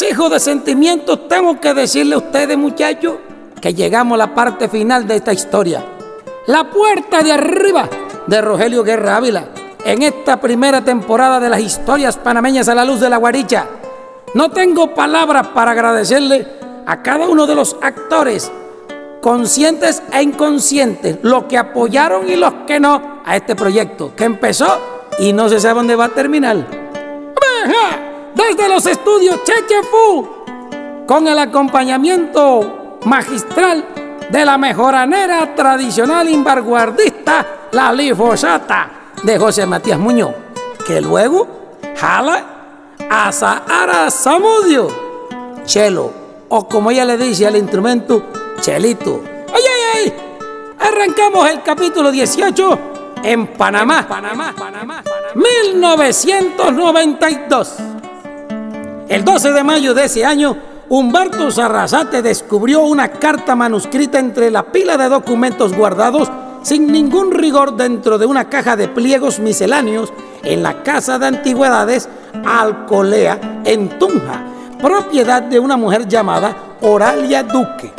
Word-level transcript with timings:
Amasijo 0.00 0.30
de 0.30 0.40
sentimientos 0.40 1.28
tengo 1.28 1.60
que 1.60 1.74
decirle 1.74 2.14
a 2.14 2.18
ustedes, 2.18 2.56
muchachos, 2.56 3.16
que 3.60 3.74
llegamos 3.74 4.14
a 4.14 4.24
la 4.24 4.34
parte 4.34 4.66
final 4.66 5.06
de 5.06 5.16
esta 5.16 5.30
historia. 5.30 5.84
La 6.46 6.70
puerta 6.70 7.22
de 7.22 7.32
arriba 7.32 7.86
de 8.26 8.40
Rogelio 8.40 8.82
Guerra 8.82 9.16
Ávila 9.16 9.48
en 9.84 10.00
esta 10.00 10.40
primera 10.40 10.82
temporada 10.82 11.38
de 11.38 11.50
las 11.50 11.60
historias 11.60 12.16
panameñas 12.16 12.66
a 12.70 12.74
la 12.74 12.86
luz 12.86 12.98
de 12.98 13.10
la 13.10 13.18
guaricha. 13.18 13.66
No 14.32 14.50
tengo 14.50 14.94
palabras 14.94 15.48
para 15.48 15.72
agradecerle 15.72 16.46
a 16.86 17.02
cada 17.02 17.28
uno 17.28 17.46
de 17.46 17.56
los 17.56 17.76
actores, 17.82 18.50
conscientes 19.20 20.02
e 20.14 20.22
inconscientes, 20.22 21.18
los 21.20 21.44
que 21.44 21.58
apoyaron 21.58 22.26
y 22.26 22.36
los 22.36 22.54
que 22.66 22.80
no 22.80 23.20
a 23.22 23.36
este 23.36 23.54
proyecto, 23.54 24.16
que 24.16 24.24
empezó 24.24 24.80
y 25.18 25.34
no 25.34 25.50
se 25.50 25.60
sabe 25.60 25.74
dónde 25.74 25.94
va 25.94 26.06
a 26.06 26.08
terminar. 26.08 26.56
Desde 28.50 28.68
los 28.68 28.84
estudios 28.86 29.44
Chechefu, 29.44 30.28
con 31.06 31.28
el 31.28 31.38
acompañamiento 31.38 32.98
magistral 33.04 33.84
de 34.28 34.44
la 34.44 34.58
mejoranera 34.58 35.54
tradicional 35.54 36.28
imbarguardista, 36.28 37.68
la 37.70 37.92
lifosata 37.92 39.12
de 39.22 39.38
José 39.38 39.66
Matías 39.66 40.00
Muñoz, 40.00 40.34
que 40.84 41.00
luego 41.00 41.76
jala 41.96 42.44
a 43.08 43.30
Sahara 43.30 44.10
Samudio, 44.10 44.88
chelo, 45.64 46.12
o 46.48 46.66
como 46.66 46.90
ella 46.90 47.04
le 47.04 47.16
dice 47.18 47.46
al 47.46 47.54
instrumento, 47.54 48.24
chelito. 48.60 49.22
¡Ay, 49.54 49.62
ay, 49.62 49.82
ay! 49.94 50.12
Arrancamos 50.80 51.48
el 51.48 51.62
capítulo 51.62 52.10
18 52.10 52.78
en 53.22 53.46
Panamá, 53.46 54.08
Panamá, 54.08 54.52
Panamá, 54.58 55.04
1992. 55.36 57.99
El 59.10 59.24
12 59.24 59.50
de 59.50 59.64
mayo 59.64 59.92
de 59.92 60.04
ese 60.04 60.24
año, 60.24 60.56
Humberto 60.88 61.50
Sarrazate 61.50 62.22
descubrió 62.22 62.82
una 62.82 63.08
carta 63.08 63.56
manuscrita 63.56 64.20
entre 64.20 64.52
la 64.52 64.70
pila 64.70 64.96
de 64.96 65.08
documentos 65.08 65.76
guardados 65.76 66.30
sin 66.62 66.92
ningún 66.92 67.32
rigor 67.32 67.76
dentro 67.76 68.18
de 68.18 68.26
una 68.26 68.48
caja 68.48 68.76
de 68.76 68.86
pliegos 68.86 69.40
misceláneos 69.40 70.12
en 70.44 70.62
la 70.62 70.84
Casa 70.84 71.18
de 71.18 71.26
Antigüedades 71.26 72.08
Alcolea, 72.46 73.62
en 73.64 73.98
Tunja, 73.98 74.44
propiedad 74.80 75.42
de 75.42 75.58
una 75.58 75.76
mujer 75.76 76.06
llamada 76.06 76.76
Oralia 76.80 77.42
Duque. 77.42 77.92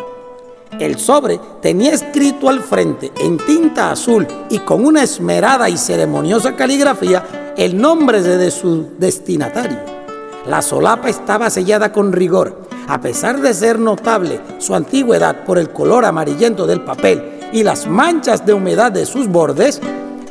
El 0.79 0.97
sobre 0.97 1.41
tenía 1.61 1.91
escrito 1.91 2.47
al 2.47 2.61
frente 2.61 3.11
en 3.19 3.38
tinta 3.38 3.91
azul 3.91 4.25
y 4.49 4.59
con 4.59 4.85
una 4.85 5.03
esmerada 5.03 5.67
y 5.67 5.75
ceremoniosa 5.75 6.55
caligrafía 6.55 7.53
el 7.57 7.78
nombre 7.78 8.22
de 8.22 8.49
su 8.49 8.91
destinatario. 8.97 10.00
La 10.47 10.63
solapa 10.63 11.07
estaba 11.07 11.52
sellada 11.52 11.91
con 11.91 12.12
rigor. 12.12 12.62
A 12.88 13.00
pesar 13.00 13.41
de 13.41 13.53
ser 13.53 13.78
notable 13.79 14.41
su 14.57 14.74
antigüedad 14.74 15.44
por 15.46 15.59
el 15.59 15.69
color 15.69 16.03
amarillento 16.03 16.66
del 16.66 16.81
papel 16.81 17.40
y 17.53 17.63
las 17.63 17.88
manchas 17.88 18.46
de 18.46 18.53
humedad 18.53 18.91
de 18.91 19.06
sus 19.06 19.28
bordes, 19.28 19.79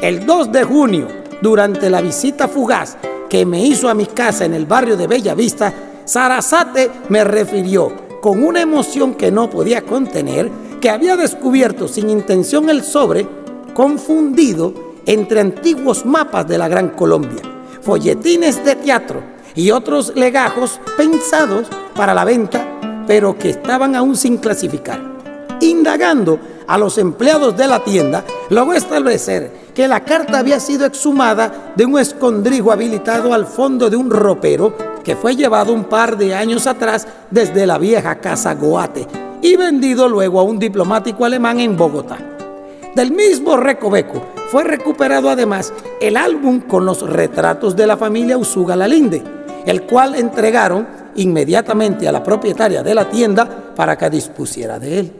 el 0.01 0.27
2 0.27 0.51
de 0.51 0.65
junio, 0.65 1.07
durante 1.41 1.89
la 1.89 2.01
visita 2.01 2.49
fugaz 2.49 2.97
que 3.29 3.47
me 3.47 3.65
hizo 3.65 3.89
a 3.89 3.95
mi 3.95 4.07
casa 4.07 4.45
en 4.45 4.55
el 4.55 4.67
barrio 4.67 4.97
de 4.97 5.07
Bella 5.07 5.35
Vista, 5.35 5.73
Sarasate 6.05 6.91
me 7.09 7.23
refirió 7.23 7.93
con 8.21 8.43
una 8.43 8.61
emoción 8.61 9.15
que 9.15 9.31
no 9.31 9.49
podía 9.49 9.83
contener 9.83 10.51
que 10.81 10.91
había 10.91 11.17
descubierto 11.17 11.87
sin 11.87 12.11
intención 12.11 12.69
el 12.69 12.83
sobre 12.83 13.29
confundido 13.75 14.75
entre 15.07 15.41
antiguos 15.41 16.05
mapas 16.05 16.49
de 16.49 16.59
la 16.59 16.69
Gran 16.69 16.91
Colombia, 16.91 17.43
folletines 17.81 18.63
de 18.65 18.75
teatro 18.75 19.40
y 19.61 19.73
otros 19.73 20.15
legajos 20.17 20.81
pensados 20.97 21.67
para 21.95 22.15
la 22.15 22.25
venta, 22.25 22.67
pero 23.07 23.37
que 23.37 23.51
estaban 23.51 23.95
aún 23.95 24.17
sin 24.17 24.39
clasificar. 24.39 24.99
Indagando 25.61 26.39
a 26.67 26.79
los 26.79 26.97
empleados 26.97 27.55
de 27.59 27.67
la 27.67 27.85
tienda, 27.85 28.25
logró 28.49 28.73
establecer 28.73 29.53
que 29.75 29.87
la 29.87 30.01
carta 30.01 30.39
había 30.39 30.59
sido 30.61 30.87
exhumada 30.87 31.73
de 31.77 31.85
un 31.85 31.99
escondrijo 31.99 32.73
habilitado 32.73 33.35
al 33.35 33.45
fondo 33.45 33.91
de 33.91 33.97
un 33.97 34.11
ropero 34.11 34.75
que 35.05 35.15
fue 35.15 35.37
llevado 35.37 35.75
un 35.75 35.85
par 35.85 36.17
de 36.17 36.35
años 36.35 36.67
atrás 36.67 37.07
desde 37.31 37.67
la 37.67 37.77
vieja 37.77 38.19
casa 38.19 38.55
Goate 38.55 39.07
y 39.43 39.57
vendido 39.57 40.09
luego 40.09 40.41
a 40.41 40.43
un 40.43 40.59
diplomático 40.59 41.27
alemán 41.27 41.61
en 41.61 41.77
Bogotá. 41.77 42.17
Del 42.95 43.13
mismo 43.13 43.59
recoveco 43.59 44.23
fue 44.51 44.65
recuperado 44.65 45.29
además 45.29 45.73
el 46.01 46.17
álbum 46.17 46.61
con 46.61 46.87
los 46.87 47.03
retratos 47.03 47.77
de 47.77 47.87
la 47.87 47.99
familia 47.99 48.39
Usuga 48.39 48.75
Lalinde, 48.75 49.23
el 49.67 49.83
cual 49.83 50.15
entregaron 50.15 50.87
inmediatamente 51.17 52.09
a 52.09 52.13
la 52.13 52.23
propietaria 52.23 52.83
de 52.83 52.95
la 52.95 53.09
tienda 53.09 53.75
para 53.75 53.97
que 53.97 54.11
dispusiera 54.11 54.79
de 54.79 55.01
él. 55.01 55.13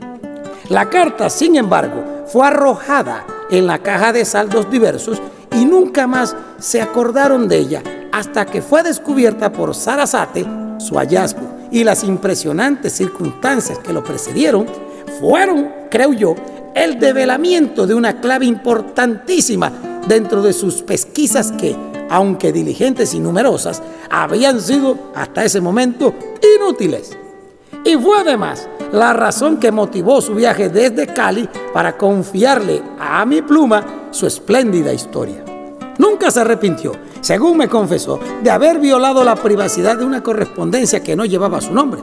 La 0.69 0.89
carta, 0.89 1.29
sin 1.29 1.57
embargo, 1.57 2.25
fue 2.27 2.47
arrojada 2.47 3.27
en 3.51 3.67
la 3.67 3.79
caja 3.79 4.13
de 4.13 4.25
saldos 4.25 4.71
diversos 4.71 5.21
y 5.57 5.65
nunca 5.65 6.07
más 6.07 6.37
se 6.59 6.81
acordaron 6.81 7.49
de 7.49 7.59
ella 7.59 7.83
hasta 8.13 8.47
que 8.47 8.63
fue 8.63 8.83
descubierta 8.83 9.53
por 9.53 9.75
Sarasate 9.75 10.47
su 10.79 10.97
hallazgo 10.97 11.69
y 11.71 11.85
las 11.85 12.05
impresionantes 12.05 12.93
circunstancias 12.93 13.79
que 13.79 13.93
lo 13.93 14.03
precedieron 14.03 14.67
fueron, 15.21 15.71
creo 15.91 16.13
yo, 16.13 16.35
el 16.75 16.99
develamiento 16.99 17.87
de 17.87 17.95
una 17.95 18.21
clave 18.21 18.47
importantísima 18.47 19.73
dentro 20.07 20.43
de 20.43 20.53
sus 20.53 20.83
pesquisas 20.83 21.53
que, 21.53 21.77
aunque 22.11 22.53
diligentes 22.53 23.15
y 23.15 23.21
numerosas, 23.21 23.83
habían 24.11 24.61
sido 24.61 24.99
hasta 25.15 25.45
ese 25.45 25.61
momento 25.61 26.13
inútiles. 26.59 27.17
Y 27.85 27.97
fue 27.97 28.19
además 28.19 28.69
la 28.93 29.13
razón 29.13 29.57
que 29.57 29.73
motivó 29.73 30.21
su 30.21 30.35
viaje 30.35 30.69
desde 30.69 31.07
Cali 31.07 31.49
para 31.73 31.97
confiarle 31.97 32.83
a 32.99 33.25
mi 33.25 33.41
pluma 33.41 34.09
su 34.11 34.27
espléndida 34.27 34.93
historia. 34.93 35.45
Nunca 35.99 36.31
se 36.31 36.41
arrepintió, 36.41 36.93
según 37.21 37.59
me 37.59 37.69
confesó, 37.69 38.19
de 38.43 38.51
haber 38.51 38.81
violado 38.81 39.23
la 39.23 39.37
privacidad 39.37 39.97
de 39.97 40.05
una 40.05 40.23
correspondencia 40.23 41.03
que 41.03 41.15
no 41.15 41.25
llevaba 41.25 41.61
su 41.61 41.73
nombre. 41.73 42.03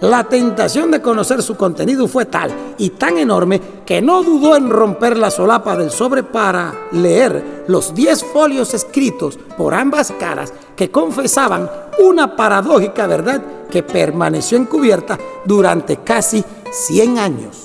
La 0.00 0.24
tentación 0.24 0.90
de 0.90 1.00
conocer 1.00 1.42
su 1.42 1.56
contenido 1.56 2.06
fue 2.06 2.26
tal 2.26 2.50
y 2.76 2.90
tan 2.90 3.16
enorme 3.16 3.60
que 3.86 4.02
no 4.02 4.22
dudó 4.22 4.54
en 4.56 4.68
romper 4.68 5.16
la 5.16 5.30
solapa 5.30 5.74
del 5.74 5.90
sobre 5.90 6.22
para 6.22 6.74
leer 6.92 7.64
los 7.68 7.94
diez 7.94 8.22
folios 8.22 8.74
escritos 8.74 9.38
por 9.56 9.72
ambas 9.72 10.12
caras 10.20 10.52
que 10.76 10.90
confesaban 10.90 11.70
una 11.98 12.36
paradójica 12.36 13.06
verdad 13.06 13.42
que 13.70 13.82
permaneció 13.82 14.58
encubierta 14.58 15.18
durante 15.46 15.96
casi 15.98 16.44
100 16.70 17.18
años. 17.18 17.64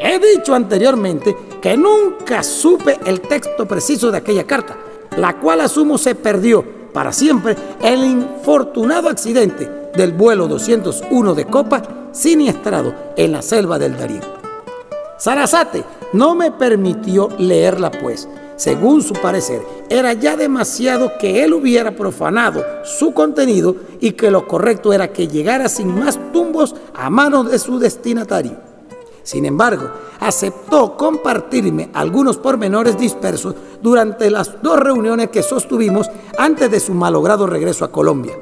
He 0.00 0.18
dicho 0.18 0.54
anteriormente 0.54 1.36
que 1.60 1.76
nunca 1.76 2.42
supe 2.42 2.98
el 3.04 3.20
texto 3.20 3.66
preciso 3.66 4.10
de 4.10 4.18
aquella 4.18 4.44
carta, 4.44 4.76
la 5.18 5.38
cual 5.38 5.60
asumo 5.60 5.98
se 5.98 6.14
perdió 6.14 6.64
para 6.92 7.12
siempre 7.12 7.54
el 7.82 8.02
infortunado 8.02 9.10
accidente 9.10 9.85
del 9.96 10.12
vuelo 10.12 10.48
201 10.48 11.34
de 11.34 11.44
Copa 11.46 11.82
siniestrado 12.12 12.94
en 13.16 13.32
la 13.32 13.42
selva 13.42 13.78
del 13.78 13.96
Darío. 13.96 14.20
Sarasate 15.18 15.84
no 16.12 16.34
me 16.34 16.52
permitió 16.52 17.28
leerla 17.38 17.90
pues, 17.90 18.28
según 18.56 19.02
su 19.02 19.12
parecer, 19.14 19.62
era 19.90 20.14
ya 20.14 20.36
demasiado 20.36 21.12
que 21.18 21.44
él 21.44 21.52
hubiera 21.52 21.94
profanado 21.94 22.64
su 22.84 23.12
contenido 23.12 23.76
y 24.00 24.12
que 24.12 24.30
lo 24.30 24.48
correcto 24.48 24.92
era 24.92 25.12
que 25.12 25.28
llegara 25.28 25.68
sin 25.68 25.98
más 25.98 26.18
tumbos 26.32 26.74
a 26.94 27.10
manos 27.10 27.50
de 27.50 27.58
su 27.58 27.78
destinatario. 27.78 28.56
Sin 29.22 29.44
embargo, 29.44 29.90
aceptó 30.20 30.96
compartirme 30.96 31.90
algunos 31.92 32.38
pormenores 32.38 32.96
dispersos 32.96 33.54
durante 33.82 34.30
las 34.30 34.62
dos 34.62 34.78
reuniones 34.78 35.30
que 35.30 35.42
sostuvimos 35.42 36.08
antes 36.38 36.70
de 36.70 36.80
su 36.80 36.94
malogrado 36.94 37.46
regreso 37.46 37.84
a 37.84 37.90
Colombia. 37.90 38.34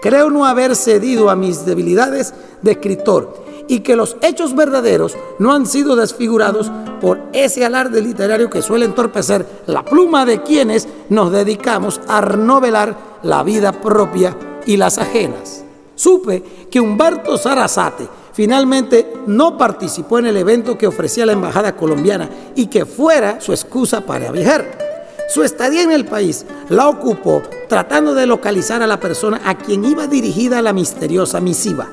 Creo 0.00 0.30
no 0.30 0.44
haber 0.44 0.76
cedido 0.76 1.30
a 1.30 1.36
mis 1.36 1.64
debilidades 1.64 2.34
de 2.62 2.72
escritor 2.72 3.44
y 3.68 3.80
que 3.80 3.96
los 3.96 4.16
hechos 4.22 4.56
verdaderos 4.56 5.16
no 5.38 5.52
han 5.52 5.66
sido 5.66 5.96
desfigurados 5.96 6.70
por 7.00 7.20
ese 7.32 7.64
alarde 7.64 8.00
literario 8.00 8.50
que 8.50 8.62
suele 8.62 8.86
entorpecer 8.86 9.46
la 9.66 9.84
pluma 9.84 10.24
de 10.24 10.42
quienes 10.42 10.88
nos 11.08 11.30
dedicamos 11.30 12.00
a 12.08 12.20
novelar 12.20 12.96
la 13.22 13.42
vida 13.42 13.72
propia 13.72 14.36
y 14.66 14.76
las 14.76 14.98
ajenas. 14.98 15.64
Supe 15.94 16.42
que 16.70 16.80
Humberto 16.80 17.36
Sarasate 17.36 18.08
finalmente 18.32 19.12
no 19.26 19.58
participó 19.58 20.20
en 20.20 20.26
el 20.26 20.36
evento 20.36 20.78
que 20.78 20.86
ofrecía 20.86 21.26
la 21.26 21.32
embajada 21.32 21.76
colombiana 21.76 22.30
y 22.54 22.66
que 22.66 22.86
fuera 22.86 23.40
su 23.40 23.52
excusa 23.52 24.00
para 24.00 24.30
viajar. 24.30 24.87
Su 25.28 25.42
estadía 25.42 25.82
en 25.82 25.92
el 25.92 26.06
país 26.06 26.44
la 26.70 26.88
ocupó 26.88 27.42
tratando 27.68 28.14
de 28.14 28.26
localizar 28.26 28.82
a 28.82 28.86
la 28.86 28.98
persona 28.98 29.40
a 29.44 29.56
quien 29.56 29.84
iba 29.84 30.06
dirigida 30.06 30.62
la 30.62 30.72
misteriosa 30.72 31.40
misiva. 31.40 31.88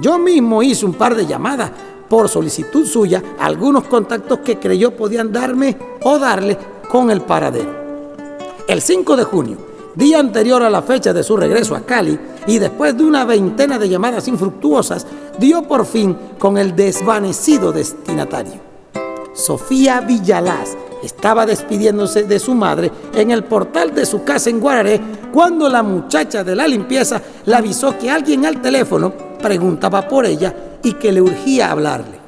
Yo 0.00 0.18
mismo 0.18 0.62
hice 0.62 0.84
un 0.84 0.94
par 0.94 1.14
de 1.14 1.26
llamadas 1.26 1.70
por 2.08 2.28
solicitud 2.28 2.84
suya 2.84 3.22
algunos 3.38 3.84
contactos 3.84 4.40
que 4.40 4.58
creyó 4.58 4.96
podían 4.96 5.32
darme 5.32 5.78
o 6.02 6.18
darle 6.18 6.58
con 6.90 7.10
el 7.10 7.20
paradero. 7.20 7.70
El 8.66 8.82
5 8.82 9.16
de 9.16 9.24
junio 9.24 9.70
día 9.94 10.18
anterior 10.18 10.62
a 10.62 10.70
la 10.70 10.82
fecha 10.82 11.12
de 11.12 11.22
su 11.22 11.36
regreso 11.36 11.74
a 11.74 11.80
Cali, 11.80 12.18
y 12.46 12.58
después 12.58 12.96
de 12.96 13.04
una 13.04 13.24
veintena 13.24 13.78
de 13.78 13.88
llamadas 13.88 14.28
infructuosas, 14.28 15.06
dio 15.38 15.62
por 15.62 15.84
fin 15.84 16.16
con 16.38 16.58
el 16.58 16.74
desvanecido 16.74 17.72
destinatario. 17.72 18.60
Sofía 19.34 20.00
Villalaz 20.00 20.76
estaba 21.02 21.46
despidiéndose 21.46 22.24
de 22.24 22.38
su 22.38 22.54
madre 22.54 22.90
en 23.14 23.30
el 23.30 23.44
portal 23.44 23.94
de 23.94 24.06
su 24.06 24.24
casa 24.24 24.50
en 24.50 24.60
Guararé 24.60 25.00
cuando 25.32 25.68
la 25.68 25.82
muchacha 25.82 26.44
de 26.44 26.54
la 26.54 26.66
limpieza 26.66 27.20
le 27.46 27.54
avisó 27.54 27.96
que 27.98 28.10
alguien 28.10 28.46
al 28.46 28.60
teléfono 28.60 29.12
preguntaba 29.40 30.06
por 30.08 30.26
ella 30.26 30.54
y 30.82 30.94
que 30.94 31.12
le 31.12 31.20
urgía 31.20 31.70
hablarle. 31.70 32.20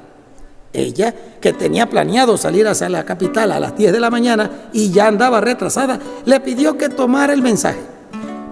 Ella, 0.73 1.15
que 1.41 1.53
tenía 1.53 1.89
planeado 1.89 2.37
salir 2.39 2.67
hacia 2.67 2.89
la 2.89 3.05
capital 3.05 3.53
a 3.53 3.61
las 3.61 3.77
10 3.77 3.93
de 3.93 4.01
la 4.01 4.11
mañana 4.11 4.51
y 4.73 4.91
ya 4.91 5.07
andaba 5.07 5.41
retrasada, 5.41 5.99
le 6.25 6.41
pidió 6.41 6.79
que 6.79 6.89
tomara 6.89 7.35
el 7.35 7.43
mensaje. 7.43 7.81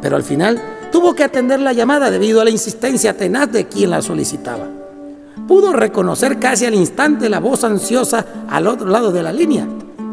Pero 0.03 0.17
al 0.17 0.23
final 0.23 0.61
tuvo 0.93 1.15
que 1.15 1.25
atender 1.25 1.61
la 1.61 1.73
llamada 1.73 2.11
debido 2.11 2.41
a 2.41 2.45
la 2.45 2.51
insistencia 2.51 3.17
tenaz 3.17 3.51
de 3.51 3.69
quien 3.69 3.91
la 3.91 4.03
solicitaba. 4.03 4.67
Pudo 5.49 5.73
reconocer 5.73 6.39
casi 6.39 6.67
al 6.67 6.75
instante 6.75 7.29
la 7.29 7.41
voz 7.41 7.65
ansiosa 7.65 8.25
al 8.49 8.67
otro 8.67 8.89
lado 8.89 9.11
de 9.11 9.23
la 9.23 9.33
línea. 9.33 9.67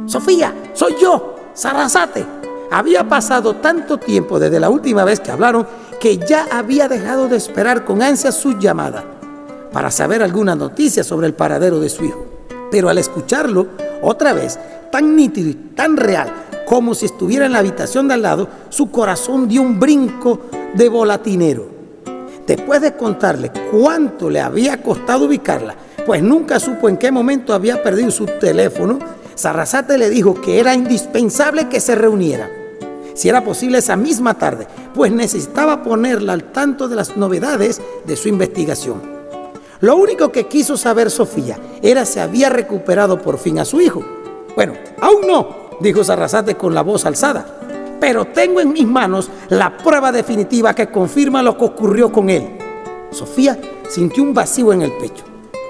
Sofía, 0.07 0.53
soy 0.73 0.95
yo, 1.01 1.35
Sarasate. 1.53 2.25
Había 2.71 3.07
pasado 3.09 3.57
tanto 3.57 3.97
tiempo 3.97 4.39
desde 4.39 4.59
la 4.59 4.69
última 4.69 5.03
vez 5.03 5.19
que 5.19 5.31
hablaron 5.31 5.67
que 5.99 6.17
ya 6.17 6.47
había 6.49 6.87
dejado 6.87 7.27
de 7.27 7.35
esperar 7.35 7.83
con 7.83 8.01
ansia 8.01 8.31
su 8.31 8.57
llamada 8.57 9.03
para 9.73 9.91
saber 9.91 10.23
alguna 10.23 10.55
noticia 10.55 11.03
sobre 11.03 11.27
el 11.27 11.33
paradero 11.33 11.81
de 11.81 11.89
su 11.89 12.05
hijo. 12.05 12.25
Pero 12.71 12.87
al 12.87 12.97
escucharlo 12.97 13.67
otra 14.01 14.31
vez, 14.31 14.57
tan 14.93 15.13
nítido 15.13 15.49
y 15.49 15.53
tan 15.53 15.97
real 15.97 16.31
como 16.65 16.95
si 16.95 17.05
estuviera 17.05 17.45
en 17.45 17.51
la 17.51 17.59
habitación 17.59 18.07
de 18.07 18.13
al 18.13 18.21
lado, 18.21 18.47
su 18.69 18.89
corazón 18.89 19.49
dio 19.49 19.61
un 19.61 19.77
brinco 19.77 20.39
de 20.73 20.87
volatinero. 20.87 21.67
Después 22.45 22.81
de 22.81 22.95
contarle 22.95 23.51
cuánto 23.71 24.29
le 24.29 24.39
había 24.39 24.81
costado 24.81 25.25
ubicarla, 25.25 25.75
pues 26.05 26.23
nunca 26.23 26.61
supo 26.61 26.87
en 26.87 26.95
qué 26.95 27.11
momento 27.11 27.53
había 27.53 27.83
perdido 27.83 28.09
su 28.11 28.25
teléfono, 28.25 28.99
Sarrazate 29.37 29.97
le 29.97 30.09
dijo 30.09 30.41
que 30.41 30.59
era 30.59 30.73
indispensable 30.73 31.69
que 31.69 31.79
se 31.79 31.93
reuniera, 31.95 32.49
si 33.13 33.29
era 33.29 33.43
posible 33.43 33.79
esa 33.79 33.95
misma 33.95 34.35
tarde, 34.35 34.67
pues 34.93 35.11
necesitaba 35.11 35.81
ponerla 35.81 36.33
al 36.33 36.51
tanto 36.51 36.87
de 36.87 36.95
las 36.95 37.17
novedades 37.17 37.81
de 38.05 38.15
su 38.15 38.29
investigación. 38.29 39.01
Lo 39.79 39.95
único 39.95 40.31
que 40.31 40.47
quiso 40.47 40.75
saber 40.75 41.09
Sofía 41.09 41.57
era 41.81 42.05
si 42.05 42.19
había 42.19 42.49
recuperado 42.49 43.19
por 43.19 43.39
fin 43.39 43.57
a 43.57 43.65
su 43.65 43.81
hijo. 43.81 44.03
Bueno, 44.55 44.73
aún 45.01 45.27
no, 45.27 45.69
dijo 45.81 46.03
Sarrazate 46.03 46.55
con 46.55 46.75
la 46.75 46.83
voz 46.83 47.05
alzada, 47.05 47.43
pero 47.99 48.25
tengo 48.25 48.59
en 48.59 48.71
mis 48.71 48.85
manos 48.85 49.31
la 49.49 49.77
prueba 49.77 50.11
definitiva 50.11 50.75
que 50.75 50.91
confirma 50.91 51.41
lo 51.41 51.57
que 51.57 51.65
ocurrió 51.65 52.11
con 52.11 52.29
él. 52.29 52.57
Sofía 53.11 53.57
sintió 53.89 54.21
un 54.21 54.33
vacío 54.33 54.73
en 54.73 54.83
el 54.83 54.91
pecho. 54.93 55.23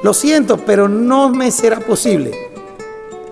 Lo 0.03 0.13
siento, 0.13 0.57
pero 0.57 0.89
no 0.89 1.29
me 1.29 1.49
será 1.51 1.79
posible. 1.79 2.47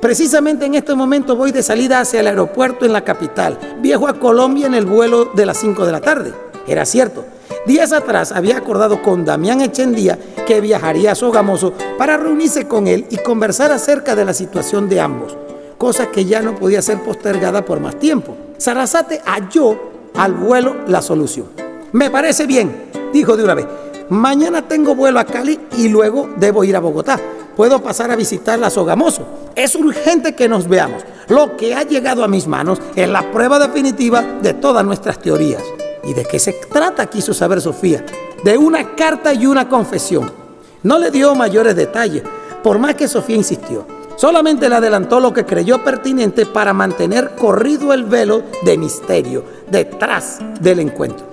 Precisamente 0.06 0.68
en 0.68 0.76
este 0.76 0.94
momento 0.94 1.36
voy 1.36 1.52
de 1.52 1.64
salida 1.64 2.00
hacia 2.00 2.20
el 2.20 2.28
aeropuerto 2.28 2.86
en 2.86 2.94
la 2.94 3.04
capital. 3.04 3.58
Viajo 3.82 4.08
a 4.08 4.20
Colombia 4.20 4.68
en 4.68 4.76
el 4.76 4.86
vuelo 4.86 5.32
de 5.34 5.48
las 5.48 5.58
5 5.58 5.84
de 5.84 5.92
la 5.92 6.00
tarde. 6.00 6.32
Era 6.68 6.86
cierto. 6.86 7.26
Días 7.66 7.92
atrás 7.92 8.32
había 8.32 8.56
acordado 8.56 9.02
con 9.02 9.26
Damián 9.26 9.62
Echendía 9.62 10.20
que 10.46 10.62
viajaría 10.62 11.14
a 11.14 11.16
Sogamoso 11.16 11.74
para 11.98 12.18
reunirse 12.18 12.68
con 12.68 12.86
él 12.86 13.08
y 13.10 13.18
conversar 13.18 13.72
acerca 13.72 14.16
de 14.16 14.26
la 14.26 14.36
situación 14.36 14.88
de 14.90 15.00
ambos, 15.00 15.36
cosa 15.80 16.12
que 16.12 16.26
ya 16.26 16.44
no 16.44 16.54
podía 16.54 16.84
ser 16.84 17.02
postergada 17.02 17.66
por 17.66 17.80
más 17.80 17.98
tiempo. 17.98 18.38
Sarasate 18.60 19.24
halló 19.26 19.76
al 20.14 20.34
vuelo 20.34 20.84
la 20.86 21.02
solución. 21.02 21.48
Me 21.94 22.12
parece 22.12 22.46
bien, 22.46 22.92
dijo 23.12 23.36
de 23.36 23.44
una 23.44 23.56
vez. 23.56 23.66
Mañana 24.10 24.68
tengo 24.68 24.94
vuelo 24.94 25.20
a 25.20 25.26
Cali 25.26 25.60
y 25.80 25.90
luego 25.90 26.30
debo 26.38 26.64
ir 26.64 26.76
a 26.76 26.80
Bogotá 26.80 27.20
puedo 27.56 27.82
pasar 27.82 28.12
a 28.12 28.16
visitar 28.16 28.60
la 28.60 28.70
Sogamoso. 28.70 29.26
Es 29.56 29.74
urgente 29.76 30.36
que 30.36 30.50
nos 30.50 30.68
veamos. 30.68 31.04
Lo 31.30 31.56
que 31.56 31.74
ha 31.74 31.84
llegado 31.84 32.26
a 32.26 32.28
mis 32.28 32.46
manos 32.46 32.80
es 32.94 33.08
la 33.08 33.32
prueba 33.32 33.58
definitiva 33.58 34.22
de 34.42 34.54
todas 34.54 34.86
nuestras 34.86 35.18
teorías. 35.20 35.64
¿Y 36.04 36.14
de 36.14 36.26
qué 36.26 36.40
se 36.40 36.52
trata? 36.54 37.06
Quiso 37.08 37.34
saber 37.34 37.62
Sofía. 37.62 38.06
De 38.44 38.58
una 38.58 38.96
carta 38.96 39.34
y 39.34 39.46
una 39.46 39.70
confesión. 39.70 40.30
No 40.84 41.00
le 41.00 41.10
dio 41.10 41.34
mayores 41.36 41.76
detalles, 41.76 42.24
por 42.62 42.80
más 42.80 42.96
que 42.96 43.08
Sofía 43.08 43.38
insistió. 43.38 43.88
Solamente 44.18 44.70
le 44.70 44.76
adelantó 44.76 45.20
lo 45.20 45.34
que 45.34 45.46
creyó 45.46 45.84
pertinente 45.84 46.46
para 46.46 46.74
mantener 46.74 47.32
corrido 47.36 47.94
el 47.94 48.04
velo 48.04 48.44
de 48.64 48.78
misterio 48.78 49.44
detrás 49.72 50.40
del 50.60 50.82
encuentro. 50.82 51.26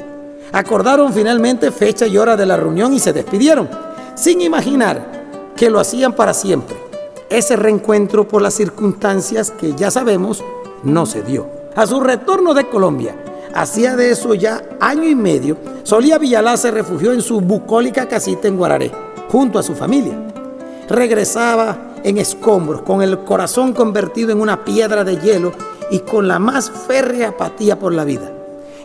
Acordaron 0.52 1.12
finalmente 1.12 1.70
fecha 1.70 2.06
y 2.06 2.16
hora 2.18 2.36
de 2.36 2.46
la 2.46 2.56
reunión 2.56 2.94
y 2.94 3.00
se 3.00 3.12
despidieron, 3.12 3.68
sin 4.14 4.40
imaginar 4.40 5.52
que 5.56 5.70
lo 5.70 5.80
hacían 5.80 6.12
para 6.14 6.34
siempre. 6.34 6.81
Ese 7.32 7.56
reencuentro 7.56 8.28
por 8.28 8.42
las 8.42 8.52
circunstancias 8.52 9.50
que 9.50 9.74
ya 9.74 9.90
sabemos 9.90 10.44
no 10.82 11.06
se 11.06 11.22
dio. 11.22 11.46
A 11.74 11.86
su 11.86 11.98
retorno 11.98 12.52
de 12.52 12.68
Colombia, 12.68 13.16
hacía 13.54 13.96
de 13.96 14.10
eso 14.10 14.34
ya 14.34 14.62
año 14.80 15.08
y 15.08 15.14
medio, 15.14 15.56
Solía 15.82 16.18
Villalá 16.18 16.58
se 16.58 16.70
refugió 16.70 17.10
en 17.14 17.22
su 17.22 17.40
bucólica 17.40 18.06
casita 18.06 18.48
en 18.48 18.58
Guararé, 18.58 18.92
junto 19.30 19.58
a 19.58 19.62
su 19.62 19.74
familia. 19.74 20.12
Regresaba 20.90 21.94
en 22.04 22.18
escombros, 22.18 22.82
con 22.82 23.00
el 23.00 23.20
corazón 23.20 23.72
convertido 23.72 24.30
en 24.30 24.38
una 24.42 24.62
piedra 24.62 25.02
de 25.02 25.16
hielo 25.16 25.52
y 25.90 26.00
con 26.00 26.28
la 26.28 26.38
más 26.38 26.70
férrea 26.70 27.30
apatía 27.30 27.78
por 27.78 27.94
la 27.94 28.04
vida. 28.04 28.30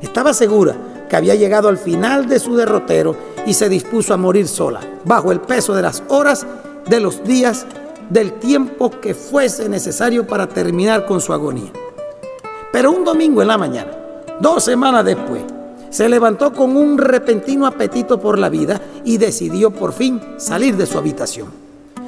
Estaba 0.02 0.34
segura 0.34 0.74
que 1.10 1.18
había 1.18 1.36
llegado 1.36 1.68
al 1.68 1.78
final 1.78 2.30
de 2.30 2.40
su 2.40 2.56
derrotero 2.56 3.14
y 3.46 3.54
se 3.56 3.68
dispuso 3.68 4.14
a 4.14 4.18
morir 4.18 4.48
sola, 4.48 4.80
bajo 5.04 5.34
el 5.34 5.42
peso 5.42 5.76
de 5.76 5.82
las 5.82 6.02
horas, 6.08 6.48
de 6.88 7.02
los 7.02 7.26
días, 7.26 7.66
del 8.10 8.34
tiempo 8.34 8.90
que 8.90 9.14
fuese 9.14 9.70
necesario 9.70 10.26
para 10.26 10.48
terminar 10.48 11.06
con 11.06 11.22
su 11.22 11.34
agonía. 11.34 11.72
Pero 12.72 12.92
un 12.92 13.04
domingo 13.04 13.42
en 13.42 13.48
la 13.48 13.58
mañana, 13.58 13.92
dos 14.40 14.64
semanas 14.64 15.06
después, 15.06 15.44
se 15.90 16.10
levantó 16.10 16.52
con 16.54 16.76
un 16.76 16.98
repentino 16.98 17.66
apetito 17.66 18.20
por 18.20 18.38
la 18.38 18.50
vida 18.50 18.82
y 19.04 19.18
decidió 19.18 19.72
por 19.72 19.94
fin 19.94 20.22
salir 20.38 20.76
de 20.76 20.86
su 20.86 20.98
habitación. 20.98 21.48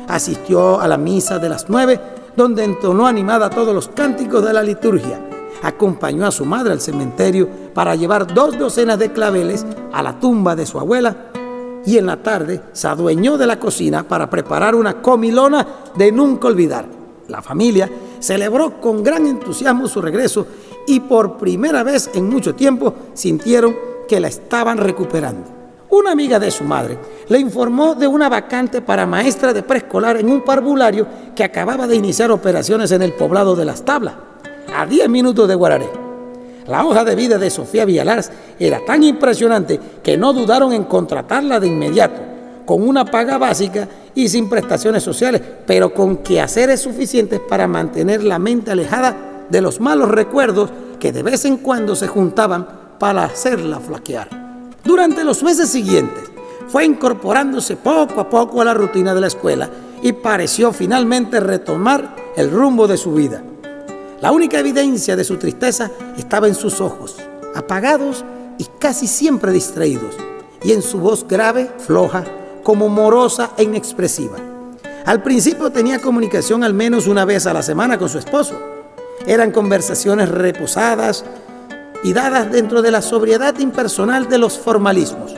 Asistió 0.07 0.79
a 0.79 0.87
la 0.87 0.97
misa 0.97 1.39
de 1.39 1.49
las 1.49 1.69
nueve, 1.69 1.99
donde 2.35 2.63
entonó 2.63 3.07
animada 3.07 3.49
todos 3.49 3.73
los 3.73 3.87
cánticos 3.89 4.43
de 4.45 4.53
la 4.53 4.63
liturgia 4.63 5.19
acompañó 5.61 6.25
a 6.25 6.31
su 6.31 6.45
madre 6.45 6.71
al 6.71 6.81
cementerio 6.81 7.49
para 7.73 7.95
llevar 7.95 8.33
dos 8.33 8.57
docenas 8.57 8.99
de 8.99 9.11
claveles 9.11 9.65
a 9.91 10.03
la 10.03 10.19
tumba 10.19 10.55
de 10.55 10.65
su 10.65 10.79
abuela 10.79 11.28
y 11.89 11.97
en 11.97 12.05
la 12.05 12.17
tarde 12.17 12.61
se 12.71 12.87
adueñó 12.87 13.35
de 13.35 13.47
la 13.47 13.59
cocina 13.59 14.07
para 14.07 14.29
preparar 14.29 14.75
una 14.75 15.01
comilona 15.01 15.65
de 15.95 16.11
nunca 16.11 16.47
olvidar. 16.47 16.85
La 17.27 17.41
familia 17.41 17.89
celebró 18.19 18.79
con 18.79 19.03
gran 19.03 19.25
entusiasmo 19.25 19.87
su 19.87 19.99
regreso 19.99 20.45
y 20.85 20.99
por 20.99 21.37
primera 21.37 21.81
vez 21.81 22.11
en 22.13 22.29
mucho 22.29 22.53
tiempo 22.53 22.93
sintieron 23.15 23.75
que 24.07 24.19
la 24.19 24.27
estaban 24.27 24.77
recuperando. 24.77 25.47
Una 25.89 26.11
amiga 26.11 26.37
de 26.37 26.51
su 26.51 26.63
madre 26.63 26.99
le 27.27 27.39
informó 27.39 27.95
de 27.95 28.05
una 28.05 28.29
vacante 28.29 28.83
para 28.83 29.07
maestra 29.07 29.51
de 29.51 29.63
preescolar 29.63 30.17
en 30.17 30.29
un 30.29 30.43
parvulario 30.43 31.07
que 31.35 31.43
acababa 31.43 31.87
de 31.87 31.95
iniciar 31.95 32.29
operaciones 32.29 32.91
en 32.91 33.01
el 33.01 33.13
poblado 33.13 33.55
de 33.55 33.65
Las 33.65 33.83
Tablas 33.83 34.13
a 34.75 34.85
10 34.85 35.09
minutos 35.09 35.47
de 35.47 35.55
Guararé. 35.55 36.08
La 36.69 36.85
hoja 36.85 37.03
de 37.03 37.15
vida 37.15 37.39
de 37.39 37.49
Sofía 37.49 37.83
Villalars 37.83 38.29
era 38.59 38.85
tan 38.85 39.01
impresionante 39.01 39.79
que 40.03 40.17
no 40.17 40.33
dudaron 40.33 40.71
en 40.71 40.83
contratarla 40.83 41.59
de 41.59 41.65
inmediato, 41.65 42.21
con 42.63 42.87
una 42.87 43.05
paga 43.05 43.39
básica 43.39 43.87
y 44.13 44.29
sin 44.29 44.47
prestaciones 44.47 45.01
sociales, 45.01 45.41
pero 45.65 45.91
con 45.91 46.17
quehaceres 46.17 46.79
suficientes 46.79 47.39
para 47.39 47.67
mantener 47.67 48.23
la 48.23 48.37
mente 48.37 48.69
alejada 48.69 49.47
de 49.49 49.61
los 49.61 49.79
malos 49.79 50.11
recuerdos 50.11 50.69
que 50.99 51.11
de 51.11 51.23
vez 51.23 51.43
en 51.45 51.57
cuando 51.57 51.95
se 51.95 52.07
juntaban 52.07 52.67
para 52.99 53.23
hacerla 53.23 53.79
flaquear. 53.79 54.29
Durante 54.83 55.23
los 55.23 55.41
meses 55.41 55.69
siguientes, 55.69 56.25
fue 56.67 56.85
incorporándose 56.85 57.77
poco 57.77 58.21
a 58.21 58.29
poco 58.29 58.61
a 58.61 58.65
la 58.65 58.75
rutina 58.75 59.15
de 59.15 59.21
la 59.21 59.27
escuela 59.27 59.67
y 60.03 60.13
pareció 60.13 60.71
finalmente 60.71 61.39
retomar 61.39 62.15
el 62.35 62.51
rumbo 62.51 62.87
de 62.87 62.97
su 62.97 63.13
vida. 63.13 63.41
La 64.21 64.33
única 64.33 64.59
evidencia 64.59 65.15
de 65.15 65.23
su 65.23 65.37
tristeza 65.37 65.91
estaba 66.17 66.49
en 66.49 66.55
sus 66.55 66.81
ojos, 66.81 67.15
apagados 67.55 68.25
y 68.57 68.65
casi 68.77 69.07
siempre 69.07 69.53
distraídos, 69.53 70.13
y 70.61 70.73
en 70.73 70.81
su 70.81 70.99
voz 70.99 71.25
grave, 71.25 71.71
floja, 71.77 72.25
como 72.61 72.89
morosa 72.89 73.51
e 73.55 73.63
inexpresiva. 73.63 74.35
Al 75.05 75.23
principio 75.23 75.71
tenía 75.71 76.01
comunicación 76.01 76.65
al 76.65 76.73
menos 76.73 77.07
una 77.07 77.23
vez 77.23 77.47
a 77.47 77.53
la 77.53 77.63
semana 77.63 77.97
con 77.97 78.09
su 78.09 78.17
esposo. 78.17 78.59
Eran 79.25 79.51
conversaciones 79.51 80.27
reposadas 80.27 81.23
y 82.03 82.11
dadas 82.11 82.51
dentro 82.51 82.81
de 82.81 82.91
la 82.91 83.01
sobriedad 83.01 83.57
impersonal 83.57 84.27
de 84.27 84.37
los 84.37 84.59
formalismos, 84.59 85.33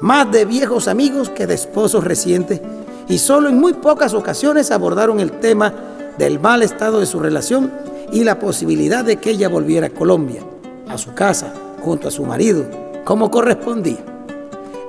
más 0.00 0.32
de 0.32 0.44
viejos 0.44 0.88
amigos 0.88 1.30
que 1.30 1.46
de 1.46 1.54
esposos 1.54 2.02
recientes, 2.02 2.60
y 3.08 3.18
solo 3.18 3.48
en 3.48 3.60
muy 3.60 3.74
pocas 3.74 4.14
ocasiones 4.14 4.72
abordaron 4.72 5.20
el 5.20 5.30
tema 5.38 5.72
del 6.18 6.40
mal 6.40 6.64
estado 6.64 6.98
de 6.98 7.06
su 7.06 7.20
relación 7.20 7.70
y 8.12 8.24
la 8.24 8.38
posibilidad 8.38 9.04
de 9.04 9.16
que 9.16 9.30
ella 9.30 9.48
volviera 9.48 9.88
a 9.88 9.90
Colombia, 9.90 10.42
a 10.88 10.98
su 10.98 11.14
casa, 11.14 11.52
junto 11.82 12.08
a 12.08 12.10
su 12.10 12.24
marido, 12.24 12.64
como 13.04 13.30
correspondía. 13.30 14.04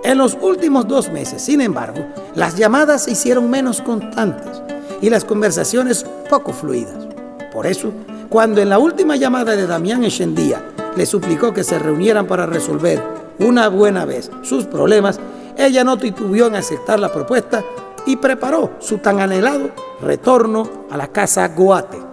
En 0.03 0.17
los 0.17 0.37
últimos 0.41 0.87
dos 0.87 1.11
meses, 1.11 1.41
sin 1.41 1.61
embargo, 1.61 2.05
las 2.35 2.55
llamadas 2.55 3.03
se 3.03 3.11
hicieron 3.11 3.49
menos 3.49 3.81
constantes 3.81 4.61
y 5.01 5.09
las 5.09 5.25
conversaciones 5.25 6.05
poco 6.29 6.53
fluidas. 6.53 7.07
Por 7.51 7.67
eso, 7.67 7.91
cuando 8.29 8.61
en 8.61 8.69
la 8.69 8.79
última 8.79 9.15
llamada 9.15 9.55
de 9.55 9.67
Damián 9.67 10.03
Echendía 10.03 10.61
le 10.95 11.05
suplicó 11.05 11.53
que 11.53 11.63
se 11.63 11.79
reunieran 11.79 12.27
para 12.27 12.45
resolver 12.45 13.01
una 13.39 13.67
buena 13.67 14.05
vez 14.05 14.31
sus 14.43 14.65
problemas, 14.65 15.19
ella 15.57 15.83
no 15.83 15.97
titubeó 15.97 16.47
en 16.47 16.55
aceptar 16.55 16.99
la 16.99 17.11
propuesta 17.11 17.63
y 18.05 18.15
preparó 18.15 18.71
su 18.79 18.99
tan 18.99 19.19
anhelado 19.19 19.69
retorno 20.01 20.85
a 20.89 20.97
la 20.97 21.07
casa 21.07 21.47
Goate. 21.49 22.06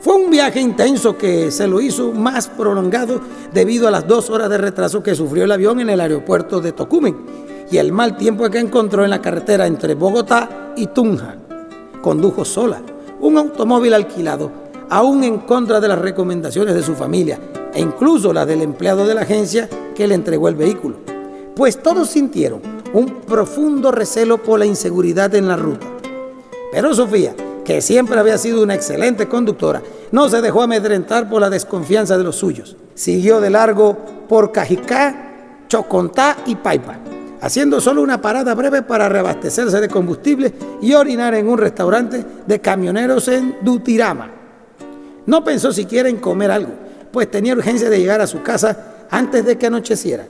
Fue 0.00 0.14
un 0.14 0.30
viaje 0.30 0.60
intenso 0.60 1.18
que 1.18 1.50
se 1.50 1.68
lo 1.68 1.78
hizo 1.78 2.12
más 2.12 2.48
prolongado 2.48 3.20
debido 3.52 3.86
a 3.86 3.90
las 3.90 4.08
dos 4.08 4.30
horas 4.30 4.48
de 4.48 4.56
retraso 4.56 5.02
que 5.02 5.14
sufrió 5.14 5.44
el 5.44 5.52
avión 5.52 5.78
en 5.78 5.90
el 5.90 6.00
aeropuerto 6.00 6.60
de 6.60 6.72
Tocumen 6.72 7.18
y 7.70 7.76
el 7.76 7.92
mal 7.92 8.16
tiempo 8.16 8.48
que 8.48 8.60
encontró 8.60 9.04
en 9.04 9.10
la 9.10 9.20
carretera 9.20 9.66
entre 9.66 9.94
Bogotá 9.94 10.72
y 10.74 10.86
Tunja. 10.86 11.36
Condujo 12.00 12.46
sola 12.46 12.80
un 13.20 13.36
automóvil 13.36 13.92
alquilado, 13.92 14.50
aún 14.88 15.22
en 15.22 15.40
contra 15.40 15.80
de 15.80 15.88
las 15.88 15.98
recomendaciones 15.98 16.74
de 16.74 16.82
su 16.82 16.94
familia 16.94 17.38
e 17.74 17.80
incluso 17.80 18.32
la 18.32 18.46
del 18.46 18.62
empleado 18.62 19.06
de 19.06 19.14
la 19.14 19.20
agencia 19.20 19.68
que 19.94 20.08
le 20.08 20.14
entregó 20.14 20.48
el 20.48 20.54
vehículo, 20.54 20.96
pues 21.54 21.82
todos 21.82 22.08
sintieron 22.08 22.62
un 22.94 23.20
profundo 23.26 23.92
recelo 23.92 24.38
por 24.38 24.58
la 24.58 24.64
inseguridad 24.64 25.34
en 25.34 25.46
la 25.46 25.56
ruta. 25.56 25.86
Pero 26.72 26.94
Sofía, 26.94 27.34
que 27.70 27.80
siempre 27.80 28.18
había 28.18 28.36
sido 28.36 28.64
una 28.64 28.74
excelente 28.74 29.28
conductora, 29.28 29.80
no 30.10 30.28
se 30.28 30.40
dejó 30.40 30.62
amedrentar 30.62 31.30
por 31.30 31.40
la 31.40 31.48
desconfianza 31.48 32.18
de 32.18 32.24
los 32.24 32.34
suyos. 32.34 32.76
Siguió 32.96 33.40
de 33.40 33.48
largo 33.48 33.96
por 34.28 34.50
Cajicá, 34.50 35.66
Chocontá 35.68 36.38
y 36.46 36.56
Paipa, 36.56 36.98
haciendo 37.40 37.80
solo 37.80 38.02
una 38.02 38.20
parada 38.20 38.56
breve 38.56 38.82
para 38.82 39.08
reabastecerse 39.08 39.80
de 39.80 39.86
combustible 39.86 40.52
y 40.82 40.94
orinar 40.94 41.34
en 41.34 41.48
un 41.48 41.58
restaurante 41.58 42.24
de 42.44 42.60
camioneros 42.60 43.28
en 43.28 43.58
Dutirama. 43.62 44.32
No 45.26 45.44
pensó 45.44 45.72
siquiera 45.72 46.08
en 46.08 46.16
comer 46.16 46.50
algo, 46.50 46.72
pues 47.12 47.30
tenía 47.30 47.54
urgencia 47.54 47.88
de 47.88 48.00
llegar 48.00 48.20
a 48.20 48.26
su 48.26 48.42
casa 48.42 49.06
antes 49.12 49.44
de 49.44 49.56
que 49.56 49.68
anocheciera, 49.68 50.26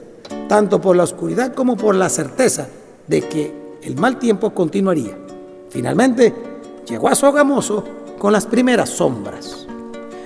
tanto 0.47 0.79
por 0.79 0.95
la 0.95 1.05
oscuridad 1.05 1.55
como 1.55 1.75
por 1.75 1.95
la 1.95 2.09
certeza 2.09 2.67
de 3.07 3.23
que 3.23 3.51
el 3.81 3.95
mal 3.95 4.19
tiempo 4.19 4.51
continuaría. 4.53 5.17
Finalmente, 5.71 6.50
llegó 6.91 7.07
a 7.07 7.15
Sogamoso 7.15 7.85
con 8.19 8.33
las 8.33 8.45
primeras 8.45 8.89
sombras. 8.89 9.65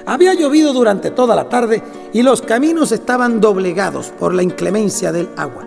Había 0.08 0.34
llovido 0.34 0.74
durante 0.74 1.12
toda 1.12 1.36
la 1.36 1.48
tarde 1.48 1.84
y 2.12 2.24
los 2.24 2.42
caminos 2.42 2.92
estaban 2.92 3.40
doblegados 3.40 4.08
por 4.08 4.34
la 4.34 4.42
inclemencia 4.42 5.12
del 5.12 5.30
agua. 5.38 5.64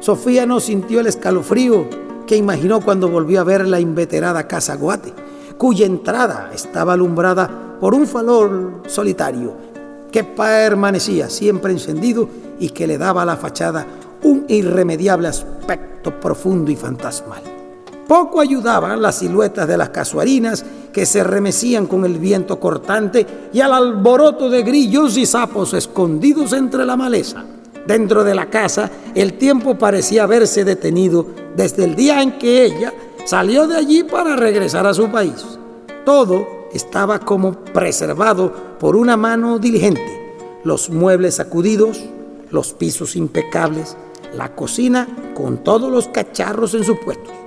Sofía 0.00 0.46
no 0.46 0.58
sintió 0.58 0.98
el 0.98 1.06
escalofrío 1.06 1.86
que 2.26 2.36
imaginó 2.36 2.80
cuando 2.80 3.08
volvió 3.08 3.40
a 3.40 3.44
ver 3.44 3.66
la 3.68 3.78
inveterada 3.78 4.48
casa 4.48 4.74
Guate, 4.74 5.12
cuya 5.56 5.86
entrada 5.86 6.50
estaba 6.52 6.94
alumbrada 6.94 7.76
por 7.80 7.94
un 7.94 8.08
farol 8.08 8.82
solitario 8.88 9.54
que 10.10 10.24
permanecía 10.24 11.30
siempre 11.30 11.70
encendido 11.70 12.28
y 12.58 12.70
que 12.70 12.88
le 12.88 12.98
daba 12.98 13.22
a 13.22 13.26
la 13.26 13.36
fachada 13.36 13.86
un 14.24 14.46
irremediable 14.48 15.28
aspecto 15.28 16.18
profundo 16.18 16.72
y 16.72 16.76
fantasmal. 16.76 17.59
Poco 18.10 18.40
ayudaban 18.40 19.00
las 19.00 19.18
siluetas 19.18 19.68
de 19.68 19.76
las 19.76 19.90
casuarinas 19.90 20.64
que 20.92 21.06
se 21.06 21.22
remecían 21.22 21.86
con 21.86 22.04
el 22.04 22.18
viento 22.18 22.58
cortante 22.58 23.24
y 23.52 23.60
al 23.60 23.72
alboroto 23.72 24.50
de 24.50 24.64
grillos 24.64 25.16
y 25.16 25.26
sapos 25.26 25.74
escondidos 25.74 26.52
entre 26.52 26.84
la 26.84 26.96
maleza. 26.96 27.44
Dentro 27.86 28.24
de 28.24 28.34
la 28.34 28.50
casa 28.50 28.90
el 29.14 29.34
tiempo 29.34 29.78
parecía 29.78 30.24
haberse 30.24 30.64
detenido 30.64 31.24
desde 31.54 31.84
el 31.84 31.94
día 31.94 32.20
en 32.20 32.36
que 32.36 32.64
ella 32.64 32.92
salió 33.26 33.68
de 33.68 33.76
allí 33.76 34.02
para 34.02 34.34
regresar 34.34 34.88
a 34.88 34.94
su 34.94 35.08
país. 35.08 35.46
Todo 36.04 36.66
estaba 36.72 37.20
como 37.20 37.52
preservado 37.52 38.52
por 38.80 38.96
una 38.96 39.16
mano 39.16 39.60
diligente. 39.60 40.34
Los 40.64 40.90
muebles 40.90 41.36
sacudidos, 41.36 42.02
los 42.50 42.72
pisos 42.72 43.14
impecables, 43.14 43.96
la 44.34 44.56
cocina 44.56 45.06
con 45.32 45.58
todos 45.58 45.92
los 45.92 46.08
cacharros 46.08 46.74
en 46.74 46.82
sus 46.82 46.98
puestos. 46.98 47.39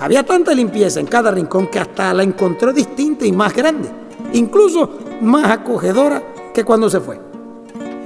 Había 0.00 0.24
tanta 0.24 0.54
limpieza 0.54 0.98
en 0.98 1.06
cada 1.06 1.30
rincón 1.30 1.66
que 1.66 1.78
hasta 1.78 2.14
la 2.14 2.22
encontró 2.22 2.72
distinta 2.72 3.26
y 3.26 3.32
más 3.32 3.54
grande, 3.54 3.90
incluso 4.32 4.98
más 5.20 5.50
acogedora 5.50 6.22
que 6.54 6.64
cuando 6.64 6.88
se 6.88 7.00
fue. 7.00 7.20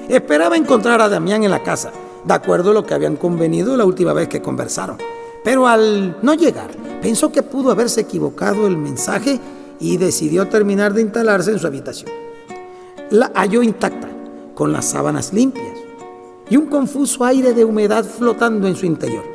Esperaba 0.09 0.57
encontrar 0.57 1.01
a 1.01 1.09
Damián 1.09 1.45
en 1.45 1.53
la 1.53 1.63
casa, 1.63 1.93
de 2.25 2.35
acuerdo 2.35 2.73
a 2.73 2.75
lo 2.75 2.85
que 2.85 2.95
habían 2.95 3.17
convenido 3.17 3.77
la 3.77 3.85
última 3.85 4.13
vez 4.13 4.29
que 4.29 4.43
conversaron. 4.43 4.99
Pero 5.45 5.69
al 5.69 6.19
no 6.21 6.35
llegar, 6.35 6.73
pensó 7.01 7.31
que 7.31 7.45
pudo 7.45 7.71
haberse 7.71 8.01
equivocado 8.01 8.67
el 8.67 8.77
mensaje 8.77 9.39
y 9.79 9.97
decidió 9.97 10.49
terminar 10.49 10.95
de 10.95 11.03
instalarse 11.03 11.53
en 11.53 11.61
su 11.61 11.67
habitación. 11.69 12.11
La 13.11 13.31
halló 13.37 13.63
intacta, 13.63 14.09
con 14.57 14.73
las 14.73 14.87
sábanas 14.87 15.33
limpias 15.33 15.79
y 16.51 16.57
un 16.57 16.67
confuso 16.67 17.25
aire 17.25 17.53
de 17.55 17.65
humedad 17.65 18.05
flotando 18.05 18.67
en 18.67 18.75
su 18.75 18.85
interior. 18.85 19.34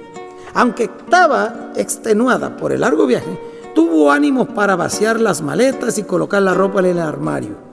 Aunque 0.54 0.86
estaba 0.86 1.72
extenuada 1.76 2.58
por 2.58 2.72
el 2.72 2.82
largo 2.82 3.06
viaje, 3.06 3.40
tuvo 3.76 4.12
ánimos 4.12 4.48
para 4.50 4.76
vaciar 4.76 5.20
las 5.20 5.42
maletas 5.42 5.98
y 5.98 6.04
colocar 6.04 6.42
la 6.42 6.54
ropa 6.54 6.80
en 6.80 6.86
el 6.86 7.00
armario. 7.00 7.70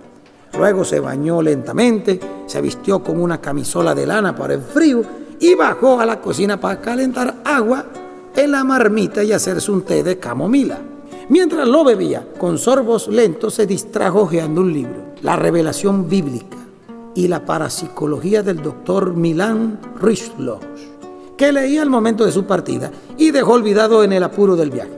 Luego 0.57 0.85
se 0.85 1.01
bañó 1.01 1.43
lentamente, 1.43 2.21
se 2.47 2.61
vistió 2.61 3.03
con 3.03 3.21
una 3.21 3.41
camisola 3.41 3.95
de 3.95 4.07
lana 4.07 4.35
para 4.35 4.55
el 4.55 4.63
frío 4.63 5.03
y 5.39 5.55
bajó 5.55 6.01
a 6.01 6.07
la 6.07 6.21
cocina 6.21 6.59
para 6.59 6.81
calentar 6.81 7.35
agua 7.45 7.85
en 8.35 8.51
la 8.53 8.65
marmita 8.65 9.23
y 9.23 9.33
hacerse 9.33 9.71
un 9.71 9.83
té 9.83 10.03
de 10.03 10.19
camomila. 10.19 10.79
Mientras 11.29 11.67
lo 11.67 11.85
bebía, 11.85 12.27
con 12.39 12.57
sorbos 12.57 13.09
lentos 13.09 13.55
se 13.55 13.67
distrajo 13.67 14.23
hojeando 14.23 14.61
un 14.61 14.73
libro, 14.73 15.15
La 15.23 15.37
Revelación 15.37 16.09
Bíblica 16.09 16.57
y 17.15 17.29
la 17.29 17.45
Parapsicología 17.45 18.43
del 18.43 18.63
doctor 18.63 19.15
Milan 19.15 19.81
Rishloch 20.01 20.63
que 21.37 21.53
leía 21.53 21.83
al 21.83 21.91
momento 21.91 22.25
de 22.25 22.33
su 22.33 22.45
partida 22.45 22.91
y 23.19 23.31
dejó 23.31 23.53
olvidado 23.53 24.03
en 24.03 24.13
el 24.13 24.23
apuro 24.23 24.57
del 24.57 24.71
viaje. 24.71 24.93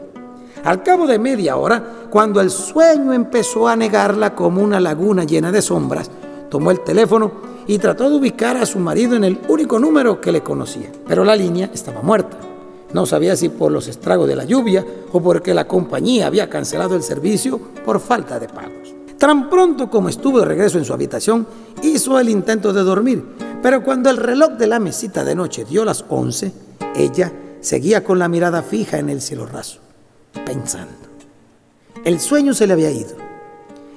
Al 0.65 0.83
cabo 0.83 1.07
de 1.07 1.19
media 1.19 1.57
hora, 1.57 1.83
cuando 2.11 2.41
el 2.41 2.51
sueño 2.51 3.13
empezó 3.13 3.69
a 3.69 3.77
negarla 3.77 4.35
como 4.35 4.63
una 4.63 4.81
laguna 4.81 5.25
llena 5.25 5.53
de 5.53 5.63
sombras, 5.63 6.11
tomó 6.51 6.71
el 6.71 6.81
teléfono 6.81 7.33
y 7.67 7.79
trató 7.79 8.09
de 8.11 8.17
ubicar 8.17 8.57
a 8.57 8.67
su 8.67 8.79
marido 8.79 9.15
en 9.15 9.25
el 9.25 9.39
único 9.49 9.79
número 9.79 10.21
que 10.21 10.33
le 10.33 10.43
conocía. 10.43 10.91
Pero 11.07 11.25
la 11.25 11.37
línea 11.37 11.71
estaba 11.73 12.03
muerta. 12.03 12.39
No 12.93 13.05
sabía 13.05 13.37
si 13.37 13.51
por 13.51 13.71
los 13.71 13.87
estragos 13.87 14.27
de 14.27 14.37
la 14.37 14.45
lluvia 14.45 14.85
o 15.13 15.21
porque 15.21 15.53
la 15.53 15.69
compañía 15.69 16.27
había 16.27 16.49
cancelado 16.49 16.97
el 16.97 17.03
servicio 17.03 17.61
por 17.85 18.01
falta 18.01 18.39
de 18.39 18.49
pagos. 18.49 18.95
Tan 19.19 19.51
pronto 19.51 19.91
como 19.91 20.09
estuvo 20.09 20.39
de 20.39 20.47
regreso 20.47 20.79
en 20.79 20.85
su 20.85 20.95
habitación, 20.95 21.47
hizo 21.83 22.19
el 22.19 22.29
intento 22.29 22.73
de 22.73 22.83
dormir, 22.83 23.25
pero 23.63 23.83
cuando 23.83 24.11
el 24.11 24.17
reloj 24.17 24.53
de 24.53 24.67
la 24.67 24.79
mesita 24.79 25.25
de 25.25 25.35
noche 25.35 25.65
dio 25.65 25.85
las 25.85 26.05
11, 26.09 26.53
ella 26.95 27.33
seguía 27.61 28.05
con 28.05 28.19
la 28.19 28.29
mirada 28.29 28.63
fija 28.63 28.99
en 28.99 29.09
el 29.09 29.21
cielo 29.21 29.47
raso, 29.47 29.81
pensando. 30.45 30.93
El 32.05 32.21
sueño 32.21 32.55
se 32.55 32.67
le 32.67 32.75
había 32.75 32.91
ido. 32.91 33.17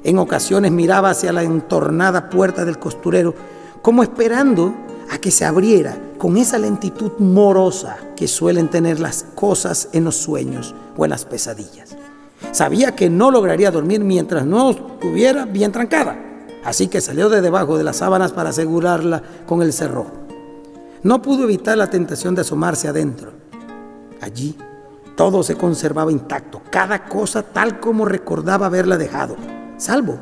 En 0.04 0.18
ocasiones 0.18 0.72
miraba 0.72 1.12
hacia 1.12 1.32
la 1.32 1.44
entornada 1.44 2.30
puerta 2.30 2.66
del 2.66 2.80
costurero, 2.80 3.36
como 3.84 4.02
esperando 4.02 4.74
a 5.12 5.20
que 5.20 5.30
se 5.30 5.46
abriera 5.46 5.96
con 6.18 6.38
esa 6.38 6.58
lentitud 6.58 7.12
morosa 7.20 7.98
que 8.16 8.28
suelen 8.28 8.70
tener 8.70 9.00
las 9.00 9.26
cosas 9.36 9.90
en 9.94 10.06
los 10.06 10.16
sueños 10.16 10.74
o 10.98 11.06
en 11.06 11.12
las 11.12 11.26
pesadillas. 11.26 11.96
Sabía 12.52 12.96
que 12.96 13.10
no 13.10 13.30
lograría 13.30 13.70
dormir 13.70 14.00
mientras 14.04 14.46
no 14.46 14.72
estuviera 14.72 15.46
bien 15.46 15.72
trancada 15.72 16.31
así 16.64 16.88
que 16.88 17.02
salió 17.02 17.30
de 17.30 17.42
debajo 17.42 17.78
de 17.78 17.84
las 17.84 17.98
sábanas 17.98 18.32
para 18.32 18.50
asegurarla 18.50 19.22
con 19.48 19.62
el 19.62 19.74
cerrojo. 19.74 20.12
No 21.04 21.22
pudo 21.22 21.46
evitar 21.46 21.78
la 21.78 21.90
tentación 21.90 22.36
de 22.36 22.42
asomarse 22.42 22.88
adentro. 22.88 23.32
Allí 24.22 24.58
todo 25.16 25.44
se 25.44 25.56
conservaba 25.56 26.12
intacto, 26.12 26.62
cada 26.70 27.06
cosa 27.06 27.44
tal 27.44 27.80
como 27.80 28.06
recordaba 28.06 28.68
haberla 28.68 28.98
dejado, 28.98 29.36
salvo 29.78 30.20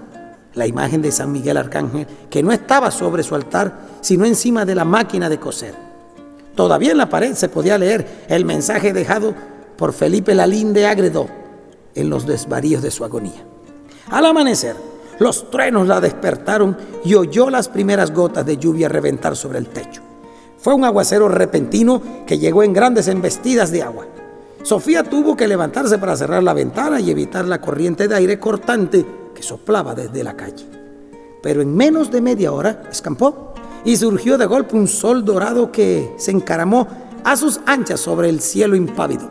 la 0.55 0.67
imagen 0.67 1.01
de 1.01 1.12
San 1.12 1.31
Miguel 1.31 1.58
Arcángel, 1.58 2.08
que 2.29 2.43
no 2.43 2.51
estaba 2.51 2.91
sobre 2.91 3.24
su 3.24 3.36
altar, 3.36 3.79
sino 4.01 4.25
encima 4.25 4.65
de 4.65 4.75
la 4.75 4.86
máquina 4.86 5.29
de 5.29 5.39
coser. 5.39 5.75
Todavía 6.55 6.91
en 6.91 6.98
la 6.98 7.10
pared 7.10 7.34
se 7.36 7.50
podía 7.50 7.77
leer 7.77 8.25
el 8.27 8.46
mensaje 8.46 8.91
dejado 8.91 9.34
por 9.77 9.93
Felipe 9.93 10.36
Lalín 10.36 10.74
de 10.74 10.88
Agredó 10.88 11.27
en 11.96 12.10
los 12.10 12.25
desvaríos 12.25 12.81
de 12.81 12.91
su 12.91 13.05
agonía. 13.05 13.46
Al 14.10 14.25
amanecer, 14.25 14.75
los 15.20 15.52
truenos 15.52 15.88
la 15.88 16.02
despertaron 16.02 16.78
y 17.04 17.14
oyó 17.16 17.50
las 17.50 17.68
primeras 17.68 18.14
gotas 18.14 18.46
de 18.46 18.58
lluvia 18.58 18.90
reventar 18.90 19.36
sobre 19.36 19.60
el 19.60 19.68
techo. 19.68 20.02
Fue 20.58 20.74
un 20.74 20.84
aguacero 20.84 21.30
repentino 21.30 22.02
que 22.26 22.38
llegó 22.38 22.64
en 22.64 22.74
grandes 22.74 23.08
embestidas 23.08 23.72
de 23.72 23.84
agua. 23.84 24.08
Sofía 24.64 25.04
tuvo 25.04 25.38
que 25.38 25.48
levantarse 25.48 25.98
para 25.98 26.18
cerrar 26.18 26.44
la 26.44 26.54
ventana 26.54 27.00
y 27.00 27.12
evitar 27.12 27.46
la 27.46 27.62
corriente 27.62 28.08
de 28.08 28.16
aire 28.16 28.40
cortante 28.40 29.06
que 29.34 29.42
soplaba 29.42 29.96
desde 29.96 30.24
la 30.24 30.36
calle. 30.36 30.66
Pero 31.42 31.62
en 31.62 31.76
menos 31.76 32.12
de 32.12 32.22
media 32.22 32.52
hora 32.52 32.84
escampó 32.92 33.54
y 33.86 33.96
surgió 33.96 34.38
de 34.38 34.46
golpe 34.46 34.76
un 34.76 34.88
sol 34.88 35.24
dorado 35.24 35.72
que 35.72 36.14
se 36.18 36.32
encaramó 36.32 36.88
a 37.24 37.38
sus 37.38 37.62
anchas 37.66 38.02
sobre 38.02 38.28
el 38.28 38.42
cielo 38.42 38.76
impávido. 38.76 39.30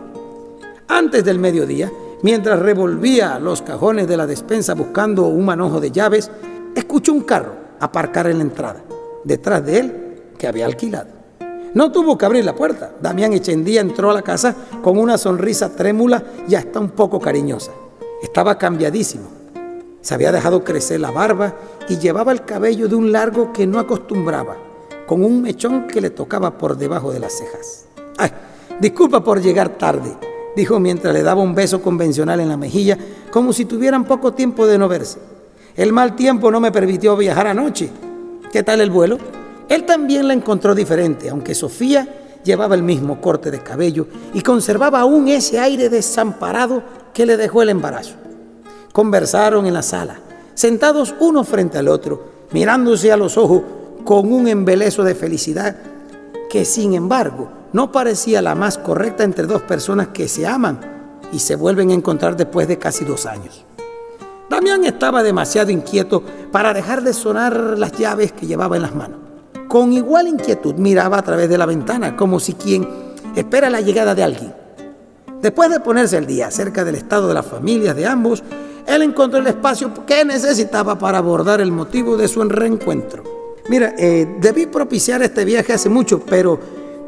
Antes 0.89 1.25
del 1.25 1.39
mediodía, 1.39 1.93
mientras 2.23 2.59
revolvía 2.59 3.39
los 3.39 3.63
cajones 3.63 4.09
de 4.09 4.17
la 4.17 4.27
despensa 4.27 4.75
buscando 4.75 5.27
un 5.27 5.45
manojo 5.45 5.81
de 5.81 5.91
llaves, 5.91 6.31
escuchó 6.75 7.13
un 7.13 7.23
carro 7.23 7.53
aparcar 7.81 8.27
en 8.27 8.39
la 8.39 8.45
entrada, 8.45 8.83
detrás 9.25 9.65
de 9.65 9.79
él, 9.79 10.23
que 10.37 10.47
había 10.47 10.67
alquilado. 10.67 11.19
No 11.75 11.93
tuvo 11.93 12.17
que 12.17 12.25
abrir 12.25 12.45
la 12.45 12.55
puerta. 12.55 12.93
Damián 13.01 13.33
Echendía 13.33 13.81
entró 13.81 14.11
a 14.11 14.15
la 14.15 14.23
casa 14.23 14.55
con 14.83 14.99
una 14.99 15.19
sonrisa 15.19 15.75
trémula 15.75 16.23
y 16.49 16.55
hasta 16.55 16.81
un 16.81 16.91
poco 16.91 17.21
cariñosa. 17.21 17.73
Estaba 18.23 18.57
cambiadísimo. 18.57 19.29
Se 20.01 20.15
había 20.15 20.33
dejado 20.33 20.65
crecer 20.65 21.01
la 21.01 21.11
barba 21.11 21.55
y 21.89 21.99
llevaba 21.99 22.33
el 22.33 22.45
cabello 22.45 22.89
de 22.89 22.95
un 22.95 23.13
largo 23.13 23.53
que 23.53 23.67
no 23.67 23.79
acostumbraba, 23.79 24.57
con 25.07 25.23
un 25.23 25.43
mechón 25.43 25.87
que 25.87 26.01
le 26.01 26.11
tocaba 26.11 26.57
por 26.57 26.77
debajo 26.77 27.13
de 27.13 27.21
las 27.21 27.35
cejas. 27.35 27.87
Ay, 28.17 28.31
disculpa 28.81 29.23
por 29.23 29.41
llegar 29.41 29.77
tarde, 29.77 30.17
dijo 30.59 30.81
mientras 30.81 31.15
le 31.15 31.23
daba 31.23 31.41
un 31.41 31.55
beso 31.55 31.81
convencional 31.81 32.41
en 32.41 32.49
la 32.49 32.57
mejilla, 32.57 32.99
como 33.31 33.53
si 33.53 33.65
tuvieran 33.65 34.05
poco 34.05 34.33
tiempo 34.33 34.67
de 34.67 34.77
no 34.77 34.89
verse. 34.89 35.21
El 35.77 35.93
mal 35.93 36.17
tiempo 36.17 36.51
no 36.51 36.59
me 36.59 36.73
permitió 36.73 37.17
viajar 37.17 37.47
anoche. 37.47 37.89
¿Qué 38.53 38.65
tal 38.65 38.81
el 38.81 38.91
vuelo? 38.91 39.19
Él 39.69 39.85
también 39.85 40.27
la 40.27 40.35
encontró 40.35 40.75
diferente, 40.75 41.31
aunque 41.31 41.55
Sofía 41.55 42.09
llevaba 42.43 42.75
el 42.75 42.83
mismo 42.83 43.21
corte 43.21 43.53
de 43.53 43.61
cabello 43.61 44.09
y 44.35 44.41
conservaba 44.41 45.01
aún 45.01 45.29
ese 45.29 45.61
aire 45.61 45.89
desamparado 45.89 46.83
que 47.15 47.25
le 47.25 47.37
dejó 47.37 47.63
el 47.63 47.69
embarazo. 47.69 48.15
Conversaron 48.93 49.65
en 49.67 49.75
la 49.75 49.83
sala, 49.83 50.19
sentados 50.55 51.15
uno 51.21 51.45
frente 51.45 51.79
al 51.79 51.87
otro, 51.87 52.25
mirándose 52.51 53.13
a 53.13 53.17
los 53.17 53.37
ojos 53.37 53.63
con 54.05 54.33
un 54.33 54.49
embelezo 54.49 55.05
de 55.05 55.15
felicidad 55.15 55.77
que 56.51 56.65
sin 56.65 56.95
embargo 56.95 57.58
no 57.73 57.93
parecía 57.93 58.43
la 58.43 58.55
más 58.55 58.79
correcta 58.79 59.25
entre 59.25 59.47
dos 59.47 59.63
personas 59.63 60.09
que 60.09 60.29
se 60.29 60.47
aman 60.47 60.81
y 61.33 61.39
se 61.39 61.57
vuelven 61.57 61.91
a 61.91 61.95
encontrar 61.95 62.37
después 62.37 62.69
de 62.69 62.79
casi 62.79 63.05
dos 63.05 63.27
años. 63.27 63.65
Damián 64.49 64.85
estaba 64.85 65.23
demasiado 65.23 65.71
inquieto 65.71 66.23
para 66.51 66.73
dejar 66.73 67.03
de 67.03 67.13
sonar 67.13 67.79
las 67.79 67.93
llaves 67.93 68.33
que 68.33 68.47
llevaba 68.47 68.77
en 68.77 68.83
las 68.83 68.95
manos. 68.95 69.19
Con 69.69 69.93
igual 69.93 70.29
inquietud 70.29 70.77
miraba 70.77 71.19
a 71.19 71.23
través 71.23 71.51
de 71.51 71.59
la 71.59 71.67
ventana, 71.67 72.17
como 72.17 72.41
si 72.41 72.55
quien 72.55 72.89
espera 73.37 73.69
la 73.69 73.83
llegada 73.83 74.15
de 74.15 74.23
alguien. 74.23 74.55
Después 75.43 75.71
de 75.71 75.81
ponerse 75.81 76.17
el 76.17 76.27
día 76.27 76.47
acerca 76.47 76.85
del 76.85 76.95
estado 76.95 77.29
de 77.29 77.35
las 77.35 77.45
familias 77.45 77.95
de 77.95 78.07
ambos, 78.07 78.43
él 78.87 79.03
encontró 79.03 79.39
el 79.39 79.47
espacio 79.47 79.93
que 80.07 80.25
necesitaba 80.25 80.99
para 80.99 81.19
abordar 81.19 81.61
el 81.61 81.71
motivo 81.71 82.17
de 82.17 82.27
su 82.27 82.43
reencuentro. 82.43 83.23
Mira, 83.69 83.95
eh, 83.99 84.37
debí 84.41 84.65
propiciar 84.65 85.23
este 85.23 85.45
viaje 85.45 85.75
hace 85.75 85.91
mucho, 85.91 86.21
pero 86.21 86.59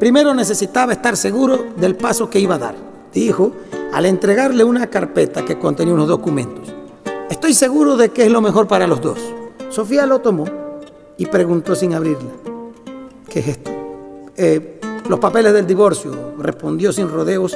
primero 0.01 0.33
necesitaba 0.33 0.93
estar 0.93 1.15
seguro 1.15 1.63
del 1.77 1.95
paso 1.95 2.27
que 2.27 2.39
iba 2.39 2.55
a 2.55 2.57
dar, 2.57 2.75
dijo 3.13 3.51
al 3.93 4.07
entregarle 4.07 4.63
una 4.63 4.87
carpeta 4.87 5.45
que 5.45 5.59
contenía 5.59 5.93
unos 5.93 6.07
documentos. 6.07 6.73
Estoy 7.29 7.53
seguro 7.53 7.95
de 7.95 8.09
que 8.09 8.25
es 8.25 8.31
lo 8.31 8.41
mejor 8.41 8.67
para 8.67 8.87
los 8.87 8.99
dos. 8.99 9.19
Sofía 9.69 10.07
lo 10.07 10.17
tomó 10.17 10.45
y 11.17 11.27
preguntó 11.27 11.75
sin 11.75 11.93
abrirla. 11.93 12.31
¿Qué 13.29 13.41
es 13.41 13.47
esto? 13.49 13.71
Eh, 14.35 14.81
los 15.07 15.19
papeles 15.19 15.53
del 15.53 15.67
divorcio, 15.67 16.33
respondió 16.39 16.91
sin 16.91 17.07
rodeos. 17.07 17.55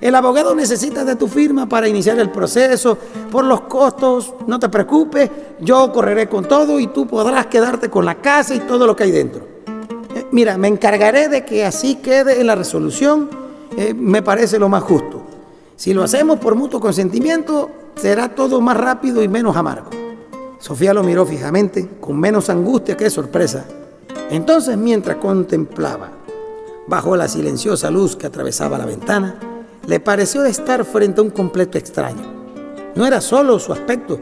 El 0.00 0.16
abogado 0.16 0.52
necesita 0.52 1.04
de 1.04 1.14
tu 1.14 1.28
firma 1.28 1.68
para 1.68 1.86
iniciar 1.86 2.18
el 2.18 2.30
proceso. 2.30 2.98
Por 3.30 3.44
los 3.44 3.60
costos, 3.60 4.34
no 4.48 4.58
te 4.58 4.68
preocupes, 4.68 5.30
yo 5.60 5.92
correré 5.92 6.28
con 6.28 6.44
todo 6.44 6.80
y 6.80 6.88
tú 6.88 7.06
podrás 7.06 7.46
quedarte 7.46 7.88
con 7.88 8.04
la 8.04 8.16
casa 8.16 8.52
y 8.52 8.58
todo 8.58 8.84
lo 8.84 8.96
que 8.96 9.04
hay 9.04 9.12
dentro. 9.12 9.54
Mira, 10.34 10.58
me 10.58 10.66
encargaré 10.66 11.28
de 11.28 11.44
que 11.44 11.64
así 11.64 11.94
quede 11.94 12.40
en 12.40 12.48
la 12.48 12.56
resolución. 12.56 13.30
Eh, 13.76 13.94
me 13.94 14.20
parece 14.20 14.58
lo 14.58 14.68
más 14.68 14.82
justo. 14.82 15.22
Si 15.76 15.94
lo 15.94 16.02
hacemos 16.02 16.40
por 16.40 16.56
mutuo 16.56 16.80
consentimiento, 16.80 17.70
será 17.94 18.34
todo 18.34 18.60
más 18.60 18.76
rápido 18.76 19.22
y 19.22 19.28
menos 19.28 19.54
amargo. 19.56 19.90
Sofía 20.58 20.92
lo 20.92 21.04
miró 21.04 21.24
fijamente, 21.24 21.88
con 22.00 22.18
menos 22.18 22.50
angustia 22.50 22.96
que 22.96 23.10
sorpresa. 23.10 23.64
Entonces, 24.28 24.76
mientras 24.76 25.18
contemplaba, 25.18 26.10
bajo 26.88 27.14
la 27.14 27.28
silenciosa 27.28 27.88
luz 27.88 28.16
que 28.16 28.26
atravesaba 28.26 28.76
la 28.76 28.86
ventana, 28.86 29.38
le 29.86 30.00
pareció 30.00 30.44
estar 30.44 30.84
frente 30.84 31.20
a 31.20 31.22
un 31.22 31.30
completo 31.30 31.78
extraño. 31.78 32.24
No 32.96 33.06
era 33.06 33.20
solo 33.20 33.60
su 33.60 33.72
aspecto, 33.72 34.18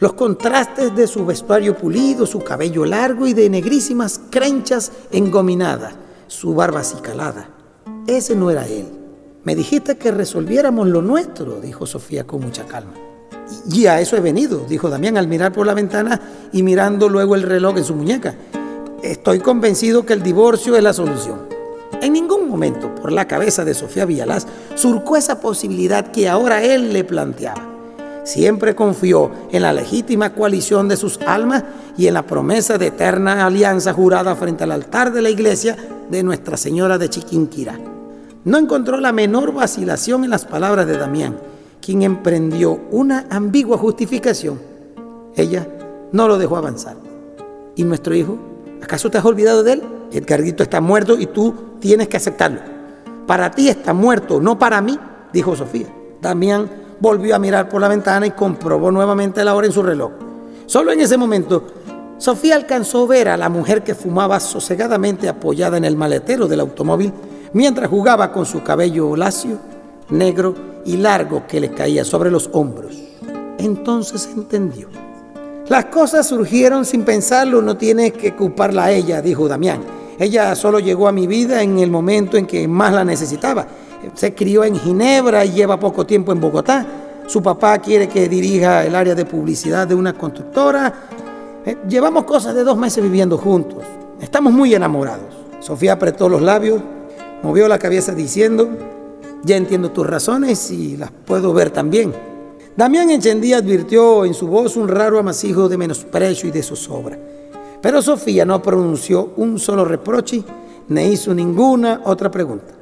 los 0.00 0.14
contrastes 0.14 0.96
de 0.96 1.06
su 1.06 1.26
vestuario 1.26 1.76
pulido, 1.76 2.24
su 2.24 2.40
cabello 2.40 2.86
largo 2.86 3.26
y 3.26 3.34
de 3.34 3.50
negrísimas 3.50 4.18
crenchas 4.30 4.90
engominadas, 5.12 5.94
su 6.26 6.54
barba 6.54 6.80
acicalada. 6.80 7.50
Ese 8.06 8.34
no 8.34 8.50
era 8.50 8.66
él. 8.66 8.86
Me 9.44 9.54
dijiste 9.54 9.96
que 9.96 10.10
resolviéramos 10.10 10.88
lo 10.88 11.02
nuestro, 11.02 11.60
dijo 11.60 11.86
Sofía 11.86 12.26
con 12.26 12.40
mucha 12.40 12.64
calma. 12.64 12.94
Y 13.70 13.86
a 13.86 14.00
eso 14.00 14.16
he 14.16 14.20
venido, 14.20 14.64
dijo 14.66 14.88
Damián 14.88 15.18
al 15.18 15.28
mirar 15.28 15.52
por 15.52 15.66
la 15.66 15.74
ventana 15.74 16.20
y 16.52 16.62
mirando 16.62 17.08
luego 17.08 17.34
el 17.34 17.42
reloj 17.42 17.76
en 17.76 17.84
su 17.84 17.94
muñeca. 17.94 18.34
Estoy 19.02 19.40
convencido 19.40 20.06
que 20.06 20.14
el 20.14 20.22
divorcio 20.22 20.76
es 20.76 20.82
la 20.82 20.94
solución. 20.94 21.40
En 22.00 22.14
ningún 22.14 22.48
momento 22.48 22.94
por 22.94 23.12
la 23.12 23.28
cabeza 23.28 23.66
de 23.66 23.74
Sofía 23.74 24.06
Villalaz 24.06 24.46
surcó 24.76 25.16
esa 25.16 25.40
posibilidad 25.40 26.10
que 26.10 26.28
ahora 26.28 26.62
él 26.62 26.94
le 26.94 27.04
planteaba. 27.04 27.69
Siempre 28.24 28.74
confió 28.74 29.30
en 29.50 29.62
la 29.62 29.72
legítima 29.72 30.34
coalición 30.34 30.88
de 30.88 30.96
sus 30.96 31.18
almas 31.26 31.64
y 31.96 32.06
en 32.06 32.14
la 32.14 32.26
promesa 32.26 32.78
de 32.78 32.88
eterna 32.88 33.44
alianza 33.46 33.92
jurada 33.92 34.34
frente 34.36 34.64
al 34.64 34.72
altar 34.72 35.12
de 35.12 35.22
la 35.22 35.30
iglesia 35.30 35.76
de 36.10 36.22
Nuestra 36.22 36.56
Señora 36.56 36.98
de 36.98 37.08
Chiquinquirá. 37.08 37.78
No 38.44 38.58
encontró 38.58 38.98
la 38.98 39.12
menor 39.12 39.52
vacilación 39.52 40.24
en 40.24 40.30
las 40.30 40.44
palabras 40.44 40.86
de 40.86 40.96
Damián, 40.96 41.38
quien 41.80 42.02
emprendió 42.02 42.80
una 42.90 43.26
ambigua 43.30 43.78
justificación. 43.78 44.60
Ella 45.36 45.66
no 46.12 46.28
lo 46.28 46.38
dejó 46.38 46.56
avanzar. 46.56 46.96
¿Y 47.76 47.84
nuestro 47.84 48.14
hijo? 48.14 48.38
¿Acaso 48.82 49.10
te 49.10 49.18
has 49.18 49.24
olvidado 49.24 49.62
de 49.62 49.74
él? 49.74 49.82
Edgarito 50.12 50.62
está 50.62 50.80
muerto 50.80 51.18
y 51.18 51.26
tú 51.26 51.54
tienes 51.80 52.08
que 52.08 52.16
aceptarlo. 52.16 52.60
Para 53.26 53.50
ti 53.50 53.68
está 53.68 53.92
muerto, 53.92 54.40
no 54.40 54.58
para 54.58 54.80
mí, 54.80 54.98
dijo 55.32 55.54
Sofía. 55.54 55.86
Damián 56.20 56.68
volvió 57.00 57.34
a 57.34 57.38
mirar 57.38 57.68
por 57.68 57.80
la 57.80 57.88
ventana 57.88 58.26
y 58.26 58.30
comprobó 58.32 58.90
nuevamente 58.90 59.42
la 59.42 59.54
hora 59.54 59.66
en 59.66 59.72
su 59.72 59.82
reloj. 59.82 60.12
Solo 60.66 60.92
en 60.92 61.00
ese 61.00 61.16
momento, 61.16 61.64
Sofía 62.18 62.54
alcanzó 62.54 63.04
a 63.04 63.06
ver 63.08 63.28
a 63.28 63.36
la 63.36 63.48
mujer 63.48 63.82
que 63.82 63.94
fumaba 63.94 64.38
sosegadamente 64.40 65.28
apoyada 65.28 65.78
en 65.78 65.86
el 65.86 65.96
maletero 65.96 66.46
del 66.46 66.60
automóvil 66.60 67.12
mientras 67.52 67.88
jugaba 67.88 68.30
con 68.30 68.46
su 68.46 68.62
cabello 68.62 69.16
lacio, 69.16 69.58
negro 70.10 70.54
y 70.84 70.98
largo 70.98 71.46
que 71.48 71.60
le 71.60 71.72
caía 71.72 72.04
sobre 72.04 72.30
los 72.30 72.50
hombros. 72.52 72.96
Entonces 73.58 74.28
entendió. 74.34 74.88
Las 75.68 75.86
cosas 75.86 76.26
surgieron 76.26 76.84
sin 76.84 77.04
pensarlo, 77.04 77.62
no 77.62 77.76
tienes 77.76 78.12
que 78.12 78.34
culparla 78.34 78.86
a 78.86 78.90
ella, 78.90 79.22
dijo 79.22 79.48
Damián. 79.48 79.80
Ella 80.18 80.54
solo 80.54 80.80
llegó 80.80 81.08
a 81.08 81.12
mi 81.12 81.26
vida 81.26 81.62
en 81.62 81.78
el 81.78 81.90
momento 81.90 82.36
en 82.36 82.46
que 82.46 82.68
más 82.68 82.92
la 82.92 83.04
necesitaba. 83.04 83.66
Se 84.14 84.34
crió 84.34 84.64
en 84.64 84.76
Ginebra 84.76 85.44
y 85.44 85.52
lleva 85.52 85.78
poco 85.78 86.06
tiempo 86.06 86.32
en 86.32 86.40
Bogotá. 86.40 86.86
Su 87.26 87.42
papá 87.42 87.78
quiere 87.78 88.08
que 88.08 88.28
dirija 88.28 88.84
el 88.84 88.94
área 88.94 89.14
de 89.14 89.24
publicidad 89.24 89.86
de 89.86 89.94
una 89.94 90.14
constructora. 90.14 90.92
Eh, 91.64 91.76
llevamos 91.88 92.24
cosas 92.24 92.54
de 92.54 92.64
dos 92.64 92.76
meses 92.76 93.02
viviendo 93.02 93.38
juntos. 93.38 93.84
Estamos 94.20 94.52
muy 94.52 94.74
enamorados. 94.74 95.34
Sofía 95.60 95.92
apretó 95.92 96.28
los 96.28 96.42
labios, 96.42 96.80
movió 97.42 97.68
la 97.68 97.78
cabeza 97.78 98.14
diciendo, 98.14 98.68
ya 99.44 99.56
entiendo 99.56 99.90
tus 99.90 100.06
razones 100.06 100.70
y 100.70 100.96
las 100.96 101.10
puedo 101.10 101.52
ver 101.52 101.70
también. 101.70 102.12
Damián 102.76 103.10
Enchendía 103.10 103.58
advirtió 103.58 104.24
en 104.24 104.32
su 104.32 104.46
voz 104.46 104.76
un 104.76 104.88
raro 104.88 105.18
amasijo 105.18 105.68
de 105.68 105.76
menosprecio 105.76 106.48
y 106.48 106.52
de 106.52 106.62
zozobra. 106.62 107.18
Pero 107.82 108.02
Sofía 108.02 108.44
no 108.44 108.62
pronunció 108.62 109.32
un 109.36 109.58
solo 109.58 109.84
reproche 109.84 110.42
ni 110.88 111.02
hizo 111.04 111.34
ninguna 111.34 112.00
otra 112.04 112.30
pregunta. 112.30 112.79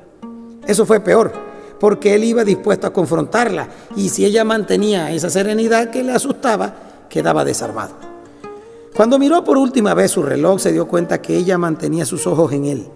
Eso 0.68 0.84
fue 0.84 1.00
peor, 1.00 1.32
porque 1.80 2.14
él 2.14 2.24
iba 2.24 2.44
dispuesto 2.44 2.86
a 2.86 2.92
confrontarla 2.92 3.68
y 3.96 4.10
si 4.10 4.26
ella 4.26 4.44
mantenía 4.44 5.10
esa 5.12 5.30
serenidad 5.30 5.88
que 5.88 6.04
le 6.04 6.12
asustaba, 6.12 6.74
quedaba 7.08 7.42
desarmado. 7.42 7.94
Cuando 8.94 9.18
miró 9.18 9.42
por 9.42 9.56
última 9.56 9.94
vez 9.94 10.10
su 10.10 10.22
reloj 10.22 10.60
se 10.60 10.72
dio 10.72 10.86
cuenta 10.86 11.22
que 11.22 11.34
ella 11.34 11.56
mantenía 11.56 12.04
sus 12.04 12.26
ojos 12.26 12.52
en 12.52 12.66
él, 12.66 12.86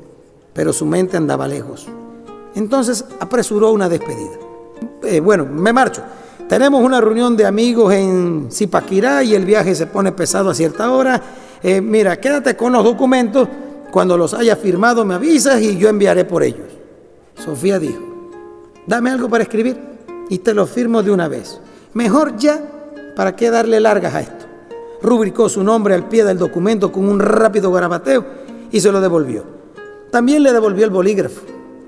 pero 0.53 0.75
su 0.75 0.85
mente 0.85 1.17
andaba 1.17 1.49
lejos. 1.49 1.87
Entonces 2.55 3.07
apresuró 3.19 3.71
una 3.71 3.89
despedida. 3.89 4.37
Eh, 5.05 5.21
bueno, 5.21 5.47
me 5.47 5.73
marcho. 5.73 6.03
Tenemos 6.51 6.85
una 6.85 7.01
reunión 7.01 7.39
de 7.39 7.47
amigos 7.47 7.95
en 7.95 8.49
Zipaquirá 8.53 9.23
y 9.23 9.35
el 9.35 9.47
viaje 9.47 9.75
se 9.75 9.87
pone 9.87 10.13
pesado 10.13 10.51
a 10.51 10.55
cierta 10.55 10.91
hora. 10.91 11.23
Eh, 11.63 11.81
mira, 11.81 12.21
quédate 12.21 12.55
con 12.55 12.75
los 12.75 12.85
documentos. 12.85 13.49
Cuando 13.91 14.19
los 14.19 14.35
haya 14.35 14.57
firmado 14.57 15.07
me 15.07 15.15
avisas 15.15 15.63
y 15.63 15.79
yo 15.79 15.89
enviaré 15.89 16.27
por 16.27 16.43
ellos. 16.43 16.72
Sofía 17.37 17.79
dijo, 17.79 18.03
dame 18.87 19.11
algo 19.11 19.29
para 19.29 19.45
escribir 19.45 19.77
y 20.29 20.39
te 20.39 20.55
lo 20.55 20.67
firmo 20.67 21.03
de 21.03 21.11
una 21.11 21.29
vez. 21.29 21.61
Mejor 21.95 22.37
ya, 22.37 22.63
¿para 23.17 23.37
qué 23.37 23.51
darle 23.51 23.81
largas 23.81 24.15
a 24.15 24.21
esto? 24.21 24.47
Rubricó 25.03 25.49
su 25.49 25.63
nombre 25.63 25.95
al 25.95 26.09
pie 26.09 26.25
del 26.25 26.39
documento 26.39 26.93
con 26.93 27.09
un 27.09 27.21
rápido 27.21 27.73
garabateo 27.73 28.25
y 28.71 28.81
se 28.81 28.93
lo 28.93 29.01
devolvió. 29.01 29.45
También 30.11 30.43
le 30.43 30.53
devolvió 30.53 30.85
el 30.85 30.91
bolígrafo. 30.91 31.43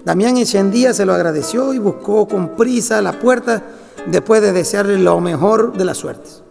Damián 0.05 0.37
Echendía 0.37 0.93
se 0.93 1.07
lo 1.07 1.15
agradeció 1.15 1.73
y 1.73 1.79
buscó 1.79 2.27
con 2.29 2.57
prisa 2.57 3.01
la 3.01 3.19
puerta 3.19 3.63
después 4.07 4.43
de 4.43 4.53
desearle 4.53 4.99
lo 4.99 5.21
mejor 5.21 5.73
de 5.77 5.85
las 5.85 5.99
suertes. 5.99 6.43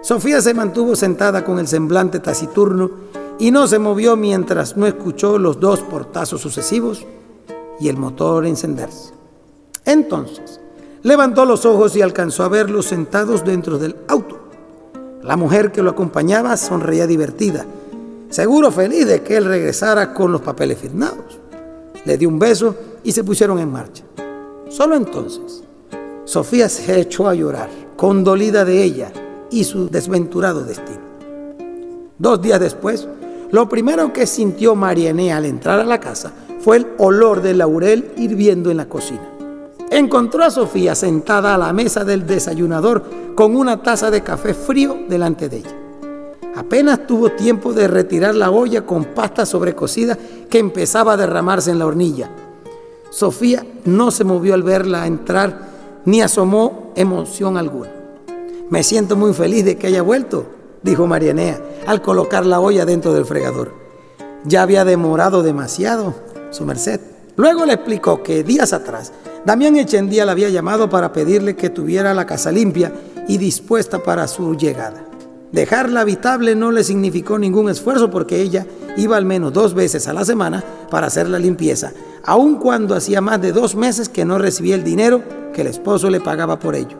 Sofía 0.00 0.40
se 0.40 0.54
mantuvo 0.54 0.96
sentada 0.96 1.44
con 1.44 1.58
el 1.58 1.68
semblante 1.68 2.18
taciturno 2.18 2.90
y 3.38 3.50
no 3.50 3.68
se 3.68 3.78
movió 3.78 4.16
mientras 4.16 4.76
no 4.76 4.86
escuchó 4.86 5.38
los 5.38 5.60
dos 5.60 5.80
portazos 5.80 6.40
sucesivos 6.40 7.06
y 7.80 7.88
el 7.88 7.96
motor 7.96 8.46
encenderse. 8.46 9.12
Entonces, 9.84 10.60
levantó 11.02 11.44
los 11.44 11.64
ojos 11.64 11.96
y 11.96 12.02
alcanzó 12.02 12.44
a 12.44 12.48
verlos 12.48 12.86
sentados 12.86 13.44
dentro 13.44 13.78
del 13.78 13.96
auto. 14.08 14.38
La 15.22 15.36
mujer 15.36 15.72
que 15.72 15.82
lo 15.82 15.90
acompañaba 15.90 16.56
sonreía 16.56 17.06
divertida, 17.06 17.64
seguro 18.30 18.70
feliz 18.70 19.06
de 19.06 19.22
que 19.22 19.36
él 19.36 19.44
regresara 19.44 20.14
con 20.14 20.32
los 20.32 20.42
papeles 20.42 20.78
firmados. 20.78 21.40
Le 22.04 22.16
dio 22.16 22.28
un 22.28 22.38
beso 22.38 22.74
y 23.02 23.12
se 23.12 23.24
pusieron 23.24 23.58
en 23.58 23.72
marcha. 23.72 24.04
Solo 24.68 24.96
entonces, 24.96 25.62
Sofía 26.24 26.68
se 26.68 27.00
echó 27.00 27.28
a 27.28 27.34
llorar, 27.34 27.70
condolida 27.96 28.64
de 28.64 28.82
ella 28.82 29.12
y 29.50 29.64
su 29.64 29.88
desventurado 29.88 30.62
destino. 30.62 31.00
Dos 32.18 32.42
días 32.42 32.60
después, 32.60 33.08
lo 33.50 33.68
primero 33.68 34.12
que 34.12 34.26
sintió 34.26 34.74
Marianne 34.74 35.32
al 35.32 35.46
entrar 35.46 35.80
a 35.80 35.84
la 35.84 35.98
casa 35.98 36.32
fue 36.68 36.76
el 36.76 36.86
olor 36.98 37.40
de 37.40 37.54
laurel 37.54 38.12
hirviendo 38.18 38.70
en 38.70 38.76
la 38.76 38.90
cocina. 38.90 39.26
Encontró 39.90 40.44
a 40.44 40.50
Sofía 40.50 40.94
sentada 40.94 41.54
a 41.54 41.56
la 41.56 41.72
mesa 41.72 42.04
del 42.04 42.26
desayunador 42.26 43.04
con 43.34 43.56
una 43.56 43.82
taza 43.82 44.10
de 44.10 44.20
café 44.20 44.52
frío 44.52 44.98
delante 45.08 45.48
de 45.48 45.56
ella. 45.60 45.74
Apenas 46.54 47.06
tuvo 47.06 47.30
tiempo 47.30 47.72
de 47.72 47.88
retirar 47.88 48.34
la 48.34 48.50
olla 48.50 48.84
con 48.84 49.06
pasta 49.06 49.46
sobrecocida 49.46 50.18
que 50.50 50.58
empezaba 50.58 51.14
a 51.14 51.16
derramarse 51.16 51.70
en 51.70 51.78
la 51.78 51.86
hornilla. 51.86 52.28
Sofía 53.08 53.64
no 53.86 54.10
se 54.10 54.24
movió 54.24 54.52
al 54.52 54.62
verla 54.62 55.06
entrar 55.06 55.70
ni 56.04 56.20
asomó 56.20 56.92
emoción 56.96 57.56
alguna. 57.56 57.92
Me 58.68 58.82
siento 58.82 59.16
muy 59.16 59.32
feliz 59.32 59.64
de 59.64 59.78
que 59.78 59.86
haya 59.86 60.02
vuelto, 60.02 60.44
dijo 60.82 61.06
Marianea 61.06 61.62
al 61.86 62.02
colocar 62.02 62.44
la 62.44 62.60
olla 62.60 62.84
dentro 62.84 63.14
del 63.14 63.24
fregador. 63.24 63.72
Ya 64.44 64.62
había 64.62 64.84
demorado 64.84 65.42
demasiado, 65.42 66.14
su 66.50 66.64
merced. 66.64 67.00
Luego 67.36 67.64
le 67.64 67.74
explicó 67.74 68.22
que 68.22 68.42
días 68.42 68.72
atrás 68.72 69.12
Damián 69.44 69.76
Echendía 69.76 70.26
la 70.26 70.32
había 70.32 70.48
llamado 70.48 70.90
para 70.90 71.12
pedirle 71.12 71.56
que 71.56 71.70
tuviera 71.70 72.12
la 72.12 72.26
casa 72.26 72.50
limpia 72.50 72.92
y 73.28 73.38
dispuesta 73.38 74.02
para 74.02 74.26
su 74.26 74.56
llegada. 74.56 75.04
Dejarla 75.52 76.00
habitable 76.00 76.54
no 76.54 76.72
le 76.72 76.84
significó 76.84 77.38
ningún 77.38 77.70
esfuerzo 77.70 78.10
porque 78.10 78.42
ella 78.42 78.66
iba 78.96 79.16
al 79.16 79.24
menos 79.24 79.52
dos 79.52 79.72
veces 79.72 80.06
a 80.06 80.12
la 80.12 80.24
semana 80.24 80.62
para 80.90 81.06
hacer 81.06 81.28
la 81.28 81.38
limpieza, 81.38 81.92
aun 82.24 82.56
cuando 82.56 82.94
hacía 82.94 83.20
más 83.20 83.40
de 83.40 83.52
dos 83.52 83.74
meses 83.74 84.08
que 84.08 84.26
no 84.26 84.38
recibía 84.38 84.74
el 84.74 84.84
dinero 84.84 85.22
que 85.54 85.62
el 85.62 85.68
esposo 85.68 86.10
le 86.10 86.20
pagaba 86.20 86.58
por 86.58 86.74
ello. 86.74 86.98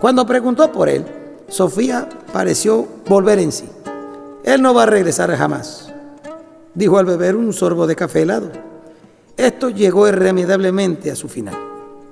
Cuando 0.00 0.26
preguntó 0.26 0.70
por 0.70 0.88
él, 0.88 1.04
Sofía 1.48 2.08
pareció 2.32 2.86
volver 3.08 3.38
en 3.38 3.50
sí. 3.50 3.68
Él 4.44 4.62
no 4.62 4.74
va 4.74 4.84
a 4.84 4.86
regresar 4.86 5.34
jamás, 5.34 5.85
dijo 6.76 6.98
al 6.98 7.06
beber 7.06 7.34
un 7.34 7.52
sorbo 7.52 7.86
de 7.86 7.96
café 7.96 8.22
helado. 8.22 8.52
Esto 9.36 9.70
llegó 9.70 10.06
irremediablemente 10.06 11.10
a 11.10 11.16
su 11.16 11.28
final. 11.28 11.56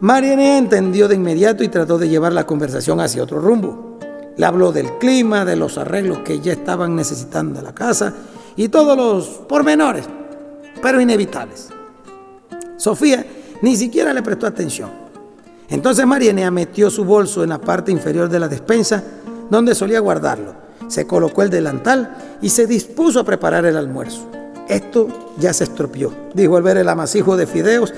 Marianne 0.01 0.59
entendió 0.59 1.07
de 1.07 1.15
inmediato 1.15 1.63
y 1.63 1.69
trató 1.69 1.99
de 1.99 2.09
llevar 2.09 2.33
la 2.33 2.47
conversación 2.47 3.01
hacia 3.01 3.23
otro 3.23 3.41
rumbo. 3.41 3.99
Le 4.37 4.45
habló 4.45 4.73
del 4.73 4.99
clima, 4.99 5.45
de 5.45 5.55
los 5.55 5.79
arreglos 5.79 6.19
que 6.19 6.41
ya 6.41 6.53
estaban 6.53 6.97
necesitando 6.97 7.63
la 7.63 7.75
casa 7.75 8.13
y 8.57 8.69
todos 8.69 8.97
los 8.97 9.27
pormenores, 9.47 10.07
pero 10.83 11.01
inevitables. 11.01 11.69
Sofía 12.77 13.25
ni 13.63 13.77
siquiera 13.77 14.13
le 14.13 14.23
prestó 14.23 14.47
atención. 14.47 14.91
Entonces 15.69 16.07
Marianne 16.07 16.51
metió 16.51 16.91
su 16.91 17.05
bolso 17.05 17.43
en 17.43 17.51
la 17.51 17.61
parte 17.61 17.93
inferior 17.93 18.29
de 18.29 18.41
la 18.41 18.49
despensa 18.49 19.03
donde 19.51 19.75
solía 19.75 20.01
guardarlo. 20.01 20.55
Se 20.89 21.07
colocó 21.07 21.43
el 21.43 21.51
delantal 21.51 22.39
y 22.43 22.49
se 22.49 22.67
dispuso 22.67 23.21
a 23.21 23.25
preparar 23.25 23.65
el 23.67 23.77
almuerzo. 23.77 24.29
Esto 24.69 25.09
ya 25.39 25.53
se 25.53 25.65
estropeó, 25.65 26.13
dijo 26.33 26.57
al 26.57 26.63
ver 26.63 26.79
el 26.79 26.89
amasijo 26.89 27.37
de 27.37 27.47
fideos 27.47 27.93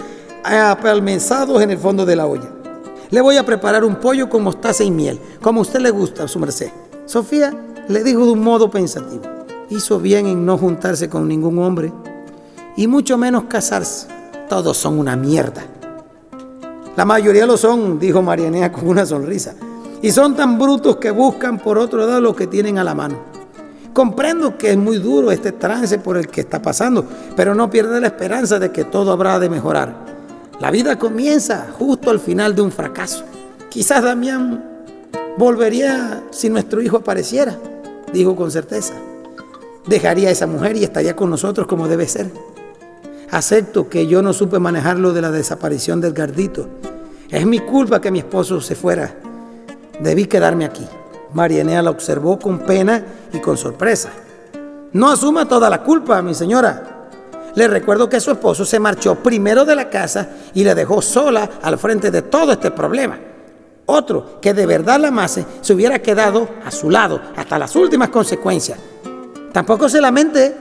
apalmenzados 0.44 1.62
en 1.62 1.70
el 1.70 1.78
fondo 1.78 2.04
de 2.04 2.16
la 2.16 2.26
olla. 2.26 2.50
Le 3.10 3.20
voy 3.20 3.36
a 3.36 3.46
preparar 3.46 3.84
un 3.84 3.96
pollo 3.96 4.28
con 4.28 4.42
mostaza 4.42 4.82
y 4.82 4.90
miel, 4.90 5.20
como 5.40 5.60
a 5.60 5.62
usted 5.62 5.80
le 5.80 5.90
gusta, 5.90 6.26
su 6.26 6.38
merced. 6.38 6.70
Sofía 7.04 7.54
le 7.88 8.02
dijo 8.02 8.24
de 8.24 8.32
un 8.32 8.42
modo 8.42 8.68
pensativo. 8.68 9.22
Hizo 9.70 10.00
bien 10.00 10.26
en 10.26 10.44
no 10.44 10.58
juntarse 10.58 11.08
con 11.08 11.28
ningún 11.28 11.58
hombre 11.58 11.92
y 12.76 12.86
mucho 12.86 13.16
menos 13.16 13.44
casarse. 13.44 14.08
Todos 14.48 14.76
son 14.76 14.98
una 14.98 15.16
mierda. 15.16 15.64
La 16.96 17.04
mayoría 17.04 17.46
lo 17.46 17.56
son, 17.56 17.98
dijo 17.98 18.22
Marianea 18.22 18.72
con 18.72 18.88
una 18.88 19.06
sonrisa. 19.06 19.54
Y 20.02 20.10
son 20.10 20.34
tan 20.34 20.58
brutos 20.58 20.96
que 20.96 21.10
buscan 21.10 21.58
por 21.58 21.78
otro 21.78 22.06
lado 22.06 22.20
lo 22.20 22.34
que 22.34 22.46
tienen 22.46 22.78
a 22.78 22.84
la 22.84 22.94
mano. 22.94 23.16
Comprendo 23.96 24.58
que 24.58 24.72
es 24.72 24.76
muy 24.76 24.98
duro 24.98 25.30
este 25.30 25.52
trance 25.52 25.98
por 25.98 26.18
el 26.18 26.28
que 26.28 26.42
está 26.42 26.60
pasando, 26.60 27.02
pero 27.34 27.54
no 27.54 27.70
pierde 27.70 27.98
la 27.98 28.08
esperanza 28.08 28.58
de 28.58 28.70
que 28.70 28.84
todo 28.84 29.10
habrá 29.10 29.38
de 29.38 29.48
mejorar. 29.48 30.04
La 30.60 30.70
vida 30.70 30.98
comienza 30.98 31.68
justo 31.78 32.10
al 32.10 32.20
final 32.20 32.54
de 32.54 32.60
un 32.60 32.70
fracaso. 32.70 33.24
Quizás 33.70 34.04
Damián 34.04 34.62
volvería 35.38 36.24
si 36.30 36.50
nuestro 36.50 36.82
hijo 36.82 36.98
apareciera, 36.98 37.56
dijo 38.12 38.36
con 38.36 38.50
certeza. 38.50 38.92
Dejaría 39.86 40.28
a 40.28 40.32
esa 40.32 40.46
mujer 40.46 40.76
y 40.76 40.84
estaría 40.84 41.16
con 41.16 41.30
nosotros 41.30 41.66
como 41.66 41.88
debe 41.88 42.06
ser. 42.06 42.30
Acepto 43.30 43.88
que 43.88 44.06
yo 44.06 44.20
no 44.20 44.34
supe 44.34 44.58
manejar 44.58 44.98
lo 44.98 45.14
de 45.14 45.22
la 45.22 45.30
desaparición 45.30 46.02
del 46.02 46.12
gardito. 46.12 46.68
Es 47.30 47.46
mi 47.46 47.60
culpa 47.60 48.02
que 48.02 48.10
mi 48.10 48.18
esposo 48.18 48.60
se 48.60 48.74
fuera. 48.74 49.16
Debí 50.00 50.26
quedarme 50.26 50.66
aquí. 50.66 50.86
Marianea 51.32 51.82
la 51.82 51.90
observó 51.90 52.38
con 52.38 52.60
pena 52.60 53.04
y 53.32 53.40
con 53.40 53.56
sorpresa. 53.56 54.10
No 54.92 55.10
asuma 55.10 55.46
toda 55.46 55.68
la 55.68 55.82
culpa, 55.82 56.22
mi 56.22 56.34
señora. 56.34 57.08
Le 57.54 57.68
recuerdo 57.68 58.08
que 58.08 58.20
su 58.20 58.30
esposo 58.30 58.64
se 58.64 58.78
marchó 58.78 59.16
primero 59.16 59.64
de 59.64 59.74
la 59.74 59.88
casa 59.88 60.28
y 60.54 60.62
la 60.62 60.74
dejó 60.74 61.00
sola 61.00 61.48
al 61.62 61.78
frente 61.78 62.10
de 62.10 62.22
todo 62.22 62.52
este 62.52 62.70
problema. 62.70 63.18
Otro 63.86 64.40
que 64.40 64.52
de 64.52 64.66
verdad 64.66 65.00
la 65.00 65.08
amase 65.08 65.44
se 65.60 65.72
hubiera 65.72 66.00
quedado 66.00 66.48
a 66.64 66.70
su 66.70 66.90
lado 66.90 67.20
hasta 67.36 67.58
las 67.58 67.74
últimas 67.76 68.10
consecuencias. 68.10 68.78
Tampoco 69.52 69.88
se 69.88 70.00
lamente. 70.00 70.54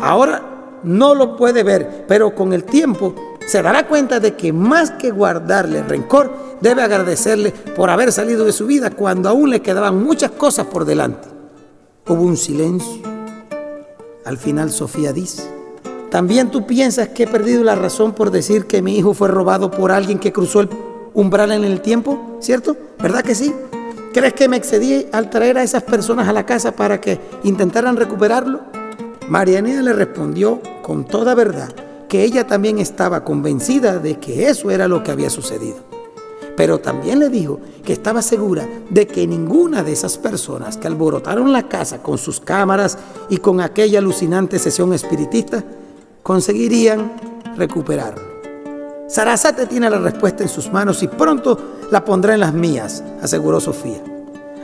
Ahora 0.00 0.42
no 0.82 1.14
lo 1.14 1.36
puede 1.36 1.62
ver, 1.62 2.06
pero 2.08 2.34
con 2.34 2.52
el 2.52 2.64
tiempo 2.64 3.14
se 3.46 3.62
dará 3.62 3.86
cuenta 3.86 4.20
de 4.20 4.34
que 4.34 4.52
más 4.52 4.90
que 4.92 5.10
guardarle 5.10 5.82
rencor, 5.82 6.32
debe 6.60 6.82
agradecerle 6.82 7.50
por 7.50 7.90
haber 7.90 8.12
salido 8.12 8.44
de 8.44 8.52
su 8.52 8.66
vida 8.66 8.90
cuando 8.90 9.28
aún 9.28 9.50
le 9.50 9.60
quedaban 9.60 10.02
muchas 10.02 10.30
cosas 10.30 10.66
por 10.66 10.84
delante. 10.84 11.28
Hubo 12.06 12.22
un 12.22 12.36
silencio. 12.36 13.02
Al 14.24 14.38
final 14.38 14.70
Sofía 14.70 15.12
dice, 15.12 15.42
también 16.10 16.50
tú 16.50 16.66
piensas 16.66 17.08
que 17.08 17.24
he 17.24 17.26
perdido 17.26 17.64
la 17.64 17.74
razón 17.74 18.12
por 18.12 18.30
decir 18.30 18.66
que 18.66 18.82
mi 18.82 18.96
hijo 18.96 19.14
fue 19.14 19.28
robado 19.28 19.70
por 19.70 19.90
alguien 19.90 20.18
que 20.18 20.32
cruzó 20.32 20.60
el 20.60 20.70
umbral 21.14 21.52
en 21.52 21.64
el 21.64 21.80
tiempo, 21.80 22.38
¿cierto? 22.40 22.76
¿Verdad 23.00 23.22
que 23.22 23.34
sí? 23.34 23.52
¿Crees 24.12 24.34
que 24.34 24.48
me 24.48 24.56
excedí 24.56 25.06
al 25.10 25.30
traer 25.30 25.58
a 25.58 25.62
esas 25.62 25.82
personas 25.82 26.28
a 26.28 26.32
la 26.32 26.46
casa 26.46 26.72
para 26.72 27.00
que 27.00 27.18
intentaran 27.44 27.96
recuperarlo? 27.96 28.60
Marianea 29.28 29.82
le 29.82 29.92
respondió 29.92 30.60
con 30.82 31.04
toda 31.04 31.34
verdad 31.34 31.70
que 32.12 32.24
ella 32.24 32.46
también 32.46 32.78
estaba 32.78 33.24
convencida 33.24 33.98
de 33.98 34.18
que 34.18 34.46
eso 34.50 34.70
era 34.70 34.86
lo 34.86 35.02
que 35.02 35.10
había 35.10 35.30
sucedido. 35.30 35.78
Pero 36.58 36.78
también 36.78 37.18
le 37.18 37.30
dijo 37.30 37.58
que 37.82 37.94
estaba 37.94 38.20
segura 38.20 38.68
de 38.90 39.06
que 39.06 39.26
ninguna 39.26 39.82
de 39.82 39.92
esas 39.92 40.18
personas 40.18 40.76
que 40.76 40.88
alborotaron 40.88 41.54
la 41.54 41.70
casa 41.70 42.02
con 42.02 42.18
sus 42.18 42.38
cámaras 42.38 42.98
y 43.30 43.38
con 43.38 43.62
aquella 43.62 43.98
alucinante 43.98 44.58
sesión 44.58 44.92
espiritista 44.92 45.64
conseguirían 46.22 47.12
recuperarlo. 47.56 48.20
Sarasate 49.08 49.64
tiene 49.64 49.88
la 49.88 49.98
respuesta 49.98 50.42
en 50.42 50.50
sus 50.50 50.70
manos 50.70 51.02
y 51.02 51.08
pronto 51.08 51.58
la 51.90 52.04
pondrá 52.04 52.34
en 52.34 52.40
las 52.40 52.52
mías, 52.52 53.02
aseguró 53.22 53.58
Sofía. 53.58 54.02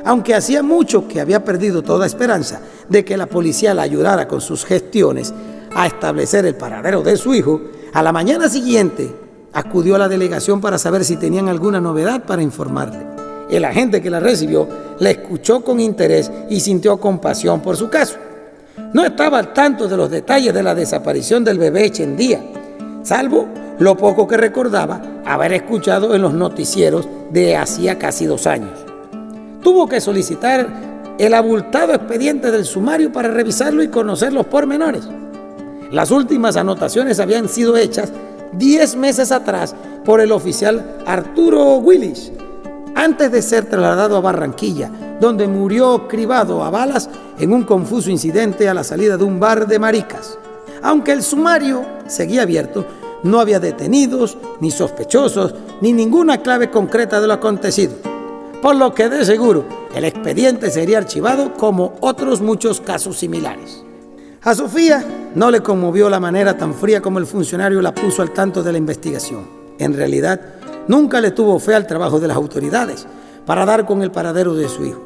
Aunque 0.05 0.35
hacía 0.35 0.63
mucho 0.63 1.09
que 1.09 1.19
había 1.19 1.43
perdido 1.43 1.81
toda 1.81 2.05
esperanza 2.05 2.61
de 2.91 3.07
que 3.07 3.17
la 3.17 3.25
policía 3.25 3.73
la 3.73 3.83
ayudara 3.83 4.29
con 4.29 4.43
sus 4.43 4.67
gestiones 4.67 5.33
a 5.75 5.87
establecer 5.87 6.47
el 6.47 6.55
paradero 6.55 7.03
de 7.03 7.17
su 7.17 7.35
hijo, 7.35 7.61
a 7.93 8.03
la 8.03 8.13
mañana 8.13 8.49
siguiente 8.49 9.15
acudió 9.53 9.97
a 9.97 9.99
la 9.99 10.09
delegación 10.09 10.61
para 10.61 10.79
saber 10.79 11.05
si 11.05 11.17
tenían 11.17 11.49
alguna 11.49 11.81
novedad 11.81 12.25
para 12.25 12.43
informarle. 12.43 13.07
El 13.51 13.65
agente 13.65 14.03
que 14.03 14.11
la 14.11 14.21
recibió 14.21 14.69
la 14.99 15.11
escuchó 15.11 15.63
con 15.63 15.81
interés 15.81 16.31
y 16.51 16.61
sintió 16.61 16.99
compasión 16.99 17.61
por 17.61 17.77
su 17.77 17.89
caso. 17.89 18.17
No 18.93 19.05
estaba 19.05 19.39
al 19.39 19.53
tanto 19.53 19.89
de 19.89 19.97
los 19.97 20.11
detalles 20.11 20.53
de 20.53 20.63
la 20.63 20.75
desaparición 20.75 21.45
del 21.45 21.59
bebé 21.59 21.87
Echendía, 21.87 22.41
salvo 23.03 23.49
lo 23.79 23.97
poco 23.97 24.27
que 24.27 24.37
recordaba 24.37 25.01
haber 25.25 25.53
escuchado 25.53 26.15
en 26.15 26.23
los 26.23 26.35
noticieros 26.35 27.09
de 27.31 27.57
hacía 27.57 27.99
casi 27.99 28.27
dos 28.27 28.47
años. 28.47 28.79
Tuvo 29.63 29.89
que 29.89 30.01
solicitar 30.01 30.69
el 31.19 31.35
abultado 31.35 31.95
expediente 31.95 32.51
del 32.51 32.65
sumario 32.65 33.13
para 33.13 33.29
revisarlo 33.29 33.83
y 33.83 33.89
conocer 33.89 34.33
los 34.33 34.47
pormenores. 34.47 35.09
Las 35.91 36.11
últimas 36.11 36.57
anotaciones 36.57 37.19
habían 37.19 37.49
sido 37.49 37.77
hechas 37.77 38.13
10 38.53 38.97
meses 38.97 39.33
atrás 39.33 39.75
por 40.05 40.21
el 40.21 40.33
oficial 40.33 40.99
Arturo 41.07 41.77
Willis, 41.77 42.31
antes 42.95 43.33
de 43.33 43.41
ser 43.41 43.65
trasladado 43.67 44.17
a 44.17 44.21
Barranquilla, 44.21 44.91
donde 45.19 45.49
murió 45.49 46.07
cribado 46.07 46.63
a 46.63 46.71
balas 46.71 47.09
en 47.39 47.53
un 47.53 47.65
confuso 47.65 48.11
incidente 48.11 48.69
a 48.69 48.75
la 48.75 48.85
salida 48.85 49.17
de 49.17 49.25
un 49.25 49.41
bar 49.41 49.67
de 49.67 49.79
maricas. 49.79 50.39
Aunque 50.83 51.13
el 51.13 51.23
sumario 51.23 51.85
seguía 52.07 52.43
abierto, 52.43 52.85
no 53.23 53.41
había 53.41 53.59
detenidos, 53.59 54.37
ni 54.61 54.71
sospechosos, 54.71 55.55
ni 55.81 55.93
ninguna 55.93 56.39
clave 56.43 56.71
concreta 56.71 57.21
de 57.21 57.27
lo 57.27 57.33
acontecido. 57.33 57.95
Por 58.61 58.77
lo 58.77 58.95
que 58.95 59.09
de 59.09 59.25
seguro 59.25 59.65
el 59.95 60.05
expediente 60.05 60.71
sería 60.71 60.99
archivado 60.99 61.55
como 61.55 61.95
otros 62.01 62.41
muchos 62.41 62.81
casos 62.81 63.17
similares. 63.17 63.88
A 64.49 64.55
Sofía 64.55 65.05
no 65.35 65.51
le 65.51 65.61
conmovió 65.61 66.09
la 66.09 66.21
manera 66.21 66.57
tan 66.57 66.73
fría 66.73 67.03
como 67.03 67.19
el 67.19 67.27
funcionario 67.27 67.83
la 67.83 67.93
puso 67.93 68.23
al 68.23 68.31
tanto 68.31 68.63
de 68.63 68.73
la 68.73 68.79
investigación. 68.79 69.47
En 69.79 69.93
realidad, 69.93 70.41
nunca 70.87 71.21
le 71.21 71.33
tuvo 71.33 71.59
fe 71.59 71.75
al 71.75 71.87
trabajo 71.87 72.19
de 72.19 72.29
las 72.29 72.37
autoridades 72.39 73.07
para 73.45 73.67
dar 73.67 73.85
con 73.85 74.01
el 74.01 74.11
paradero 74.11 74.55
de 74.55 74.67
su 74.71 74.87
hijo. 74.87 75.03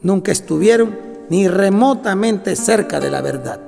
Nunca 0.00 0.32
estuvieron 0.32 0.96
ni 1.28 1.46
remotamente 1.46 2.56
cerca 2.56 3.00
de 3.00 3.10
la 3.10 3.20
verdad. 3.20 3.60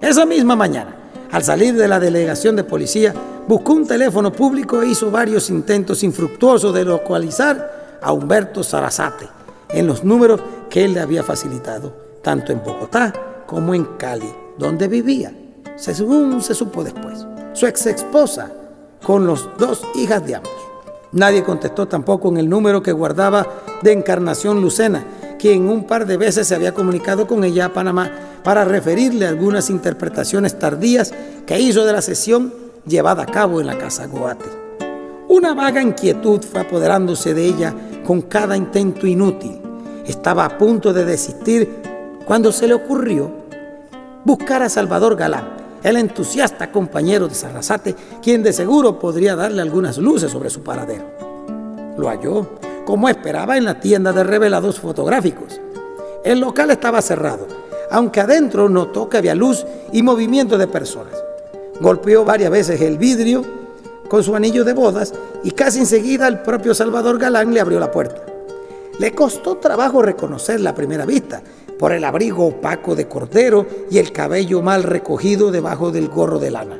Esa 0.00 0.24
misma 0.24 0.56
mañana, 0.56 0.96
al 1.30 1.42
salir 1.42 1.74
de 1.74 1.88
la 1.88 2.00
delegación 2.00 2.56
de 2.56 2.64
policía, 2.64 3.12
buscó 3.46 3.74
un 3.74 3.86
teléfono 3.86 4.32
público 4.32 4.80
e 4.80 4.88
hizo 4.88 5.10
varios 5.10 5.50
intentos 5.50 6.02
infructuosos 6.02 6.72
de 6.72 6.86
localizar 6.86 7.98
a 8.00 8.12
Humberto 8.14 8.62
Sarasate 8.62 9.28
en 9.68 9.86
los 9.86 10.02
números 10.04 10.40
que 10.70 10.86
él 10.86 10.94
le 10.94 11.00
había 11.00 11.22
facilitado, 11.22 11.92
tanto 12.22 12.50
en 12.50 12.62
Bogotá 12.64 13.12
como 13.46 13.74
en 13.74 13.84
Cali, 13.98 14.32
donde 14.58 14.88
vivía, 14.88 15.32
según 15.76 16.42
se 16.42 16.54
supo 16.54 16.84
después. 16.84 17.26
Su 17.52 17.66
ex 17.66 17.86
esposa, 17.86 18.50
con 19.04 19.26
los 19.26 19.48
dos 19.58 19.82
hijas 19.94 20.24
de 20.26 20.36
ambos. 20.36 20.52
Nadie 21.12 21.42
contestó 21.42 21.86
tampoco 21.86 22.28
en 22.28 22.38
el 22.38 22.48
número 22.48 22.82
que 22.82 22.92
guardaba 22.92 23.46
de 23.82 23.92
Encarnación 23.92 24.62
Lucena, 24.62 25.04
quien 25.38 25.68
un 25.68 25.84
par 25.86 26.06
de 26.06 26.16
veces 26.16 26.46
se 26.46 26.54
había 26.54 26.72
comunicado 26.72 27.26
con 27.26 27.44
ella 27.44 27.66
a 27.66 27.72
Panamá 27.72 28.10
para 28.42 28.64
referirle 28.64 29.26
algunas 29.26 29.70
interpretaciones 29.70 30.58
tardías 30.58 31.12
que 31.46 31.60
hizo 31.60 31.84
de 31.84 31.92
la 31.92 32.00
sesión 32.00 32.54
llevada 32.86 33.24
a 33.24 33.26
cabo 33.26 33.60
en 33.60 33.66
la 33.66 33.76
casa 33.76 34.06
Goate. 34.06 34.48
Una 35.28 35.54
vaga 35.54 35.82
inquietud 35.82 36.40
fue 36.42 36.60
apoderándose 36.60 37.34
de 37.34 37.44
ella 37.44 37.74
con 38.04 38.22
cada 38.22 38.56
intento 38.56 39.06
inútil. 39.06 39.60
Estaba 40.06 40.44
a 40.44 40.58
punto 40.58 40.92
de 40.92 41.04
desistir 41.04 41.81
cuando 42.26 42.52
se 42.52 42.66
le 42.66 42.74
ocurrió 42.74 43.30
buscar 44.24 44.62
a 44.62 44.68
Salvador 44.68 45.16
Galán, 45.16 45.56
el 45.82 45.96
entusiasta 45.96 46.70
compañero 46.70 47.26
de 47.26 47.34
Sarrazate, 47.34 47.96
quien 48.22 48.42
de 48.42 48.52
seguro 48.52 48.98
podría 48.98 49.34
darle 49.34 49.62
algunas 49.62 49.98
luces 49.98 50.30
sobre 50.30 50.50
su 50.50 50.62
paradero. 50.62 51.04
Lo 51.98 52.08
halló, 52.08 52.50
como 52.84 53.08
esperaba, 53.08 53.56
en 53.56 53.64
la 53.64 53.80
tienda 53.80 54.12
de 54.12 54.22
revelados 54.22 54.78
fotográficos. 54.78 55.60
El 56.24 56.38
local 56.38 56.70
estaba 56.70 57.02
cerrado, 57.02 57.48
aunque 57.90 58.20
adentro 58.20 58.68
notó 58.68 59.08
que 59.08 59.18
había 59.18 59.34
luz 59.34 59.66
y 59.92 60.02
movimiento 60.02 60.56
de 60.56 60.68
personas. 60.68 61.14
Golpeó 61.80 62.24
varias 62.24 62.50
veces 62.50 62.80
el 62.80 62.96
vidrio 62.96 63.44
con 64.08 64.22
su 64.22 64.36
anillo 64.36 64.64
de 64.64 64.72
bodas 64.72 65.12
y 65.42 65.50
casi 65.50 65.80
enseguida 65.80 66.28
el 66.28 66.40
propio 66.40 66.74
Salvador 66.74 67.18
Galán 67.18 67.52
le 67.52 67.60
abrió 67.60 67.80
la 67.80 67.90
puerta. 67.90 68.22
Le 68.98 69.12
costó 69.14 69.56
trabajo 69.56 70.02
reconocerla 70.02 70.70
a 70.70 70.74
primera 70.74 71.04
vista 71.04 71.42
por 71.78 71.92
el 71.92 72.04
abrigo 72.04 72.46
opaco 72.46 72.94
de 72.94 73.08
cordero 73.08 73.66
y 73.90 73.98
el 73.98 74.12
cabello 74.12 74.62
mal 74.62 74.82
recogido 74.82 75.50
debajo 75.50 75.90
del 75.90 76.08
gorro 76.08 76.38
de 76.38 76.50
lana. 76.50 76.78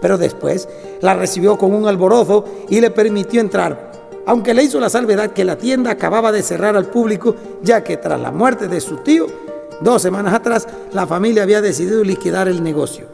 Pero 0.00 0.18
después 0.18 0.68
la 1.00 1.14
recibió 1.14 1.58
con 1.58 1.74
un 1.74 1.86
alborozo 1.86 2.44
y 2.68 2.80
le 2.80 2.90
permitió 2.90 3.40
entrar, 3.40 3.90
aunque 4.26 4.54
le 4.54 4.62
hizo 4.62 4.80
la 4.80 4.90
salvedad 4.90 5.32
que 5.32 5.44
la 5.44 5.56
tienda 5.56 5.90
acababa 5.90 6.32
de 6.32 6.42
cerrar 6.42 6.76
al 6.76 6.86
público, 6.86 7.34
ya 7.62 7.82
que 7.82 7.96
tras 7.96 8.20
la 8.20 8.30
muerte 8.30 8.68
de 8.68 8.80
su 8.80 8.98
tío, 8.98 9.26
dos 9.80 10.02
semanas 10.02 10.34
atrás, 10.34 10.68
la 10.92 11.06
familia 11.06 11.42
había 11.42 11.60
decidido 11.60 12.04
liquidar 12.04 12.48
el 12.48 12.62
negocio. 12.62 13.06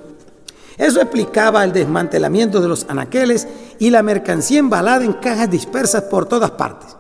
Eso 0.79 1.01
explicaba 1.01 1.65
el 1.65 1.73
desmantelamiento 1.73 2.61
de 2.61 2.69
los 2.69 2.87
anaqueles 2.89 3.49
y 3.79 3.91
la 3.91 4.03
mercancía 4.03 4.59
embalada 4.59 5.05
en 5.05 5.15
cajas 5.15 5.51
dispersas 5.51 6.03
por 6.05 6.27
todas 6.27 6.51
partes. 6.51 6.97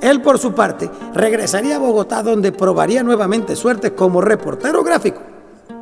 Él, 0.00 0.22
por 0.22 0.38
su 0.38 0.52
parte, 0.52 0.90
regresaría 1.14 1.76
a 1.76 1.78
Bogotá 1.78 2.22
donde 2.22 2.52
probaría 2.52 3.02
nuevamente 3.02 3.56
suerte 3.56 3.94
como 3.94 4.20
reportero 4.20 4.82
gráfico. 4.82 5.20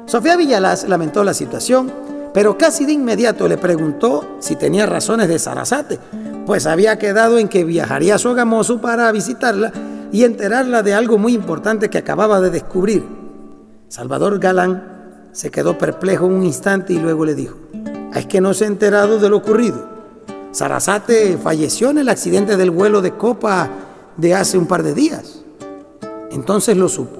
Sofía 0.06 0.36
Villalaz 0.36 0.88
lamentó 0.88 1.24
la 1.24 1.34
situación, 1.34 1.92
pero 2.34 2.56
casi 2.56 2.86
de 2.86 2.92
inmediato 2.92 3.48
le 3.48 3.58
preguntó 3.58 4.36
si 4.40 4.56
tenía 4.56 4.86
razones 4.86 5.28
de 5.28 5.38
Sarasate, 5.38 5.98
pues 6.46 6.66
había 6.66 6.98
quedado 6.98 7.38
en 7.38 7.48
que 7.48 7.64
viajaría 7.64 8.16
a 8.16 8.18
Sogamoso 8.18 8.80
para 8.80 9.10
visitarla 9.12 9.72
y 10.12 10.24
enterarla 10.24 10.82
de 10.82 10.94
algo 10.94 11.18
muy 11.18 11.34
importante 11.34 11.88
que 11.88 11.98
acababa 11.98 12.40
de 12.40 12.50
descubrir. 12.50 13.04
Salvador 13.88 14.38
Galán 14.38 15.28
se 15.32 15.50
quedó 15.50 15.78
perplejo 15.78 16.26
un 16.26 16.42
instante 16.42 16.92
y 16.92 16.98
luego 16.98 17.24
le 17.24 17.34
dijo, 17.34 17.56
es 18.14 18.26
que 18.26 18.40
no 18.40 18.54
se 18.54 18.64
ha 18.64 18.68
enterado 18.68 19.18
de 19.18 19.28
lo 19.28 19.38
ocurrido. 19.38 19.90
Sarasate 20.50 21.38
falleció 21.42 21.90
en 21.90 21.98
el 21.98 22.08
accidente 22.10 22.56
del 22.58 22.70
vuelo 22.70 23.00
de 23.00 23.12
Copa 23.12 23.70
de 24.16 24.34
hace 24.34 24.58
un 24.58 24.66
par 24.66 24.82
de 24.82 24.94
días. 24.94 25.42
Entonces 26.30 26.76
lo 26.76 26.88
supo. 26.88 27.18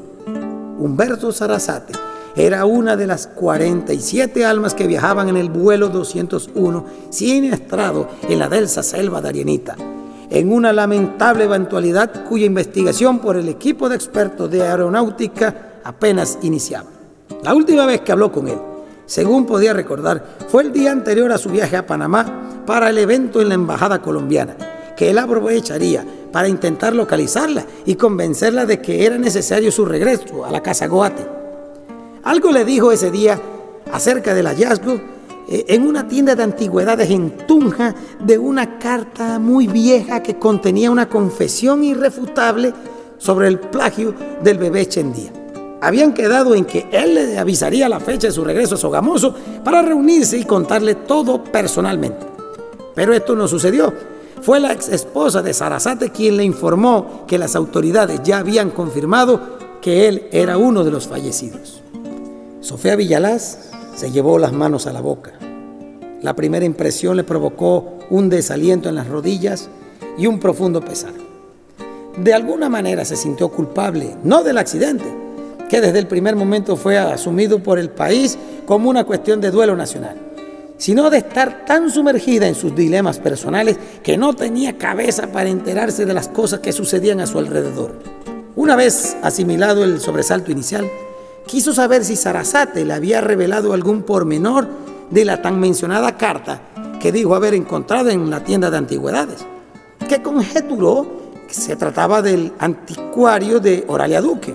Humberto 0.79 1.33
Sarasate 1.33 1.93
era 2.35 2.65
una 2.65 2.97
de 2.97 3.07
las 3.07 3.27
47 3.27 4.45
almas 4.45 4.75
que 4.75 4.87
viajaban 4.87 5.29
en 5.29 5.37
el 5.37 5.51
vuelo 5.51 5.89
201 5.89 6.87
siniestrado 7.11 8.09
en 8.29 8.39
la 8.39 8.49
densa 8.49 8.83
selva 8.83 9.21
de 9.21 9.29
Arienita, 9.29 9.77
en 10.31 10.53
una 10.53 10.73
lamentable 10.73 11.45
eventualidad 11.45 12.25
cuya 12.25 12.47
investigación 12.47 13.19
por 13.19 13.37
el 13.37 13.49
equipo 13.49 13.89
de 13.89 13.97
expertos 13.97 14.51
de 14.51 14.63
aeronáutica 14.63 15.81
apenas 15.85 16.39
iniciaba. 16.43 16.89
La 17.43 17.55
última 17.55 17.85
vez 17.85 18.01
que 18.01 18.13
habló 18.13 18.33
con 18.33 18.49
él, 18.49 18.59
según 19.05 19.45
podía 19.45 19.75
recordar, 19.75 20.25
fue 20.49 20.63
el 20.63 20.73
día 20.73 20.91
anterior 20.91 21.33
a 21.33 21.39
su 21.39 21.51
viaje 21.51 21.77
a 21.77 21.87
Panamá 21.87 22.63
para 22.65 22.89
el 22.89 22.97
evento 22.97 23.43
en 23.43 23.49
la 23.49 23.55
Embajada 23.55 24.01
colombiana, 24.01 24.57
que 24.97 25.11
él 25.11 25.19
aprovecharía 25.19 26.07
para 26.33 26.49
intentar 26.49 26.95
localizarla 26.95 27.67
y 27.85 27.95
convencerla 27.95 28.67
de 28.67 28.81
que 28.81 29.05
era 29.05 29.19
necesario 29.19 29.71
su 29.71 29.85
regreso 29.85 30.45
a 30.45 30.51
la 30.51 30.63
casa 30.63 30.87
Goate. 30.87 31.27
Algo 32.25 32.51
le 32.51 32.65
dijo 32.65 32.91
ese 32.91 33.11
día 33.11 33.41
acerca 33.93 34.35
del 34.35 34.47
hallazgo 34.47 34.95
eh, 35.49 35.67
en 35.69 35.87
una 35.87 36.09
tienda 36.09 36.35
de 36.35 36.43
antigüedades 36.43 37.11
en 37.11 37.37
Tunja 37.47 37.95
de 38.21 38.39
una 38.39 38.79
carta 38.79 39.39
muy 39.39 39.67
vieja 39.67 40.23
que 40.23 40.39
contenía 40.39 40.91
una 40.91 41.09
confesión 41.09 41.85
irrefutable 41.85 42.73
sobre 43.19 43.49
el 43.49 43.59
plagio 43.59 44.15
del 44.43 44.59
bebé 44.59 44.87
Chendía. 44.89 45.33
Habían 45.81 46.15
quedado 46.15 46.55
en 46.55 46.65
que 46.65 46.87
él 46.93 47.15
le 47.15 47.39
avisaría 47.39 47.89
la 47.89 47.99
fecha 47.99 48.29
de 48.29 48.33
su 48.33 48.45
regreso 48.45 48.77
a 48.77 48.79
Sogamoso 48.79 49.35
para 49.65 49.83
reunirse 49.83 50.39
y 50.39 50.45
contarle 50.45 50.95
todo 50.95 51.43
personalmente. 51.43 52.25
Pero 52.95 53.13
esto 53.13 53.35
no 53.35 53.49
sucedió 53.49 53.93
fue 54.43 54.59
la 54.59 54.73
ex 54.73 54.89
esposa 54.89 55.41
de 55.41 55.55
Sarasate 55.55 56.11
quien 56.11 56.37
le 56.37 56.45
informó 56.45 57.25
que 57.29 57.39
las 57.39 57.55
autoridades 57.55 58.21
ya 58.25 58.39
habían 58.39 58.71
confirmado 58.71 59.41
que 59.81 60.09
él 60.09 60.27
era 60.33 60.59
uno 60.59 60.83
de 60.83 60.91
los 60.91 61.07
fallecidos. 61.07 61.81
Sofía 62.61 62.97
Villalaz 62.97 63.71
se 63.95 64.11
llevó 64.11 64.39
las 64.39 64.53
manos 64.53 64.89
a 64.89 64.93
la 64.93 65.01
boca. 65.01 65.33
La 66.23 66.35
primera 66.35 66.65
impresión 66.65 67.17
le 67.17 67.25
provocó 67.25 67.99
un 68.11 68.29
desaliento 68.29 68.89
en 68.89 68.97
las 68.97 69.09
rodillas 69.09 69.69
y 70.19 70.27
un 70.27 70.41
profundo 70.41 70.81
pesar. 70.81 71.13
De 72.17 72.35
alguna 72.35 72.69
manera 72.69 73.05
se 73.05 73.17
sintió 73.17 73.49
culpable, 73.49 74.17
no 74.25 74.43
del 74.43 74.59
accidente, 74.59 75.05
que 75.69 75.81
desde 75.81 76.01
el 76.01 76.09
primer 76.09 76.35
momento 76.35 76.77
fue 76.77 76.99
asumido 76.99 77.61
por 77.61 77.79
el 77.79 77.91
país 77.91 78.37
como 78.67 78.91
una 78.91 79.05
cuestión 79.05 79.41
de 79.41 79.53
duelo 79.53 79.77
nacional 79.77 80.32
sino 80.83 81.11
de 81.11 81.19
estar 81.19 81.65
tan 81.65 81.91
sumergida 81.91 82.49
en 82.49 82.57
sus 82.57 82.75
dilemas 82.75 83.21
personales 83.21 83.79
que 84.03 84.17
no 84.17 84.35
tenía 84.35 84.79
cabeza 84.79 85.29
para 85.29 85.49
enterarse 85.49 86.05
de 86.05 86.13
las 86.13 86.27
cosas 86.27 86.59
que 86.59 86.73
sucedían 86.73 87.21
a 87.21 87.29
su 87.29 87.39
alrededor. 87.39 87.93
Una 88.57 88.75
vez 88.75 89.17
asimilado 89.23 89.85
el 89.85 90.01
sobresalto 90.01 90.51
inicial, 90.51 90.91
quiso 91.47 91.73
saber 91.73 92.05
si 92.05 92.17
Sarasate 92.17 92.85
le 92.85 92.95
había 92.95 93.21
revelado 93.21 93.75
algún 93.75 94.03
pormenor 94.03 94.67
de 95.09 95.25
la 95.25 95.41
tan 95.41 95.61
mencionada 95.61 96.17
carta 96.17 96.63
que 97.01 97.13
dijo 97.13 97.37
haber 97.37 97.55
encontrado 97.55 98.11
en 98.11 98.29
la 98.29 98.43
tienda 98.43 98.69
de 98.69 98.79
antigüedades, 98.79 99.47
que 100.09 100.21
conjeturó 100.21 101.07
que 101.47 101.55
se 101.55 101.77
trataba 101.77 102.23
del 102.23 102.55
anticuario 102.59 103.61
de 103.61 103.85
Oralia 103.87 104.21
Duque. 104.21 104.53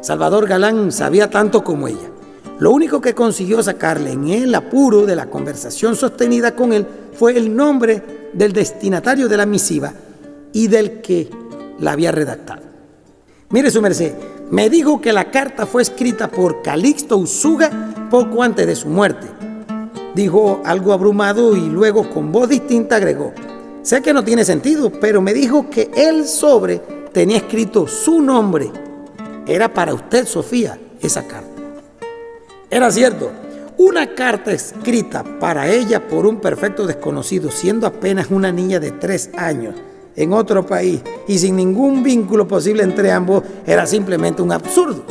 Salvador 0.00 0.48
Galán 0.48 0.90
sabía 0.90 1.30
tanto 1.30 1.62
como 1.62 1.86
ella. 1.86 2.17
Lo 2.58 2.72
único 2.72 3.00
que 3.00 3.14
consiguió 3.14 3.62
sacarle 3.62 4.12
en 4.12 4.28
el 4.28 4.54
apuro 4.54 5.06
de 5.06 5.16
la 5.16 5.30
conversación 5.30 5.94
sostenida 5.94 6.56
con 6.56 6.72
él 6.72 6.86
fue 7.12 7.36
el 7.36 7.54
nombre 7.54 8.30
del 8.32 8.52
destinatario 8.52 9.28
de 9.28 9.36
la 9.36 9.46
misiva 9.46 9.92
y 10.52 10.66
del 10.66 11.00
que 11.00 11.30
la 11.78 11.92
había 11.92 12.12
redactado. 12.12 12.62
Mire 13.50 13.70
su 13.70 13.80
merced, 13.80 14.12
me 14.50 14.68
dijo 14.68 15.00
que 15.00 15.12
la 15.12 15.30
carta 15.30 15.66
fue 15.66 15.82
escrita 15.82 16.28
por 16.28 16.62
Calixto 16.62 17.16
Usuga 17.16 18.08
poco 18.10 18.42
antes 18.42 18.66
de 18.66 18.74
su 18.74 18.88
muerte 18.88 19.38
dijo 20.18 20.60
algo 20.64 20.92
abrumado 20.92 21.56
y 21.56 21.60
luego 21.60 22.10
con 22.10 22.32
voz 22.32 22.48
distinta 22.48 22.96
agregó, 22.96 23.32
sé 23.82 24.02
que 24.02 24.12
no 24.12 24.24
tiene 24.24 24.44
sentido, 24.44 24.90
pero 24.90 25.22
me 25.22 25.32
dijo 25.32 25.70
que 25.70 25.90
el 25.94 26.26
sobre 26.26 26.78
tenía 27.12 27.38
escrito 27.38 27.86
su 27.86 28.20
nombre. 28.20 28.70
Era 29.46 29.72
para 29.72 29.94
usted, 29.94 30.26
Sofía, 30.26 30.78
esa 31.00 31.26
carta. 31.26 31.47
Era 32.70 32.90
cierto, 32.90 33.30
una 33.78 34.14
carta 34.14 34.52
escrita 34.52 35.24
para 35.24 35.68
ella 35.68 36.06
por 36.06 36.26
un 36.26 36.38
perfecto 36.38 36.86
desconocido, 36.86 37.50
siendo 37.50 37.86
apenas 37.86 38.30
una 38.30 38.52
niña 38.52 38.78
de 38.78 38.90
tres 38.90 39.30
años 39.38 39.74
en 40.14 40.34
otro 40.34 40.66
país 40.66 41.00
y 41.26 41.38
sin 41.38 41.56
ningún 41.56 42.02
vínculo 42.02 42.46
posible 42.46 42.82
entre 42.82 43.10
ambos, 43.10 43.42
era 43.66 43.86
simplemente 43.86 44.42
un 44.42 44.52
absurdo. 44.52 45.02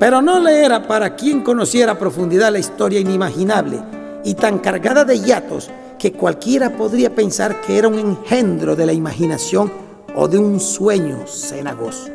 Pero 0.00 0.20
no 0.20 0.40
le 0.40 0.64
era 0.64 0.88
para 0.88 1.14
quien 1.14 1.42
conociera 1.42 1.92
a 1.92 1.98
profundidad 1.98 2.50
la 2.50 2.58
historia 2.58 2.98
inimaginable 2.98 3.78
y 4.24 4.34
tan 4.34 4.58
cargada 4.58 5.04
de 5.04 5.20
hiatos 5.20 5.70
que 6.00 6.12
cualquiera 6.12 6.76
podría 6.76 7.14
pensar 7.14 7.60
que 7.60 7.78
era 7.78 7.86
un 7.86 7.98
engendro 7.98 8.74
de 8.74 8.86
la 8.86 8.92
imaginación 8.92 9.70
o 10.16 10.26
de 10.26 10.38
un 10.38 10.58
sueño 10.58 11.26
cenagoso. 11.28 12.08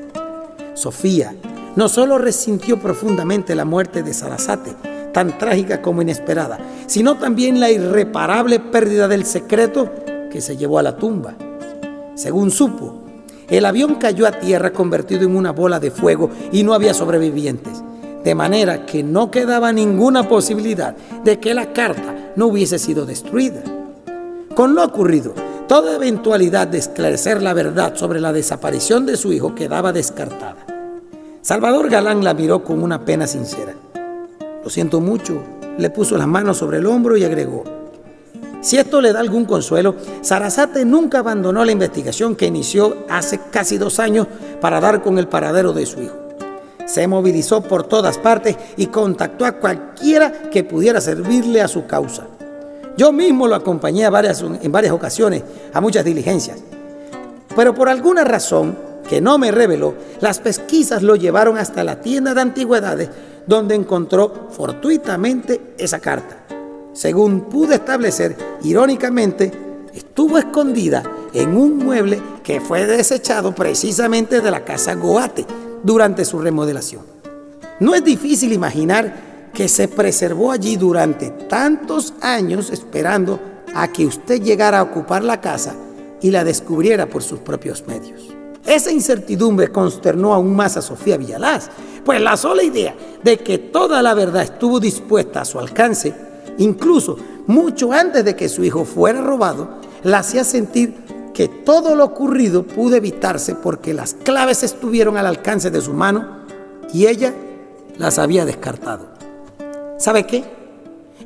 Sofía 0.73 1.35
no 1.75 1.87
solo 1.87 2.17
resintió 2.17 2.79
profundamente 2.79 3.55
la 3.55 3.65
muerte 3.65 4.03
de 4.03 4.13
Sarasate, 4.13 4.75
tan 5.13 5.37
trágica 5.37 5.81
como 5.81 6.01
inesperada, 6.01 6.59
sino 6.87 7.17
también 7.17 7.59
la 7.59 7.69
irreparable 7.69 8.59
pérdida 8.59 9.07
del 9.07 9.25
secreto 9.25 9.89
que 10.31 10.41
se 10.41 10.57
llevó 10.57 10.79
a 10.79 10.83
la 10.83 10.95
tumba. 10.95 11.35
Según 12.15 12.51
supo, 12.51 13.01
el 13.49 13.65
avión 13.65 13.95
cayó 13.95 14.27
a 14.27 14.31
tierra 14.31 14.71
convertido 14.71 15.23
en 15.23 15.35
una 15.35 15.51
bola 15.51 15.79
de 15.79 15.91
fuego 15.91 16.29
y 16.51 16.63
no 16.63 16.73
había 16.73 16.93
sobrevivientes, 16.93 17.83
de 18.23 18.35
manera 18.35 18.85
que 18.85 19.03
no 19.03 19.31
quedaba 19.31 19.73
ninguna 19.73 20.27
posibilidad 20.27 20.95
de 21.23 21.39
que 21.39 21.53
la 21.53 21.73
carta 21.73 22.31
no 22.35 22.47
hubiese 22.47 22.79
sido 22.79 23.05
destruida. 23.05 23.61
Con 24.55 24.75
lo 24.75 24.85
ocurrido, 24.85 25.33
toda 25.67 25.95
eventualidad 25.95 26.67
de 26.67 26.77
esclarecer 26.77 27.41
la 27.41 27.53
verdad 27.53 27.95
sobre 27.95 28.19
la 28.19 28.33
desaparición 28.33 29.05
de 29.05 29.17
su 29.17 29.33
hijo 29.33 29.55
quedaba 29.55 29.91
descartada. 29.91 30.70
Salvador 31.41 31.89
Galán 31.89 32.23
la 32.23 32.35
miró 32.35 32.63
con 32.63 32.83
una 32.83 33.03
pena 33.03 33.25
sincera. 33.25 33.73
Lo 34.63 34.69
siento 34.69 35.01
mucho, 35.01 35.41
le 35.77 35.89
puso 35.89 36.15
las 36.15 36.27
manos 36.27 36.57
sobre 36.57 36.77
el 36.77 36.85
hombro 36.85 37.17
y 37.17 37.23
agregó, 37.23 37.63
si 38.61 38.77
esto 38.77 39.01
le 39.01 39.11
da 39.11 39.21
algún 39.21 39.45
consuelo, 39.45 39.95
Sarasate 40.21 40.85
nunca 40.85 41.17
abandonó 41.17 41.65
la 41.65 41.71
investigación 41.71 42.35
que 42.35 42.45
inició 42.45 42.95
hace 43.09 43.39
casi 43.49 43.79
dos 43.79 43.99
años 43.99 44.27
para 44.61 44.79
dar 44.79 45.01
con 45.01 45.17
el 45.17 45.27
paradero 45.27 45.73
de 45.73 45.87
su 45.87 45.99
hijo. 45.99 46.15
Se 46.85 47.07
movilizó 47.07 47.61
por 47.61 47.85
todas 47.85 48.19
partes 48.19 48.55
y 48.77 48.85
contactó 48.85 49.45
a 49.45 49.53
cualquiera 49.53 50.31
que 50.51 50.63
pudiera 50.63 51.01
servirle 51.01 51.59
a 51.61 51.67
su 51.67 51.87
causa. 51.87 52.27
Yo 52.97 53.11
mismo 53.11 53.47
lo 53.47 53.55
acompañé 53.55 54.03
en 54.05 54.71
varias 54.71 54.91
ocasiones 54.91 55.41
a 55.73 55.81
muchas 55.81 56.05
diligencias. 56.05 56.59
Pero 57.55 57.73
por 57.73 57.89
alguna 57.89 58.23
razón 58.23 58.90
que 59.07 59.21
no 59.21 59.37
me 59.37 59.51
reveló, 59.51 59.95
las 60.19 60.39
pesquisas 60.39 61.03
lo 61.03 61.15
llevaron 61.15 61.57
hasta 61.57 61.83
la 61.83 62.01
tienda 62.01 62.33
de 62.33 62.41
antigüedades 62.41 63.09
donde 63.45 63.75
encontró 63.75 64.49
fortuitamente 64.51 65.73
esa 65.77 65.99
carta. 65.99 66.37
Según 66.93 67.41
pude 67.41 67.75
establecer, 67.75 68.35
irónicamente, 68.63 69.51
estuvo 69.93 70.37
escondida 70.37 71.03
en 71.33 71.55
un 71.55 71.77
mueble 71.77 72.21
que 72.43 72.59
fue 72.59 72.85
desechado 72.85 73.55
precisamente 73.55 74.41
de 74.41 74.51
la 74.51 74.65
casa 74.65 74.95
Goate 74.95 75.45
durante 75.83 76.25
su 76.25 76.39
remodelación. 76.39 77.03
No 77.79 77.95
es 77.95 78.03
difícil 78.03 78.53
imaginar 78.53 79.49
que 79.53 79.67
se 79.67 79.87
preservó 79.87 80.51
allí 80.51 80.75
durante 80.75 81.29
tantos 81.29 82.13
años 82.21 82.69
esperando 82.71 83.39
a 83.73 83.87
que 83.91 84.05
usted 84.05 84.41
llegara 84.41 84.79
a 84.79 84.83
ocupar 84.83 85.23
la 85.23 85.41
casa 85.41 85.75
y 86.21 86.31
la 86.31 86.43
descubriera 86.43 87.07
por 87.07 87.23
sus 87.23 87.39
propios 87.39 87.85
medios. 87.87 88.40
Esa 88.65 88.91
incertidumbre 88.91 89.71
consternó 89.71 90.33
aún 90.33 90.55
más 90.55 90.77
a 90.77 90.81
Sofía 90.81 91.17
Villalaz, 91.17 91.69
pues 92.05 92.21
la 92.21 92.37
sola 92.37 92.63
idea 92.63 92.95
de 93.23 93.37
que 93.37 93.57
toda 93.57 94.01
la 94.01 94.13
verdad 94.13 94.43
estuvo 94.43 94.79
dispuesta 94.79 95.41
a 95.41 95.45
su 95.45 95.59
alcance, 95.59 96.13
incluso 96.57 97.17
mucho 97.47 97.91
antes 97.91 98.23
de 98.23 98.35
que 98.35 98.49
su 98.49 98.63
hijo 98.63 98.85
fuera 98.85 99.21
robado, 99.21 99.69
la 100.03 100.19
hacía 100.19 100.43
sentir 100.43 100.95
que 101.33 101.47
todo 101.47 101.95
lo 101.95 102.05
ocurrido 102.05 102.63
pudo 102.63 102.95
evitarse 102.95 103.55
porque 103.55 103.93
las 103.93 104.13
claves 104.13 104.63
estuvieron 104.63 105.17
al 105.17 105.25
alcance 105.27 105.71
de 105.71 105.81
su 105.81 105.93
mano 105.93 106.41
y 106.93 107.07
ella 107.07 107.33
las 107.97 108.19
había 108.19 108.45
descartado. 108.45 109.07
¿Sabe 109.97 110.25
qué? 110.25 110.43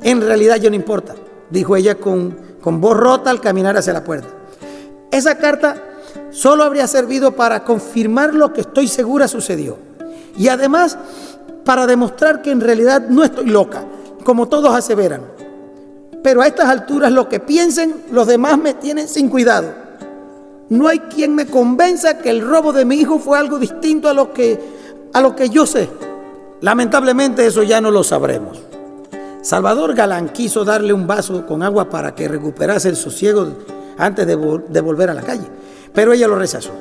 En 0.03 0.21
realidad 0.21 0.57
yo 0.57 0.69
no 0.69 0.75
importa, 0.75 1.15
dijo 1.49 1.75
ella 1.75 1.95
con, 1.95 2.37
con 2.61 2.81
voz 2.81 2.97
rota 2.97 3.29
al 3.29 3.41
caminar 3.41 3.77
hacia 3.77 3.93
la 3.93 4.03
puerta. 4.03 4.27
Esa 5.11 5.37
carta 5.37 5.81
solo 6.35 6.65
habría 6.65 6.85
servido 6.85 7.31
para 7.31 7.63
confirmar 7.63 8.33
lo 8.33 8.51
que 8.51 8.61
estoy 8.61 8.89
segura 8.89 9.27
sucedió. 9.27 9.77
Y 10.37 10.49
además 10.49 10.97
para 11.63 11.87
demostrar 11.87 12.41
que 12.41 12.51
en 12.51 12.59
realidad 12.59 13.07
no 13.09 13.23
estoy 13.23 13.45
loca, 13.45 13.85
como 14.25 14.47
todos 14.49 14.75
aseveran. 14.75 15.21
Pero 16.21 16.41
a 16.41 16.47
estas 16.47 16.67
alturas 16.67 17.11
lo 17.11 17.29
que 17.29 17.39
piensen 17.39 18.03
los 18.11 18.27
demás 18.27 18.57
me 18.57 18.73
tienen 18.73 19.07
sin 19.07 19.29
cuidado. 19.29 19.73
No 20.67 20.87
hay 20.89 20.99
quien 20.99 21.35
me 21.35 21.45
convenza 21.45 22.17
que 22.17 22.31
el 22.31 22.41
robo 22.41 22.73
de 22.73 22.83
mi 22.83 22.95
hijo 22.95 23.17
fue 23.17 23.39
algo 23.39 23.57
distinto 23.57 24.09
a 24.09 24.13
lo 24.13 24.33
que, 24.33 24.59
a 25.13 25.21
lo 25.21 25.35
que 25.35 25.49
yo 25.49 25.65
sé. 25.65 25.87
Lamentablemente 26.61 27.45
eso 27.45 27.63
ya 27.63 27.79
no 27.79 27.91
lo 27.91 28.03
sabremos. 28.03 28.61
Salvador 29.41 29.93
Galán 29.93 30.29
quiso 30.29 30.65
darle 30.65 30.91
un 30.91 31.07
vaso 31.07 31.45
con 31.45 31.63
agua 31.63 31.89
para 31.89 32.13
que 32.13 32.27
recuperase 32.27 32.89
el 32.89 32.95
sosiego 32.95 33.47
antes 33.97 34.25
de, 34.27 34.35
de 34.67 34.81
volver 34.81 35.11
a 35.11 35.13
la 35.13 35.21
calle, 35.21 35.47
pero 35.95 36.13
ella 36.13 36.27
lo 36.27 36.35
rechazó 36.35 36.71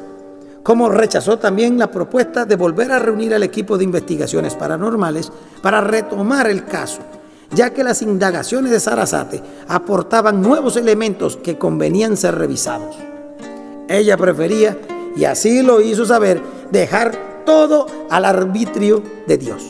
como 0.65 0.89
rechazó 0.89 1.39
también 1.39 1.79
la 1.79 1.91
propuesta 1.91 2.47
de 2.47 2.57
volver 2.57 2.91
a 2.91 2.99
reunir 2.99 3.35
al 3.35 3.43
equipo 3.43 3.77
de 3.77 3.85
investigaciones 3.85 4.55
paranormales 4.55 5.31
para 5.61 5.83
retomar 5.83 6.49
el 6.49 6.65
caso, 6.65 7.01
ya 7.51 7.69
que 7.69 7.85
las 7.85 8.01
indagaciones 8.01 8.73
de 8.73 8.81
Sarasate 8.81 9.43
aportaban 9.69 10.41
nuevos 10.41 10.79
elementos 10.79 11.37
que 11.37 11.59
convenían 11.59 12.17
ser 12.17 12.37
revisados. 12.37 12.97
Ella 13.89 14.17
prefería, 14.17 14.79
y 15.15 15.27
así 15.27 15.63
lo 15.63 15.83
hizo 15.83 16.07
saber, 16.07 16.41
dejar 16.71 17.45
todo 17.45 17.87
al 18.09 18.25
arbitrio 18.25 19.03
de 19.27 19.37
Dios. 19.37 19.67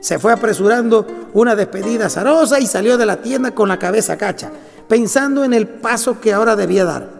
Se 0.00 0.18
fue 0.18 0.34
apresurando 0.34 1.06
una 1.32 1.56
despedida 1.56 2.06
azarosa 2.06 2.60
y 2.60 2.66
salió 2.66 2.98
de 2.98 3.06
la 3.06 3.22
tienda 3.22 3.52
con 3.52 3.70
la 3.70 3.78
cabeza 3.78 4.18
cacha, 4.18 4.50
pensando 4.86 5.42
en 5.42 5.54
el 5.54 5.66
paso 5.66 6.20
que 6.20 6.34
ahora 6.34 6.54
debía 6.54 6.84
dar. 6.84 7.15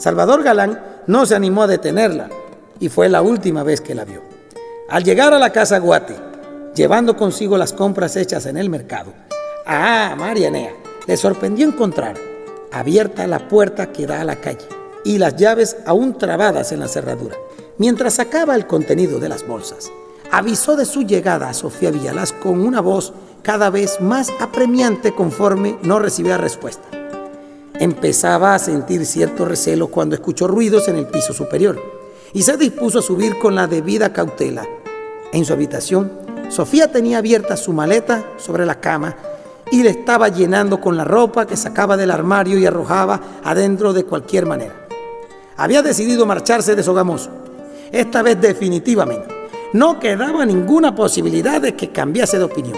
Salvador 0.00 0.42
Galán 0.42 0.82
no 1.08 1.26
se 1.26 1.34
animó 1.34 1.64
a 1.64 1.66
detenerla 1.66 2.30
y 2.78 2.88
fue 2.88 3.10
la 3.10 3.20
última 3.20 3.62
vez 3.62 3.82
que 3.82 3.94
la 3.94 4.06
vio. 4.06 4.22
Al 4.88 5.04
llegar 5.04 5.34
a 5.34 5.38
la 5.38 5.50
casa 5.50 5.78
Guate, 5.78 6.16
llevando 6.74 7.18
consigo 7.18 7.58
las 7.58 7.74
compras 7.74 8.16
hechas 8.16 8.46
en 8.46 8.56
el 8.56 8.70
mercado, 8.70 9.12
a 9.66 10.14
Marianea 10.16 10.72
le 11.06 11.16
sorprendió 11.18 11.66
encontrar 11.66 12.16
abierta 12.72 13.26
la 13.26 13.46
puerta 13.46 13.92
que 13.92 14.06
da 14.06 14.22
a 14.22 14.24
la 14.24 14.36
calle 14.36 14.66
y 15.04 15.18
las 15.18 15.36
llaves 15.36 15.76
aún 15.84 16.16
trabadas 16.16 16.72
en 16.72 16.80
la 16.80 16.88
cerradura. 16.88 17.36
Mientras 17.76 18.14
sacaba 18.14 18.54
el 18.54 18.66
contenido 18.66 19.20
de 19.20 19.28
las 19.28 19.46
bolsas, 19.46 19.92
avisó 20.30 20.76
de 20.76 20.86
su 20.86 21.02
llegada 21.02 21.50
a 21.50 21.54
Sofía 21.54 21.90
Villalaz 21.90 22.32
con 22.32 22.66
una 22.66 22.80
voz 22.80 23.12
cada 23.42 23.68
vez 23.68 24.00
más 24.00 24.30
apremiante 24.40 25.14
conforme 25.14 25.76
no 25.82 25.98
recibía 25.98 26.38
respuesta. 26.38 26.99
Empezaba 27.80 28.54
a 28.54 28.58
sentir 28.58 29.06
cierto 29.06 29.46
recelo 29.46 29.86
cuando 29.86 30.14
escuchó 30.14 30.46
ruidos 30.46 30.86
en 30.88 30.96
el 30.96 31.06
piso 31.06 31.32
superior 31.32 31.80
y 32.34 32.42
se 32.42 32.58
dispuso 32.58 32.98
a 32.98 33.02
subir 33.02 33.38
con 33.38 33.54
la 33.54 33.66
debida 33.66 34.12
cautela. 34.12 34.68
En 35.32 35.46
su 35.46 35.54
habitación, 35.54 36.12
Sofía 36.50 36.92
tenía 36.92 37.16
abierta 37.16 37.56
su 37.56 37.72
maleta 37.72 38.22
sobre 38.36 38.66
la 38.66 38.80
cama 38.80 39.16
y 39.70 39.82
le 39.82 39.88
estaba 39.88 40.28
llenando 40.28 40.78
con 40.78 40.94
la 40.94 41.04
ropa 41.04 41.46
que 41.46 41.56
sacaba 41.56 41.96
del 41.96 42.10
armario 42.10 42.58
y 42.58 42.66
arrojaba 42.66 43.18
adentro 43.42 43.94
de 43.94 44.04
cualquier 44.04 44.44
manera. 44.44 44.74
Había 45.56 45.80
decidido 45.80 46.26
marcharse 46.26 46.76
de 46.76 46.82
Sogamoso, 46.82 47.30
esta 47.90 48.20
vez 48.20 48.38
definitivamente. 48.38 49.34
No 49.72 49.98
quedaba 49.98 50.44
ninguna 50.44 50.94
posibilidad 50.94 51.62
de 51.62 51.74
que 51.74 51.92
cambiase 51.92 52.36
de 52.36 52.44
opinión. 52.44 52.76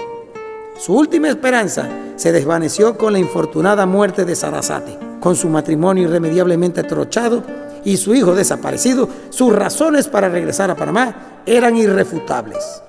Su 0.79 0.95
última 0.95 1.29
esperanza 1.29 1.89
se 2.17 2.33
desvaneció 2.33 2.97
con 2.97 3.13
la 3.13 3.19
infortunada 3.19 3.87
muerte 3.87 4.25
de 4.25 4.35
Sarasate. 4.35 4.99
Con 5.21 5.37
su 5.37 5.49
matrimonio 5.49 6.05
irremediablemente 6.05 6.83
trochado 6.83 7.43
y 7.85 7.97
su 7.97 8.15
hijo 8.15 8.35
desaparecido, 8.35 9.09
sus 9.31 9.53
razones 9.55 10.09
para 10.09 10.29
regresar 10.29 10.71
a 10.71 10.75
Panamá 10.75 11.43
eran 11.47 11.77
irrefutables. 11.77 12.83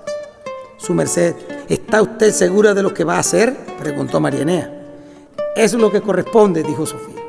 Su 0.78 0.94
merced, 0.94 1.36
¿está 1.70 2.02
usted 2.02 2.32
segura 2.32 2.74
de 2.74 2.84
lo 2.84 2.94
que 2.94 3.04
va 3.04 3.18
a 3.18 3.20
hacer? 3.20 3.56
preguntó 3.80 4.20
Marianea. 4.20 4.72
Es 5.56 5.74
lo 5.74 5.92
que 5.92 6.02
corresponde, 6.02 6.64
dijo 6.64 6.86
Sofía. 6.86 7.22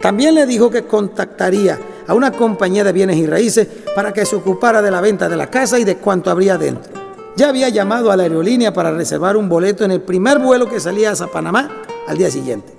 También 0.00 0.34
le 0.34 0.46
dijo 0.46 0.70
que 0.70 0.84
contactaría 0.84 1.78
a 2.06 2.14
una 2.14 2.32
compañía 2.32 2.82
de 2.82 2.92
bienes 2.92 3.16
y 3.18 3.26
raíces 3.26 3.68
para 3.94 4.12
que 4.12 4.26
se 4.26 4.36
ocupara 4.36 4.82
de 4.82 4.90
la 4.90 5.00
venta 5.00 5.28
de 5.28 5.36
la 5.36 5.48
casa 5.48 5.78
y 5.78 5.84
de 5.84 5.96
cuanto 5.96 6.30
habría 6.30 6.58
dentro. 6.58 7.05
Ya 7.36 7.50
había 7.50 7.68
llamado 7.68 8.10
a 8.10 8.16
la 8.16 8.22
aerolínea 8.22 8.72
para 8.72 8.90
reservar 8.90 9.36
un 9.36 9.46
boleto 9.46 9.84
en 9.84 9.90
el 9.90 10.00
primer 10.00 10.38
vuelo 10.38 10.70
que 10.70 10.80
salía 10.80 11.12
a 11.12 11.26
Panamá 11.26 11.82
al 12.08 12.16
día 12.16 12.30
siguiente. 12.30 12.72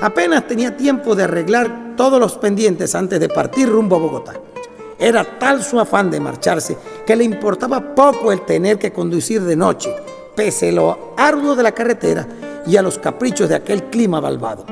Apenas 0.00 0.48
tenía 0.48 0.76
tiempo 0.76 1.14
de 1.14 1.22
arreglar 1.22 1.94
todos 1.96 2.18
los 2.18 2.36
pendientes 2.36 2.96
antes 2.96 3.20
de 3.20 3.28
partir 3.28 3.68
rumbo 3.68 3.94
a 3.94 3.98
Bogotá. 4.00 4.34
Era 4.98 5.22
tal 5.38 5.62
su 5.62 5.78
afán 5.78 6.10
de 6.10 6.18
marcharse 6.18 6.76
que 7.06 7.14
le 7.14 7.22
importaba 7.22 7.94
poco 7.94 8.32
el 8.32 8.44
tener 8.44 8.76
que 8.76 8.92
conducir 8.92 9.42
de 9.42 9.54
noche, 9.54 9.94
pese 10.34 10.70
a 10.70 10.72
lo 10.72 11.14
arduo 11.16 11.54
de 11.54 11.62
la 11.62 11.72
carretera 11.72 12.26
y 12.66 12.76
a 12.76 12.82
los 12.82 12.98
caprichos 12.98 13.48
de 13.48 13.54
aquel 13.54 13.84
clima 13.84 14.18
balbado. 14.18 14.66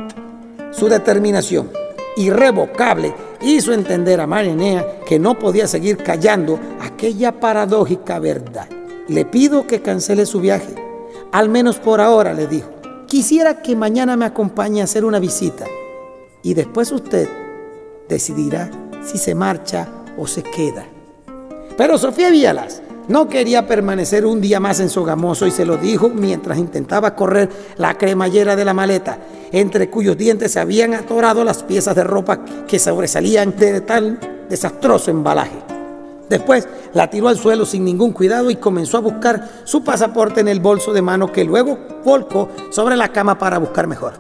Su 0.73 0.89
determinación 0.89 1.71
irrevocable 2.17 3.15
hizo 3.43 3.73
entender 3.73 4.21
a 4.21 4.27
Marinea 4.27 4.99
que 5.07 5.21
no 5.21 5.39
podía 5.39 5.69
seguir 5.69 5.99
callando 5.99 6.59
aquella 6.81 7.39
paradójica 7.39 8.19
verdad. 8.19 8.67
Le 9.09 9.27
pido 9.27 9.67
que 9.67 9.83
cancele 9.83 10.25
su 10.25 10.41
viaje, 10.41 10.75
al 11.31 11.51
menos 11.51 11.77
por 11.77 12.01
ahora, 12.01 12.33
le 12.33 12.47
dijo. 12.47 12.71
Quisiera 13.07 13.61
que 13.61 13.77
mañana 13.77 14.17
me 14.17 14.25
acompañe 14.25 14.81
a 14.81 14.85
hacer 14.85 15.05
una 15.05 15.19
visita 15.19 15.67
y 16.43 16.55
después 16.55 16.91
usted 16.91 17.29
decidirá 18.09 18.71
si 19.05 19.19
se 19.19 19.35
marcha 19.35 19.89
o 20.17 20.27
se 20.27 20.43
queda. 20.43 20.87
Pero 21.77 21.99
Sofía 21.99 22.31
Vialas 22.31 22.83
no 23.09 23.29
quería 23.29 23.67
permanecer 23.67 24.25
un 24.25 24.41
día 24.41 24.59
más 24.59 24.81
en 24.81 24.89
Sogamoso 24.89 25.47
y 25.47 25.51
se 25.51 25.67
lo 25.67 25.77
dijo 25.77 26.09
mientras 26.09 26.57
intentaba 26.57 27.15
correr 27.15 27.51
la 27.77 27.99
cremallera 27.99 28.57
de 28.57 28.65
la 28.65 28.73
maleta, 28.73 29.19
entre 29.53 29.91
cuyos 29.91 30.17
dientes 30.17 30.53
se 30.53 30.61
habían 30.61 30.95
atorado 30.95 31.45
las 31.45 31.63
piezas 31.63 31.95
de 31.95 32.05
ropa 32.05 32.45
que 32.67 32.79
sobresalían 32.79 33.55
de 33.57 33.83
tal 33.83 34.19
desastroso 34.49 35.11
embalaje. 35.11 35.64
Después 36.35 36.67
la 36.95 37.09
tiró 37.09 37.29
al 37.29 37.39
suelo 37.39 37.65
sin 37.65 37.85
ningún 37.85 38.11
cuidado 38.11 38.51
y 38.51 38.57
comenzó 38.57 38.97
a 38.97 39.03
buscar 39.03 39.49
su 39.63 39.85
pasaporte 39.85 40.41
en 40.41 40.49
el 40.49 40.59
bolso 40.59 40.93
de 40.93 41.01
mano 41.01 41.31
que 41.31 41.45
luego 41.45 41.79
volcó 42.05 42.49
sobre 42.71 42.97
la 42.97 43.13
cama 43.13 43.39
para 43.39 43.59
buscar 43.59 43.87
mejor. 43.87 44.15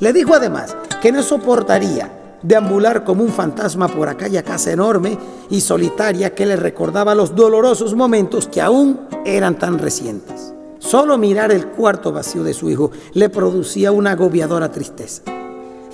Le 0.00 0.12
dijo 0.12 0.34
además 0.34 0.76
que 1.00 1.10
no 1.10 1.22
soportaría 1.22 2.12
deambular 2.42 3.04
como 3.04 3.22
un 3.22 3.30
fantasma 3.30 3.88
por 3.88 4.10
aquella 4.10 4.42
casa 4.42 4.70
enorme 4.70 5.16
y 5.48 5.62
solitaria 5.62 6.34
que 6.34 6.44
le 6.44 6.56
recordaba 6.56 7.14
los 7.14 7.34
dolorosos 7.34 7.94
momentos 7.94 8.46
que 8.46 8.60
aún 8.60 9.00
eran 9.24 9.58
tan 9.58 9.78
recientes. 9.78 10.52
Solo 10.78 11.16
mirar 11.16 11.52
el 11.52 11.68
cuarto 11.68 12.12
vacío 12.12 12.44
de 12.44 12.52
su 12.52 12.68
hijo 12.68 12.90
le 13.14 13.30
producía 13.30 13.92
una 13.92 14.10
agobiadora 14.10 14.70
tristeza. 14.70 15.22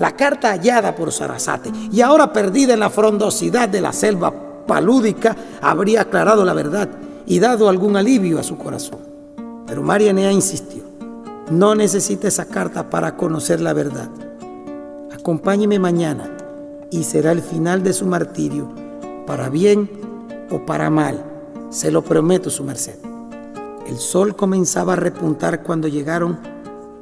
La 0.00 0.16
carta 0.16 0.50
hallada 0.50 0.96
por 0.96 1.12
Sarasate 1.12 1.70
y 1.92 2.00
ahora 2.00 2.32
perdida 2.32 2.74
en 2.74 2.80
la 2.80 2.90
frondosidad 2.90 3.68
de 3.68 3.80
la 3.80 3.92
selva 3.92 4.45
palúdica 4.66 5.36
habría 5.60 6.02
aclarado 6.02 6.44
la 6.44 6.54
verdad 6.54 6.88
y 7.26 7.38
dado 7.38 7.68
algún 7.68 7.96
alivio 7.96 8.38
a 8.38 8.42
su 8.42 8.56
corazón. 8.56 9.00
Pero 9.66 9.82
Marianea 9.82 10.32
insistió, 10.32 10.84
no 11.50 11.74
necesita 11.74 12.28
esa 12.28 12.46
carta 12.46 12.90
para 12.90 13.16
conocer 13.16 13.60
la 13.60 13.72
verdad. 13.72 14.08
Acompáñeme 15.12 15.78
mañana 15.78 16.30
y 16.90 17.04
será 17.04 17.32
el 17.32 17.42
final 17.42 17.82
de 17.82 17.92
su 17.92 18.06
martirio, 18.06 18.68
para 19.26 19.48
bien 19.48 19.90
o 20.50 20.64
para 20.64 20.88
mal, 20.88 21.24
se 21.70 21.90
lo 21.90 22.02
prometo 22.02 22.48
su 22.50 22.62
merced. 22.62 22.96
El 23.86 23.98
sol 23.98 24.36
comenzaba 24.36 24.94
a 24.94 24.96
repuntar 24.96 25.62
cuando 25.62 25.88
llegaron 25.88 26.38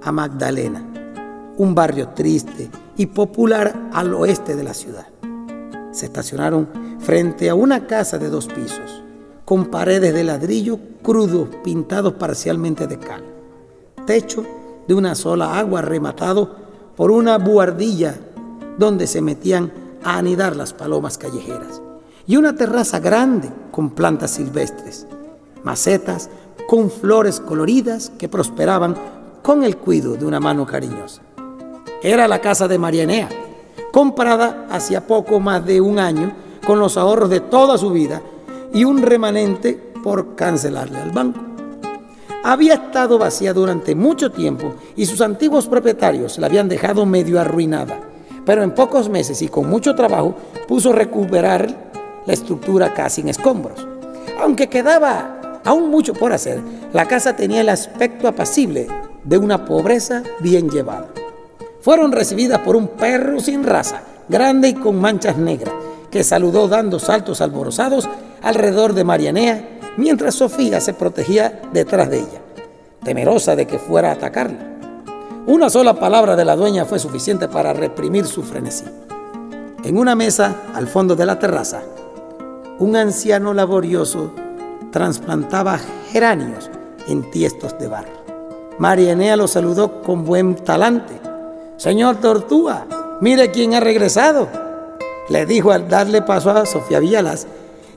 a 0.02 0.12
Magdalena, 0.12 0.84
un 1.56 1.74
barrio 1.74 2.08
triste 2.08 2.70
y 2.96 3.06
popular 3.06 3.90
al 3.92 4.12
oeste 4.14 4.54
de 4.54 4.64
la 4.64 4.74
ciudad. 4.74 5.06
Se 5.92 6.06
estacionaron 6.06 6.68
frente 7.04 7.50
a 7.50 7.54
una 7.54 7.86
casa 7.86 8.16
de 8.18 8.30
dos 8.30 8.46
pisos, 8.46 9.02
con 9.44 9.66
paredes 9.66 10.14
de 10.14 10.24
ladrillo 10.24 10.78
crudo 11.02 11.50
pintados 11.62 12.14
parcialmente 12.14 12.86
de 12.86 12.98
cal, 12.98 13.22
techo 14.06 14.44
de 14.88 14.94
una 14.94 15.14
sola 15.14 15.58
agua 15.58 15.82
rematado 15.82 16.56
por 16.96 17.10
una 17.10 17.36
buhardilla 17.36 18.14
donde 18.78 19.06
se 19.06 19.20
metían 19.20 19.70
a 20.02 20.16
anidar 20.16 20.56
las 20.56 20.72
palomas 20.72 21.18
callejeras, 21.18 21.82
y 22.26 22.36
una 22.36 22.56
terraza 22.56 23.00
grande 23.00 23.50
con 23.70 23.90
plantas 23.90 24.30
silvestres, 24.30 25.06
macetas 25.62 26.30
con 26.66 26.90
flores 26.90 27.38
coloridas 27.38 28.12
que 28.18 28.30
prosperaban 28.30 28.96
con 29.42 29.62
el 29.62 29.76
cuido 29.76 30.14
de 30.16 30.24
una 30.24 30.40
mano 30.40 30.64
cariñosa. 30.64 31.20
Era 32.02 32.26
la 32.28 32.40
casa 32.40 32.66
de 32.66 32.78
Marianea, 32.78 33.28
comprada 33.92 34.66
hacía 34.70 35.06
poco 35.06 35.38
más 35.38 35.66
de 35.66 35.82
un 35.82 35.98
año 35.98 36.43
con 36.66 36.78
los 36.78 36.96
ahorros 36.96 37.30
de 37.30 37.40
toda 37.40 37.78
su 37.78 37.90
vida 37.90 38.22
y 38.72 38.84
un 38.84 39.02
remanente 39.02 39.74
por 40.02 40.34
cancelarle 40.34 40.98
al 40.98 41.10
banco. 41.10 41.40
Había 42.42 42.74
estado 42.74 43.18
vacía 43.18 43.52
durante 43.54 43.94
mucho 43.94 44.30
tiempo 44.30 44.74
y 44.96 45.06
sus 45.06 45.20
antiguos 45.20 45.66
propietarios 45.66 46.38
la 46.38 46.46
habían 46.46 46.68
dejado 46.68 47.06
medio 47.06 47.40
arruinada 47.40 47.98
pero 48.44 48.62
en 48.62 48.72
pocos 48.72 49.08
meses 49.08 49.42
y 49.42 49.48
con 49.48 49.68
mucho 49.68 49.94
trabajo 49.94 50.34
puso 50.68 50.92
recuperar 50.92 51.92
la 52.26 52.32
estructura 52.32 52.94
casi 52.94 53.20
en 53.20 53.28
escombros. 53.28 53.86
Aunque 54.40 54.68
quedaba 54.68 55.60
aún 55.64 55.90
mucho 55.90 56.12
por 56.14 56.32
hacer, 56.32 56.60
la 56.92 57.06
casa 57.06 57.36
tenía 57.36 57.60
el 57.60 57.68
aspecto 57.68 58.28
apacible 58.28 58.86
de 59.24 59.38
una 59.38 59.64
pobreza 59.64 60.22
bien 60.40 60.68
llevada. 60.68 61.08
Fueron 61.80 62.12
recibidas 62.12 62.60
por 62.60 62.76
un 62.76 62.88
perro 62.88 63.40
sin 63.40 63.64
raza, 63.64 64.02
grande 64.28 64.68
y 64.68 64.74
con 64.74 65.00
manchas 65.00 65.36
negras, 65.36 65.74
que 66.14 66.22
saludó 66.22 66.68
dando 66.68 67.00
saltos 67.00 67.40
alborozados 67.40 68.08
alrededor 68.40 68.92
de 68.92 69.02
Marianea, 69.02 69.80
mientras 69.96 70.36
Sofía 70.36 70.80
se 70.80 70.94
protegía 70.94 71.60
detrás 71.72 72.08
de 72.08 72.18
ella, 72.18 72.40
temerosa 73.02 73.56
de 73.56 73.66
que 73.66 73.80
fuera 73.80 74.10
a 74.10 74.12
atacarla. 74.12 74.78
Una 75.48 75.68
sola 75.68 75.94
palabra 75.94 76.36
de 76.36 76.44
la 76.44 76.54
dueña 76.54 76.84
fue 76.84 77.00
suficiente 77.00 77.48
para 77.48 77.72
reprimir 77.72 78.26
su 78.26 78.44
frenesí. 78.44 78.84
En 79.82 79.98
una 79.98 80.14
mesa 80.14 80.54
al 80.72 80.86
fondo 80.86 81.16
de 81.16 81.26
la 81.26 81.40
terraza, 81.40 81.82
un 82.78 82.94
anciano 82.94 83.52
laborioso 83.52 84.30
trasplantaba 84.92 85.80
geranios 86.12 86.70
en 87.08 87.28
tiestos 87.32 87.76
de 87.80 87.88
barro. 87.88 88.24
María 88.78 89.10
Enea 89.10 89.36
lo 89.36 89.48
saludó 89.48 90.00
con 90.00 90.24
buen 90.24 90.54
talante. 90.54 91.20
Señor 91.76 92.20
Tortuga, 92.20 92.86
mire 93.20 93.50
quién 93.50 93.74
ha 93.74 93.80
regresado. 93.80 94.62
Le 95.28 95.46
dijo 95.46 95.72
al 95.72 95.88
darle 95.88 96.22
paso 96.22 96.50
a 96.50 96.66
Sofía 96.66 97.00
Villalas. 97.00 97.46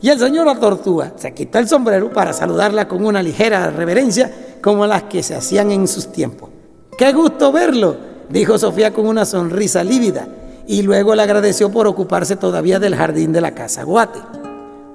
Y 0.01 0.09
el 0.09 0.19
señor 0.19 0.59
Tortuga 0.59 1.13
se 1.15 1.33
quitó 1.33 1.59
el 1.59 1.67
sombrero 1.67 2.11
para 2.11 2.31
saludarla 2.31 2.87
con 2.87 3.05
una 3.05 3.23
ligera 3.23 3.69
reverencia 3.69 4.31
como 4.61 4.85
las 4.85 5.03
que 5.03 5.23
se 5.23 5.35
hacían 5.35 5.71
en 5.71 5.87
sus 5.87 6.11
tiempos. 6.11 6.49
Qué 6.97 7.11
gusto 7.13 7.51
verlo, 7.51 7.95
dijo 8.29 8.57
Sofía 8.57 8.93
con 8.93 9.07
una 9.07 9.25
sonrisa 9.25 9.83
lívida, 9.83 10.27
y 10.67 10.81
luego 10.81 11.15
le 11.15 11.23
agradeció 11.23 11.71
por 11.71 11.87
ocuparse 11.87 12.35
todavía 12.35 12.79
del 12.79 12.95
jardín 12.95 13.31
de 13.31 13.41
la 13.41 13.55
casa 13.55 13.83
Guate. 13.83 14.19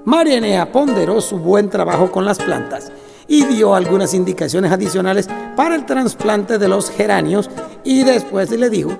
Marianea 0.04 0.70
ponderó 0.70 1.20
su 1.20 1.38
buen 1.38 1.70
trabajo 1.70 2.10
con 2.10 2.24
las 2.24 2.38
plantas 2.38 2.90
y 3.28 3.44
dio 3.44 3.74
algunas 3.74 4.14
indicaciones 4.14 4.72
adicionales 4.72 5.28
para 5.56 5.74
el 5.76 5.86
trasplante 5.86 6.58
de 6.58 6.68
los 6.68 6.90
geranios 6.90 7.48
y 7.84 8.02
después 8.02 8.50
le 8.50 8.68
dijo, 8.68 8.90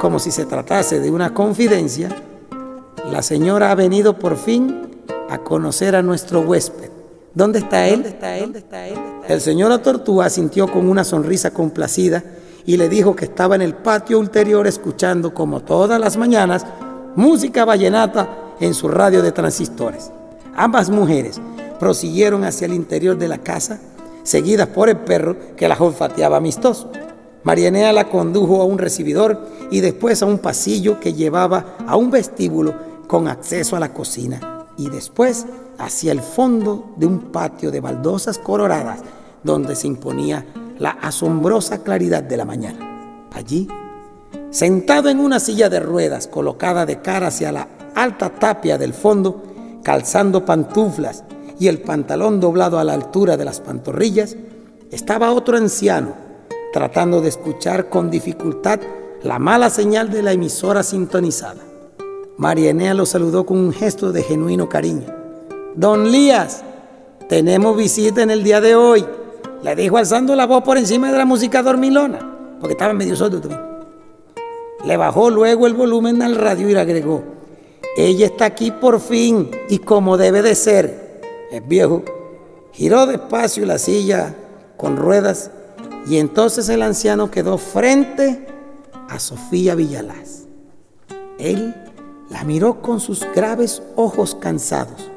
como 0.00 0.18
si 0.18 0.30
se 0.30 0.46
tratase 0.46 1.00
de 1.00 1.10
una 1.10 1.34
confidencia, 1.34 2.08
la 3.12 3.20
señora 3.20 3.70
ha 3.70 3.74
venido 3.74 4.18
por 4.18 4.38
fin 4.38 4.88
a 5.28 5.36
conocer 5.36 5.94
a 5.94 6.02
nuestro 6.02 6.40
huésped. 6.40 6.88
¿Dónde 7.34 7.58
está 7.58 7.86
él? 7.86 7.96
¿Dónde 7.96 8.08
está 8.08 8.36
él? 8.38 8.44
¿Dónde 8.44 8.58
está 8.60 8.88
él? 8.88 8.94
El 9.28 9.40
señor 9.42 9.78
Tortuga 9.80 10.30
sintió 10.30 10.66
con 10.66 10.88
una 10.88 11.04
sonrisa 11.04 11.50
complacida 11.50 12.24
y 12.64 12.78
le 12.78 12.88
dijo 12.88 13.14
que 13.14 13.26
estaba 13.26 13.54
en 13.54 13.60
el 13.60 13.74
patio 13.74 14.18
ulterior 14.18 14.66
escuchando, 14.66 15.34
como 15.34 15.60
todas 15.60 16.00
las 16.00 16.16
mañanas, 16.16 16.64
música 17.14 17.66
vallenata 17.66 18.54
en 18.60 18.72
su 18.72 18.88
radio 18.88 19.20
de 19.20 19.32
transistores. 19.32 20.10
Ambas 20.56 20.88
mujeres 20.88 21.38
prosiguieron 21.78 22.44
hacia 22.44 22.64
el 22.64 22.72
interior 22.72 23.18
de 23.18 23.28
la 23.28 23.38
casa, 23.38 23.78
seguidas 24.22 24.68
por 24.68 24.88
el 24.88 24.96
perro 24.96 25.36
que 25.54 25.68
la 25.68 25.76
olfateaba 25.76 26.38
amistoso. 26.38 26.90
Marianea 27.42 27.92
la 27.92 28.08
condujo 28.08 28.62
a 28.62 28.64
un 28.64 28.78
recibidor 28.78 29.38
y 29.70 29.80
después 29.80 30.22
a 30.22 30.26
un 30.26 30.38
pasillo 30.38 30.98
que 30.98 31.12
llevaba 31.12 31.76
a 31.86 31.96
un 31.96 32.10
vestíbulo 32.10 32.91
con 33.12 33.28
acceso 33.28 33.76
a 33.76 33.80
la 33.80 33.92
cocina 33.92 34.64
y 34.78 34.88
después 34.88 35.44
hacia 35.76 36.12
el 36.12 36.22
fondo 36.22 36.94
de 36.96 37.04
un 37.04 37.30
patio 37.30 37.70
de 37.70 37.78
baldosas 37.78 38.38
coloradas 38.38 39.00
donde 39.42 39.76
se 39.76 39.86
imponía 39.86 40.46
la 40.78 40.92
asombrosa 40.92 41.82
claridad 41.82 42.22
de 42.22 42.38
la 42.38 42.46
mañana. 42.46 43.28
Allí, 43.34 43.68
sentado 44.48 45.10
en 45.10 45.20
una 45.20 45.40
silla 45.40 45.68
de 45.68 45.78
ruedas 45.78 46.26
colocada 46.26 46.86
de 46.86 47.02
cara 47.02 47.26
hacia 47.26 47.52
la 47.52 47.68
alta 47.94 48.30
tapia 48.30 48.78
del 48.78 48.94
fondo, 48.94 49.42
calzando 49.82 50.46
pantuflas 50.46 51.22
y 51.60 51.68
el 51.68 51.82
pantalón 51.82 52.40
doblado 52.40 52.78
a 52.78 52.84
la 52.84 52.94
altura 52.94 53.36
de 53.36 53.44
las 53.44 53.60
pantorrillas, 53.60 54.38
estaba 54.90 55.32
otro 55.32 55.58
anciano 55.58 56.14
tratando 56.72 57.20
de 57.20 57.28
escuchar 57.28 57.90
con 57.90 58.10
dificultad 58.10 58.80
la 59.22 59.38
mala 59.38 59.68
señal 59.68 60.10
de 60.10 60.22
la 60.22 60.32
emisora 60.32 60.82
sintonizada. 60.82 61.71
María 62.36 62.70
Enea 62.70 62.94
lo 62.94 63.06
saludó 63.06 63.44
con 63.44 63.58
un 63.58 63.72
gesto 63.72 64.12
de 64.12 64.22
genuino 64.22 64.68
cariño. 64.68 65.06
Don 65.74 66.10
Lías, 66.10 66.62
tenemos 67.28 67.76
visita 67.76 68.22
en 68.22 68.30
el 68.30 68.42
día 68.42 68.60
de 68.60 68.74
hoy. 68.74 69.04
Le 69.62 69.76
dijo 69.76 69.96
alzando 69.96 70.34
la 70.34 70.46
voz 70.46 70.62
por 70.64 70.76
encima 70.76 71.10
de 71.12 71.18
la 71.18 71.24
música 71.24 71.62
dormilona, 71.62 72.56
porque 72.60 72.72
estaba 72.72 72.92
medio 72.92 73.16
sordo 73.16 73.40
también. 73.40 73.60
Le 74.84 74.96
bajó 74.96 75.30
luego 75.30 75.66
el 75.66 75.74
volumen 75.74 76.22
al 76.22 76.34
radio 76.34 76.68
y 76.68 76.72
le 76.72 76.80
agregó, 76.80 77.22
ella 77.96 78.26
está 78.26 78.46
aquí 78.46 78.70
por 78.70 79.00
fin 79.00 79.50
y 79.68 79.78
como 79.78 80.16
debe 80.16 80.42
de 80.42 80.54
ser. 80.54 81.20
El 81.50 81.60
viejo 81.62 82.02
giró 82.72 83.06
despacio 83.06 83.66
la 83.66 83.78
silla 83.78 84.34
con 84.78 84.96
ruedas 84.96 85.50
y 86.08 86.16
entonces 86.16 86.68
el 86.70 86.82
anciano 86.82 87.30
quedó 87.30 87.58
frente 87.58 88.46
a 89.08 89.18
Sofía 89.18 89.74
Villalaz. 89.74 90.46
Él 91.38 91.74
la 92.32 92.44
miró 92.44 92.80
con 92.80 92.98
sus 92.98 93.26
graves 93.34 93.82
ojos 93.94 94.34
cansados, 94.34 95.10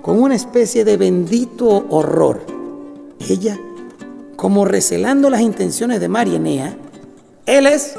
con 0.00 0.20
una 0.20 0.34
especie 0.34 0.84
de 0.84 0.96
bendito 0.96 1.84
horror. 1.90 2.40
Ella, 3.28 3.58
como 4.34 4.64
recelando 4.64 5.28
las 5.28 5.42
intenciones 5.42 6.00
de 6.00 6.08
Marienea, 6.08 6.74
él 7.44 7.66
es 7.66 7.96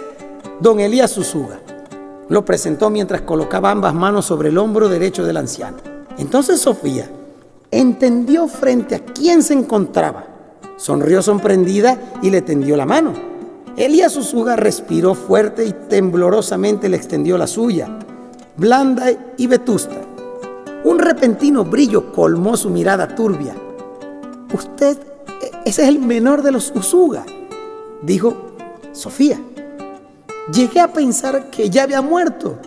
don 0.59 0.79
Elías 0.79 1.11
Susuga. 1.11 1.59
Lo 2.27 2.43
presentó 2.43 2.89
mientras 2.89 3.21
colocaba 3.21 3.69
ambas 3.69 3.93
manos 3.93 4.25
sobre 4.25 4.49
el 4.49 4.57
hombro 4.57 4.89
derecho 4.89 5.23
del 5.23 5.37
anciano. 5.37 5.77
Entonces 6.17 6.59
Sofía 6.59 7.07
entendió 7.69 8.47
frente 8.47 8.95
a 8.95 9.05
quién 9.05 9.43
se 9.43 9.53
encontraba. 9.53 10.25
Sonrió 10.77 11.21
sorprendida 11.21 11.99
y 12.23 12.31
le 12.31 12.41
tendió 12.41 12.75
la 12.75 12.87
mano. 12.87 13.13
Elías 13.77 14.13
Susuga 14.13 14.55
respiró 14.55 15.13
fuerte 15.13 15.65
y 15.65 15.71
temblorosamente 15.71 16.89
le 16.89 16.97
extendió 16.97 17.37
la 17.37 17.45
suya 17.45 17.99
blanda 18.57 19.11
y 19.37 19.47
vetusta. 19.47 19.95
Un 20.83 20.99
repentino 20.99 21.65
brillo 21.65 22.11
colmó 22.11 22.55
su 22.55 22.69
mirada 22.69 23.15
turbia. 23.15 23.55
Usted, 24.53 24.97
ese 25.65 25.83
es 25.83 25.89
el 25.89 25.99
menor 25.99 26.41
de 26.41 26.51
los 26.51 26.71
Usuga, 26.75 27.25
dijo 28.01 28.35
Sofía. 28.91 29.39
Llegué 30.53 30.79
a 30.79 30.93
pensar 30.93 31.49
que 31.49 31.69
ya 31.69 31.83
había 31.83 32.01
muerto. 32.01 32.57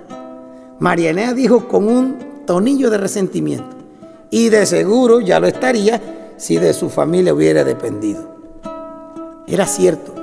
Marianea 0.80 1.32
dijo 1.32 1.68
con 1.68 1.88
un 1.88 2.44
tonillo 2.44 2.90
de 2.90 2.98
resentimiento. 2.98 3.76
Y 4.30 4.48
de 4.50 4.66
seguro 4.66 5.20
ya 5.20 5.40
lo 5.40 5.46
estaría 5.46 6.34
si 6.36 6.58
de 6.58 6.74
su 6.74 6.90
familia 6.90 7.32
hubiera 7.32 7.64
dependido. 7.64 8.36
Era 9.46 9.64
cierto. 9.64 10.14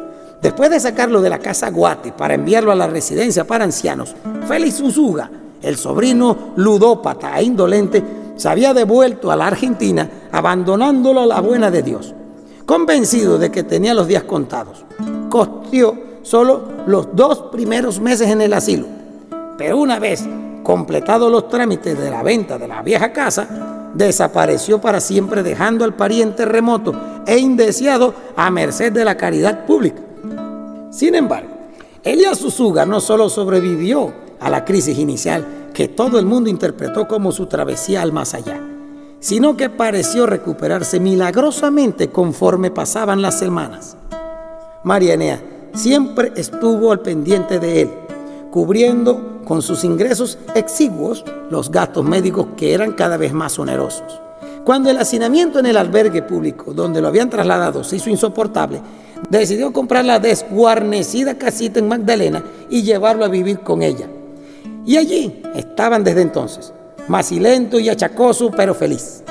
Después 0.41 0.69
de 0.69 0.79
sacarlo 0.79 1.21
de 1.21 1.29
la 1.29 1.39
casa 1.39 1.71
Guate 1.71 2.11
para 2.11 2.35
enviarlo 2.35 2.71
a 2.71 2.75
la 2.75 2.87
residencia 2.87 3.47
para 3.47 3.63
ancianos, 3.63 4.15
Félix 4.47 4.79
Usuga 4.81 5.31
el 5.65 5.77
sobrino 5.77 6.53
ludópata 6.55 7.39
e 7.39 7.43
indolente, 7.43 8.03
se 8.35 8.47
había 8.47 8.73
devuelto 8.73 9.31
a 9.31 9.35
la 9.35 9.47
Argentina 9.47 10.09
abandonándolo 10.31 11.21
a 11.21 11.25
la 11.25 11.41
buena 11.41 11.71
de 11.71 11.81
Dios, 11.81 12.13
convencido 12.65 13.37
de 13.37 13.51
que 13.51 13.63
tenía 13.63 13.93
los 13.93 14.07
días 14.07 14.23
contados. 14.23 14.85
Costió 15.29 15.97
solo 16.21 16.63
los 16.85 17.15
dos 17.15 17.45
primeros 17.51 17.99
meses 17.99 18.29
en 18.29 18.41
el 18.41 18.53
asilo, 18.53 18.85
pero 19.57 19.77
una 19.77 19.99
vez 19.99 20.23
completados 20.63 21.31
los 21.31 21.47
trámites 21.49 21.97
de 21.97 22.11
la 22.11 22.21
venta 22.21 22.57
de 22.57 22.67
la 22.67 22.81
vieja 22.81 23.11
casa, 23.11 23.91
desapareció 23.93 24.81
para 24.81 24.99
siempre 24.99 25.41
dejando 25.41 25.85
al 25.85 25.95
pariente 25.95 26.45
remoto 26.45 26.93
e 27.25 27.37
indeseado 27.37 28.13
a 28.35 28.51
merced 28.51 28.91
de 28.91 29.05
la 29.05 29.15
caridad 29.15 29.65
pública. 29.65 30.01
Sin 30.91 31.15
embargo, 31.15 31.49
Elías 32.03 32.37
Susuga 32.37 32.85
no 32.85 32.99
solo 32.99 33.29
sobrevivió 33.29 34.24
a 34.39 34.49
la 34.49 34.65
crisis 34.65 34.97
inicial 34.97 35.69
que 35.73 35.87
todo 35.87 36.19
el 36.19 36.25
mundo 36.25 36.49
interpretó 36.49 37.07
como 37.07 37.31
su 37.31 37.47
travesía 37.47 38.01
al 38.01 38.11
más 38.11 38.33
allá, 38.33 38.59
sino 39.19 39.57
que 39.57 39.69
pareció 39.69 40.25
recuperarse 40.25 40.99
milagrosamente 40.99 42.09
conforme 42.09 42.71
pasaban 42.71 43.21
las 43.21 43.37
semanas. 43.37 43.97
Marianea 44.83 45.41
siempre 45.73 46.31
estuvo 46.35 46.91
al 46.91 47.01
pendiente 47.01 47.59
de 47.59 47.81
él, 47.81 47.89
cubriendo 48.51 49.41
con 49.45 49.61
sus 49.61 49.83
ingresos 49.83 50.37
exiguos 50.55 51.25
los 51.49 51.69
gastos 51.69 52.05
médicos 52.05 52.47
que 52.55 52.73
eran 52.73 52.93
cada 52.93 53.17
vez 53.17 53.33
más 53.33 53.59
onerosos. 53.59 54.21
Cuando 54.63 54.89
el 54.89 54.97
hacinamiento 54.97 55.59
en 55.59 55.67
el 55.67 55.77
albergue 55.77 56.23
público 56.23 56.73
donde 56.73 57.01
lo 57.01 57.07
habían 57.07 57.29
trasladado 57.29 57.83
se 57.83 57.97
hizo 57.97 58.09
insoportable, 58.09 58.81
decidió 59.29 59.71
comprar 59.71 60.05
la 60.05 60.19
desguarnecida 60.19 61.37
casita 61.37 61.79
en 61.79 61.87
Magdalena 61.87 62.43
y 62.69 62.81
llevarlo 62.81 63.25
a 63.25 63.29
vivir 63.29 63.59
con 63.59 63.83
ella. 63.83 64.07
Y 64.85 64.97
allí 64.97 65.41
estaban 65.55 66.03
desde 66.03 66.21
entonces, 66.21 66.71
macilento 67.07 67.79
y 67.79 67.89
achacoso, 67.89 68.51
pero 68.51 68.75
feliz. 68.75 69.23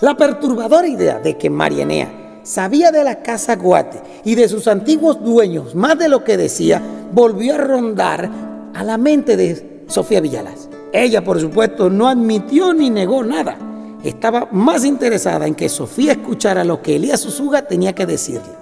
La 0.00 0.16
perturbadora 0.16 0.88
idea 0.88 1.18
de 1.18 1.36
que 1.36 1.50
Marianea 1.50 2.40
sabía 2.42 2.90
de 2.90 3.04
la 3.04 3.22
casa 3.22 3.56
Guate 3.56 4.00
y 4.24 4.34
de 4.34 4.48
sus 4.48 4.66
antiguos 4.66 5.22
dueños 5.22 5.74
más 5.74 5.98
de 5.98 6.08
lo 6.08 6.24
que 6.24 6.36
decía, 6.36 6.82
volvió 7.12 7.54
a 7.54 7.58
rondar 7.58 8.30
a 8.74 8.84
la 8.84 8.98
mente 8.98 9.36
de 9.36 9.84
Sofía 9.88 10.20
Villalas. 10.20 10.68
Ella, 10.92 11.22
por 11.22 11.40
supuesto, 11.40 11.88
no 11.88 12.08
admitió 12.08 12.74
ni 12.74 12.90
negó 12.90 13.22
nada. 13.22 13.56
Estaba 14.02 14.48
más 14.52 14.84
interesada 14.84 15.46
en 15.46 15.54
que 15.54 15.68
Sofía 15.68 16.12
escuchara 16.12 16.64
lo 16.64 16.82
que 16.82 16.96
Elías 16.96 17.20
Susuga 17.20 17.62
tenía 17.62 17.94
que 17.94 18.06
decirle. 18.06 18.60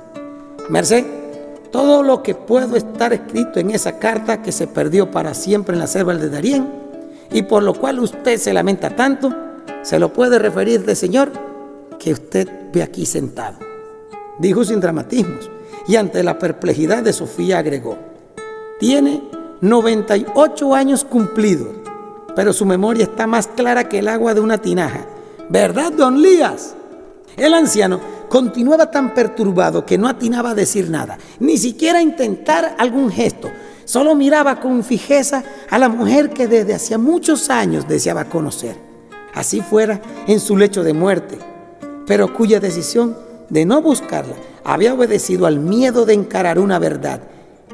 Merced, 0.69 1.05
todo 1.71 2.03
lo 2.03 2.23
que 2.23 2.35
puedo 2.35 2.77
estar 2.77 3.13
escrito 3.13 3.61
en 3.61 3.71
esa 3.71 3.99
carta 3.99 4.43
que 4.43 4.53
se 4.53 4.67
perdió 4.67 5.11
para 5.11 5.35
siempre 5.35 5.75
en 5.75 5.81
la 5.81 5.87
selva 5.87 6.15
de 6.15 6.31
Darién 6.31 6.69
y 7.31 7.43
por 7.43 7.63
lo 7.63 7.75
cual 7.75 8.01
usted 8.01 8.39
se 8.39 8.53
lamenta 8.53 8.91
tanto, 8.91 9.35
se 9.83 9.99
lo 9.99 10.13
puede 10.13 10.39
referir 10.39 10.85
de 10.85 10.95
Señor 10.95 11.31
que 11.99 12.13
usted 12.13 12.49
ve 12.73 12.83
aquí 12.83 13.05
sentado. 13.07 13.59
Dijo 14.39 14.65
sin 14.65 14.81
dramatismos 14.81 15.51
y 15.87 15.97
ante 15.97 16.23
la 16.23 16.39
perplejidad 16.39 17.03
de 17.03 17.13
Sofía 17.13 17.59
agregó, 17.59 17.99
tiene 18.79 19.23
98 19.61 20.75
años 20.75 21.05
cumplidos, 21.05 21.75
pero 22.37 22.53
su 22.53 22.65
memoria 22.65 23.05
está 23.05 23.27
más 23.27 23.49
clara 23.49 23.89
que 23.89 23.99
el 23.99 24.09
agua 24.09 24.35
de 24.35 24.41
una 24.41 24.59
tinaja. 24.59 25.07
¿Verdad, 25.49 25.93
don 25.93 26.23
Lías? 26.23 26.75
El 27.39 27.55
anciano 27.55 28.01
continuaba 28.29 28.91
tan 28.91 29.15
perturbado 29.15 29.87
que 29.87 29.97
no 29.97 30.09
atinaba 30.09 30.51
a 30.51 30.55
decir 30.55 30.91
nada, 30.91 31.19
ni 31.39 31.57
siquiera 31.57 32.03
intentar 32.03 32.75
algún 32.79 33.11
gesto. 33.11 33.51
Solo 33.85 34.15
miraba 34.15 34.61
con 34.61 34.85
fijeza 34.85 35.45
a 35.71 35.79
la 35.79 35.89
mujer 35.89 36.31
que 36.31 36.47
desde 36.47 36.75
hacía 36.75 36.99
muchos 36.99 37.49
años 37.49 37.89
deseaba 37.89 38.25
conocer. 38.25 38.77
Así 39.35 39.61
fuera 39.61 40.03
en 40.27 40.41
su 40.41 40.57
lecho 40.57 40.83
de 40.83 40.93
muerte, 40.93 41.39
pero 42.07 42.35
cuya 42.35 42.61
decisión 42.61 43.17
de 43.49 43.65
no 43.65 43.81
buscarla 43.81 44.35
había 44.65 44.93
obedecido 44.93 45.47
al 45.47 45.61
miedo 45.61 46.05
de 46.05 46.15
encarar 46.15 46.59
una 46.59 46.79
verdad 46.79 47.21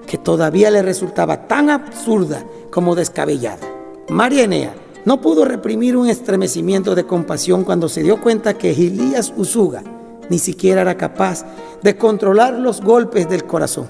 que 0.07 0.19
todavía 0.19 0.71
le 0.71 0.83
resultaba 0.83 1.49
tan 1.49 1.71
absurda 1.71 2.45
como 2.71 2.95
descabellada. 2.95 3.67
María 4.09 4.45
Enea 4.45 4.75
no 5.05 5.21
pudo 5.21 5.45
reprimir 5.45 5.97
un 5.97 6.09
estremecimiento 6.09 6.95
de 6.95 7.05
compasión 7.05 7.65
cuando 7.65 7.89
se 7.89 8.03
dio 8.03 8.21
cuenta 8.21 8.55
que 8.55 8.75
Gilías 8.75 9.33
Usuga 9.37 9.83
ni 10.31 10.39
siquiera 10.39 10.81
era 10.81 10.97
capaz 10.97 11.45
de 11.83 11.97
controlar 11.97 12.55
los 12.55 12.81
golpes 12.81 13.29
del 13.29 13.45
corazón. 13.45 13.87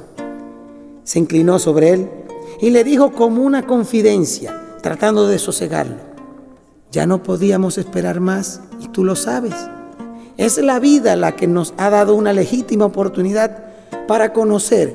Se 1.05 1.19
inclinó 1.19 1.59
sobre 1.59 1.91
él 1.91 2.11
y 2.61 2.71
le 2.71 2.83
dijo 2.83 3.13
como 3.13 3.43
una 3.43 3.67
confidencia, 3.67 4.79
tratando 4.83 5.29
de 5.29 5.39
sosegarlo, 5.39 5.97
ya 6.91 7.07
no 7.07 7.23
podíamos 7.23 7.79
esperar 7.79 8.21
más 8.21 8.61
y 8.81 8.89
tú 8.89 9.05
lo 9.05 9.17
sabes. 9.17 9.55
Es 10.37 10.59
la 10.59 10.81
vida 10.81 11.17
la 11.17 11.37
que 11.37 11.47
nos 11.47 11.75
ha 11.77 11.91
dado 11.91 12.15
una 12.15 12.33
legítima 12.33 12.87
oportunidad 12.87 13.65
para 14.07 14.33
conocer, 14.33 14.95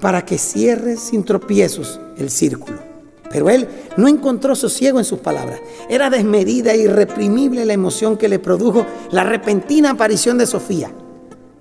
para 0.00 0.24
que 0.24 0.38
cierre 0.38 0.96
sin 0.96 1.24
tropiezos 1.24 2.00
el 2.16 2.30
círculo. 2.30 2.87
Pero 3.30 3.50
él 3.50 3.68
no 3.96 4.08
encontró 4.08 4.54
sosiego 4.54 4.98
en 4.98 5.04
sus 5.04 5.18
palabras. 5.18 5.60
Era 5.88 6.10
desmedida 6.10 6.72
e 6.72 6.78
irreprimible 6.78 7.64
la 7.64 7.74
emoción 7.74 8.16
que 8.16 8.28
le 8.28 8.38
produjo 8.38 8.86
la 9.10 9.24
repentina 9.24 9.90
aparición 9.90 10.38
de 10.38 10.46
Sofía. 10.46 10.90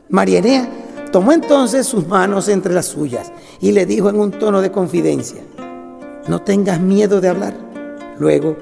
Marianea 0.10 0.70
tomó 1.12 1.34
entonces 1.34 1.86
sus 1.86 2.08
manos 2.08 2.48
entre 2.48 2.74
las 2.74 2.86
suyas 2.86 3.32
y 3.60 3.72
le 3.72 3.86
dijo 3.86 4.10
en 4.10 4.20
un 4.20 4.32
tono 4.32 4.62
de 4.62 4.72
confidencia, 4.72 5.42
no 6.28 6.42
tengas 6.42 6.80
miedo 6.80 7.20
de 7.20 7.30
hablar. 7.30 7.56
Luego 8.20 8.56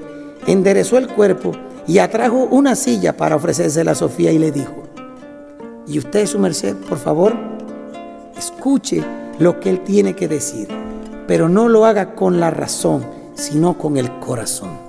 enderezó 0.47 0.97
el 0.97 1.07
cuerpo 1.07 1.51
y 1.87 1.99
atrajo 1.99 2.47
una 2.49 2.75
silla 2.75 3.15
para 3.15 3.35
ofrecérsela 3.35 3.91
a 3.91 3.95
Sofía 3.95 4.31
y 4.31 4.39
le 4.39 4.51
dijo, 4.51 4.83
y 5.87 5.99
usted, 5.99 6.25
su 6.25 6.39
merced, 6.39 6.75
por 6.89 6.97
favor, 6.97 7.35
escuche 8.35 9.03
lo 9.37 9.59
que 9.59 9.69
él 9.69 9.83
tiene 9.83 10.15
que 10.15 10.27
decir 10.27 10.84
pero 11.27 11.49
no 11.49 11.67
lo 11.67 11.85
haga 11.85 12.15
con 12.15 12.39
la 12.39 12.51
razón, 12.51 13.05
sino 13.35 13.77
con 13.77 13.97
el 13.97 14.19
corazón. 14.19 14.85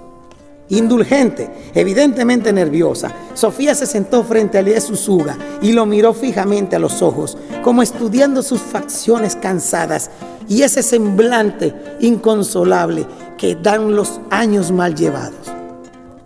Indulgente, 0.69 1.49
evidentemente 1.75 2.53
nerviosa, 2.53 3.13
Sofía 3.35 3.75
se 3.75 3.87
sentó 3.87 4.25
frente 4.25 4.59
a 4.59 4.61
Elías 4.61 4.91
Usuga 4.91 5.39
y 5.63 5.73
lo 5.73 5.87
miró 5.87 6.13
fijamente 6.13 6.75
a 6.75 6.81
los 6.81 7.03
ojos, 7.03 7.39
como 7.63 7.83
estudiando 7.83 8.43
sus 8.43 8.61
facciones 8.61 9.37
cansadas 9.37 10.11
y 10.49 10.63
ese 10.63 10.83
semblante 10.83 11.75
inconsolable 12.01 13.07
que 13.39 13.55
dan 13.55 13.95
los 13.95 14.21
años 14.31 14.73
mal 14.73 14.97
llevados. 14.97 15.53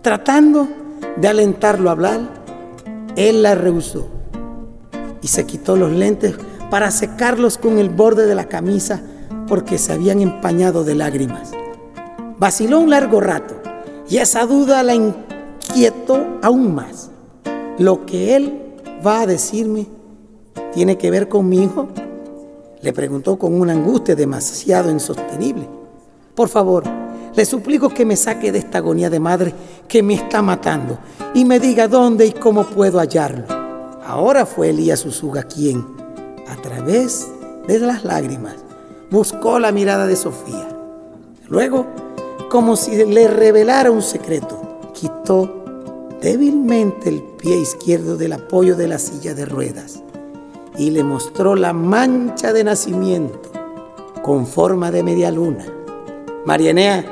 Tratando 0.01 0.67
de 1.17 1.27
alentarlo 1.27 1.89
a 1.89 1.91
hablar, 1.91 2.21
Él 3.15 3.43
la 3.43 3.53
rehusó 3.53 4.07
y 5.21 5.27
se 5.27 5.45
quitó 5.45 5.75
los 5.75 5.91
lentes 5.91 6.33
para 6.71 6.89
secarlos 6.89 7.59
con 7.59 7.77
el 7.77 7.89
borde 7.89 8.25
de 8.25 8.33
la 8.33 8.45
camisa 8.45 9.01
porque 9.51 9.77
se 9.77 9.91
habían 9.91 10.21
empañado 10.21 10.85
de 10.85 10.95
lágrimas. 10.95 11.51
Vaciló 12.39 12.79
un 12.79 12.89
largo 12.89 13.19
rato 13.19 13.55
y 14.07 14.15
esa 14.15 14.45
duda 14.45 14.81
la 14.81 14.95
inquietó 14.95 16.25
aún 16.41 16.73
más. 16.73 17.11
Lo 17.77 18.05
que 18.05 18.37
él 18.37 18.61
va 19.05 19.19
a 19.19 19.25
decirme 19.25 19.87
tiene 20.73 20.97
que 20.97 21.11
ver 21.11 21.27
con 21.27 21.49
mi 21.49 21.63
hijo. 21.63 21.89
Le 22.81 22.93
preguntó 22.93 23.37
con 23.37 23.59
una 23.59 23.73
angustia 23.73 24.15
demasiado 24.15 24.89
insostenible. 24.89 25.67
Por 26.33 26.47
favor, 26.47 26.85
le 27.35 27.43
suplico 27.43 27.89
que 27.89 28.05
me 28.05 28.15
saque 28.15 28.53
de 28.53 28.59
esta 28.59 28.77
agonía 28.77 29.09
de 29.09 29.19
madre 29.19 29.53
que 29.85 30.01
me 30.01 30.13
está 30.13 30.41
matando 30.41 30.97
y 31.33 31.43
me 31.43 31.59
diga 31.59 31.89
dónde 31.89 32.25
y 32.25 32.31
cómo 32.31 32.63
puedo 32.63 32.99
hallarlo. 32.99 33.43
Ahora 34.05 34.45
fue 34.45 34.69
Elías 34.69 35.05
Usuga 35.05 35.43
quien, 35.43 35.85
a 36.47 36.55
través 36.61 37.27
de 37.67 37.79
las 37.79 38.05
lágrimas, 38.05 38.55
buscó 39.11 39.59
la 39.59 39.73
mirada 39.73 40.07
de 40.07 40.15
Sofía. 40.15 40.67
Luego, 41.49 41.85
como 42.49 42.77
si 42.77 43.05
le 43.05 43.27
revelara 43.27 43.91
un 43.91 44.01
secreto, 44.01 44.79
quitó 44.93 45.63
débilmente 46.21 47.09
el 47.09 47.21
pie 47.21 47.57
izquierdo 47.57 48.15
del 48.15 48.33
apoyo 48.33 48.75
de 48.75 48.87
la 48.87 48.97
silla 48.97 49.33
de 49.33 49.45
ruedas 49.45 50.01
y 50.77 50.91
le 50.91 51.03
mostró 51.03 51.55
la 51.55 51.73
mancha 51.73 52.53
de 52.53 52.63
nacimiento 52.63 53.51
con 54.23 54.47
forma 54.47 54.91
de 54.91 55.03
media 55.03 55.29
luna. 55.29 55.65
Marianea, 56.45 57.05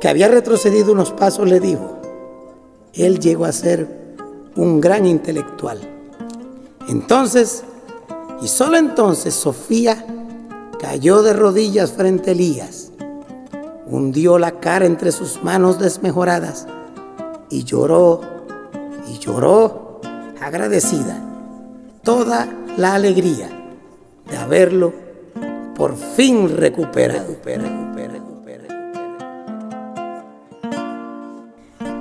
que 0.00 0.08
había 0.08 0.28
retrocedido 0.28 0.92
unos 0.92 1.12
pasos, 1.12 1.48
le 1.48 1.60
dijo, 1.60 1.98
él 2.94 3.20
llegó 3.20 3.44
a 3.44 3.52
ser 3.52 4.16
un 4.56 4.80
gran 4.80 5.06
intelectual. 5.06 5.78
Entonces, 6.88 7.62
y 8.42 8.48
solo 8.48 8.76
entonces, 8.76 9.34
Sofía 9.34 10.04
cayó 10.80 11.22
de 11.22 11.32
rodillas 11.32 11.92
frente 11.92 12.30
a 12.30 12.32
Elías, 12.32 12.92
hundió 13.86 14.38
la 14.38 14.52
cara 14.60 14.86
entre 14.86 15.12
sus 15.12 15.42
manos 15.42 15.78
desmejoradas 15.78 16.66
y 17.50 17.64
lloró 17.64 18.20
y 19.08 19.18
lloró 19.18 20.00
agradecida 20.40 21.20
toda 22.02 22.48
la 22.76 22.94
alegría 22.94 23.48
de 24.30 24.36
haberlo 24.36 24.92
por 25.74 25.96
fin 25.96 26.56
recuperado. 26.56 27.36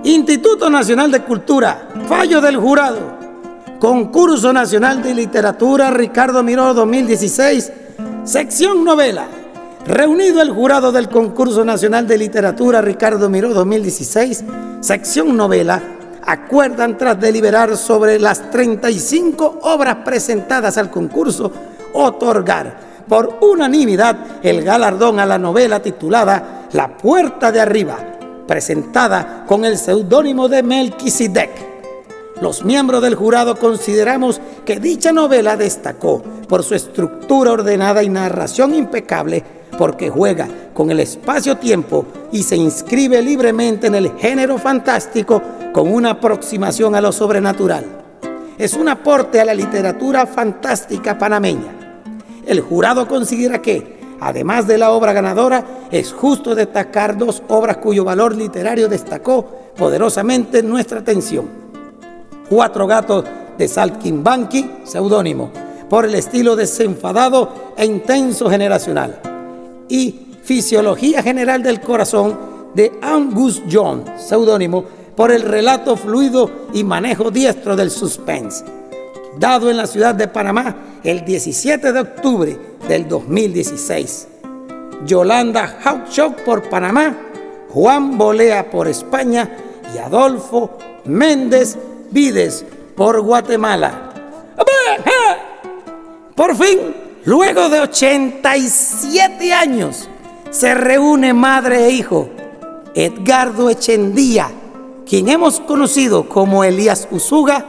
Instituto 0.03 0.69
Nacional 0.69 1.11
de 1.11 1.21
Cultura, 1.23 1.89
fallo 2.07 2.39
del 2.39 2.55
jurado, 2.55 3.17
concurso 3.80 4.53
nacional 4.53 5.03
de 5.03 5.13
literatura 5.13 5.91
Ricardo 5.91 6.43
Miró 6.43 6.73
2016, 6.73 7.71
sección 8.28 8.84
novela. 8.84 9.25
Reunido 9.86 10.41
el 10.41 10.51
jurado 10.51 10.91
del 10.91 11.07
concurso 11.07 11.63
nacional 11.63 12.05
de 12.05 12.17
literatura 12.17 12.82
Ricardo 12.82 13.30
Miró 13.30 13.53
2016, 13.53 14.43
sección 14.82 15.38
novela, 15.38 15.82
acuerdan 16.25 16.97
tras 16.97 17.17
deliberar 17.21 17.78
sobre 17.78 18.19
las 18.19 18.51
35 18.51 19.59
obras 19.61 19.99
presentadas 20.03 20.78
al 20.78 20.91
concurso 20.91 21.53
otorgar 21.93 23.05
por 23.07 23.38
unanimidad 23.41 24.17
el 24.43 24.61
galardón 24.61 25.21
a 25.21 25.25
la 25.25 25.38
novela 25.38 25.82
titulada 25.82 26.67
La 26.73 26.97
Puerta 26.97 27.49
de 27.49 27.61
Arriba 27.61 27.97
presentada 28.45 29.45
con 29.47 29.63
el 29.63 29.78
seudónimo 29.78 30.49
de 30.49 30.63
Melquisedec. 30.63 31.76
Los 32.41 32.63
miembros 32.63 33.01
del 33.01 33.15
jurado 33.15 33.55
consideramos 33.57 34.39
que 34.63 34.79
dicha 34.79 35.11
novela 35.11 35.57
destacó 35.57 36.21
por 36.47 36.63
su 36.63 36.75
estructura 36.75 37.51
ordenada 37.51 38.03
y 38.03 38.09
narración 38.09 38.75
impecable, 38.75 39.43
porque 39.77 40.09
juega 40.09 40.47
con 40.73 40.91
el 40.91 40.99
espacio-tiempo 40.99 42.05
y 42.31 42.43
se 42.43 42.55
inscribe 42.55 43.21
libremente 43.21 43.88
en 43.88 43.95
el 43.95 44.11
género 44.17 44.57
fantástico 44.59 45.41
con 45.73 45.91
una 45.91 46.11
aproximación 46.11 46.93
a 46.95 47.01
lo 47.01 47.11
sobrenatural. 47.11 47.85
Es 48.57 48.73
un 48.73 48.89
aporte 48.89 49.39
a 49.41 49.45
la 49.45 49.53
literatura 49.53 50.25
fantástica 50.25 51.17
panameña. 51.17 52.01
El 52.45 52.61
jurado 52.61 53.07
considera 53.07 53.61
que 53.61 53.97
Además 54.19 54.67
de 54.67 54.77
la 54.77 54.91
obra 54.91 55.13
ganadora, 55.13 55.63
es 55.91 56.11
justo 56.11 56.55
destacar 56.55 57.17
dos 57.17 57.43
obras 57.49 57.77
cuyo 57.77 58.03
valor 58.03 58.35
literario 58.35 58.88
destacó 58.88 59.45
poderosamente 59.77 60.63
nuestra 60.63 60.99
atención. 60.99 61.66
Cuatro 62.50 62.88
gatos 62.88 63.26
de 63.58 63.68
Salkinbanki, 63.68 64.72
seudónimo, 64.84 65.52
por 65.89 66.06
el 66.06 66.16
estilo 66.16 66.56
desenfadado 66.56 67.74
e 67.78 67.86
intenso 67.86 68.50
generacional. 68.50 69.20
Y 69.89 70.28
Fisiología 70.43 71.22
General 71.24 71.62
del 71.62 71.82
Corazón 71.82 72.38
de 72.74 72.93
Angus 73.02 73.64
John, 73.72 74.06
seudónimo, 74.18 74.84
por 75.16 75.32
el 75.32 75.41
relato 75.41 75.98
fluido 75.98 76.50
y 76.74 76.84
manejo 76.84 77.32
diestro 77.32 77.76
del 77.76 77.89
suspense 77.89 78.64
dado 79.39 79.70
en 79.70 79.78
la 79.78 79.88
ciudad 79.88 80.16
de 80.16 80.28
Panamá 80.28 80.76
el 81.04 81.24
17 81.24 81.93
de 81.93 82.00
octubre 82.00 82.58
del 82.88 83.08
2016. 83.08 84.28
Yolanda 85.06 85.80
Hauchock 85.84 86.39
por 86.41 86.68
Panamá, 86.70 87.16
Juan 87.70 88.18
Bolea 88.18 88.70
por 88.70 88.88
España 88.88 89.50
y 89.93 89.98
Adolfo 90.00 90.78
Méndez 91.06 91.78
Vides 92.12 92.66
por 92.95 93.22
Guatemala. 93.22 94.14
Por 96.36 96.55
fin, 96.55 96.95
luego 97.26 97.70
de 97.70 97.82
87 97.82 99.53
años, 99.53 100.08
se 100.49 100.74
reúne 100.74 101.34
madre 101.34 101.86
e 101.86 101.91
hijo. 101.91 102.30
Edgardo 102.93 103.70
Echendía, 103.70 104.49
quien 105.05 105.30
hemos 105.30 105.60
conocido 105.60 106.28
como 106.30 106.64
Elías 106.64 107.08
Usuga, 107.12 107.66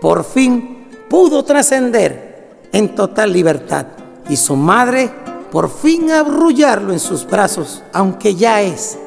por 0.00 0.24
fin 0.24 0.88
pudo 1.08 1.44
trascender 1.44 2.66
en 2.72 2.94
total 2.94 3.32
libertad 3.32 3.86
y 4.28 4.36
su 4.36 4.56
madre 4.56 5.10
por 5.50 5.70
fin 5.70 6.10
abrullarlo 6.10 6.92
en 6.92 7.00
sus 7.00 7.26
brazos, 7.26 7.82
aunque 7.92 8.34
ya 8.34 8.60
es 8.60 8.98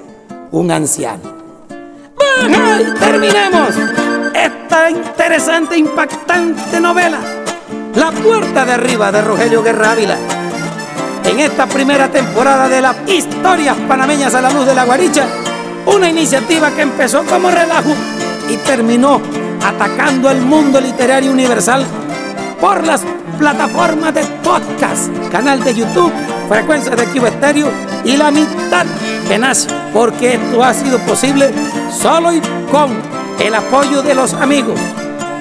un 0.52 0.72
anciano. 0.72 1.39
Terminemos 3.00 3.76
esta 4.34 4.90
interesante, 4.90 5.78
impactante 5.78 6.80
novela, 6.80 7.20
La 7.96 8.12
puerta 8.12 8.66
de 8.66 8.74
arriba 8.74 9.12
de 9.12 9.22
Rogelio 9.22 9.64
Guerra 9.64 9.92
Ávila. 9.92 10.18
En 11.26 11.40
esta 11.40 11.68
primera 11.68 12.10
temporada 12.10 12.70
de 12.70 12.82
las 12.82 12.96
historias 13.08 13.76
panameñas 13.88 14.34
a 14.36 14.42
la 14.42 14.52
luz 14.52 14.66
de 14.66 14.76
la 14.76 14.86
guaricha, 14.86 15.26
una 15.86 16.10
iniciativa 16.10 16.72
que 16.72 16.82
empezó 16.82 17.24
como 17.26 17.52
relajo 17.52 17.94
y 18.50 18.58
terminó 18.58 19.22
atacando 19.64 20.30
el 20.30 20.42
mundo 20.42 20.80
literario 20.80 21.32
universal 21.32 21.86
por 22.60 22.86
las 22.86 23.04
plataformas 23.40 24.14
de 24.14 24.22
podcast, 24.44 25.10
canal 25.32 25.64
de 25.64 25.74
YouTube, 25.74 26.12
frecuencias 26.50 26.96
de 26.96 27.04
Archivo 27.04 27.28
Estéreo 27.28 27.72
y 28.04 28.18
la 28.18 28.32
mitad 28.32 28.86
que 29.28 29.38
nace, 29.38 29.70
porque 29.94 30.34
esto 30.34 30.62
ha 30.62 30.74
sido 30.74 31.00
posible 31.00 31.50
solo 31.90 32.34
y 32.34 32.42
con 32.70 32.92
el 33.40 33.56
apoyo 33.56 34.04
de 34.04 34.14
los 34.14 34.34
amigos. 34.34 34.78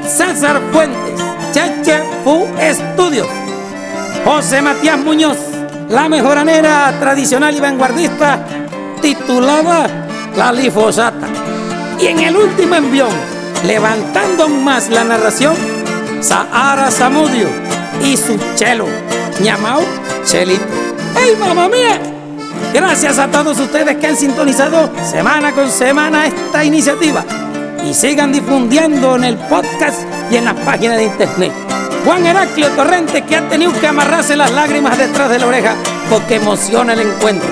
César 0.06 0.60
Fuentes, 0.72 1.20
Cheche 1.52 2.00
Fu 2.22 2.46
Estudios, 2.60 3.26
José 4.24 4.62
Matías 4.62 4.98
Muñoz, 4.98 5.38
la 5.88 6.08
mejoranera 6.08 6.94
tradicional 7.00 7.54
y 7.56 7.60
vanguardista 7.60 8.46
titulada 9.02 10.06
La 10.36 10.52
Lifosata. 10.52 11.26
Y 12.00 12.06
en 12.06 12.20
el 12.20 12.36
último 12.36 12.76
envión, 12.76 13.10
levantando 13.66 14.48
más 14.48 14.88
la 14.88 15.02
narración, 15.02 15.56
Sahara 16.20 16.92
Samudio 16.92 17.68
y 18.04 18.16
su 18.16 18.38
chelo, 18.54 18.86
Ñamao 19.40 19.82
Chelito. 20.24 20.64
¡Ey, 21.16 21.36
mamá 21.36 21.68
mía! 21.68 22.00
Gracias 22.72 23.18
a 23.18 23.28
todos 23.28 23.58
ustedes 23.58 23.96
que 23.96 24.06
han 24.06 24.16
sintonizado 24.16 24.90
semana 25.02 25.52
con 25.52 25.70
semana 25.70 26.26
esta 26.26 26.64
iniciativa 26.64 27.24
y 27.84 27.94
sigan 27.94 28.32
difundiendo 28.32 29.16
en 29.16 29.24
el 29.24 29.36
podcast 29.36 30.02
y 30.30 30.36
en 30.36 30.44
las 30.44 30.54
páginas 30.54 30.98
de 30.98 31.04
internet. 31.04 31.52
Juan 32.04 32.26
Heraclio 32.26 32.68
Torrente 32.70 33.22
que 33.22 33.36
ha 33.36 33.48
tenido 33.48 33.72
que 33.80 33.86
amarrarse 33.86 34.36
las 34.36 34.50
lágrimas 34.50 34.98
detrás 34.98 35.30
de 35.30 35.38
la 35.38 35.46
oreja 35.46 35.74
porque 36.10 36.36
emociona 36.36 36.92
el 36.92 37.00
encuentro 37.00 37.48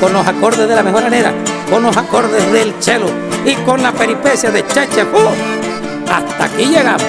con 0.00 0.12
los 0.12 0.26
acordes 0.26 0.68
de 0.68 0.74
la 0.74 0.82
mejor 0.82 1.02
manera, 1.02 1.32
con 1.70 1.82
los 1.82 1.96
acordes 1.96 2.52
del 2.52 2.78
chelo 2.80 3.06
y 3.44 3.54
con 3.64 3.82
la 3.82 3.92
peripecia 3.92 4.50
de 4.50 4.66
Chacha. 4.66 5.06
Hasta 6.10 6.44
aquí 6.44 6.66
llegamos. 6.66 7.02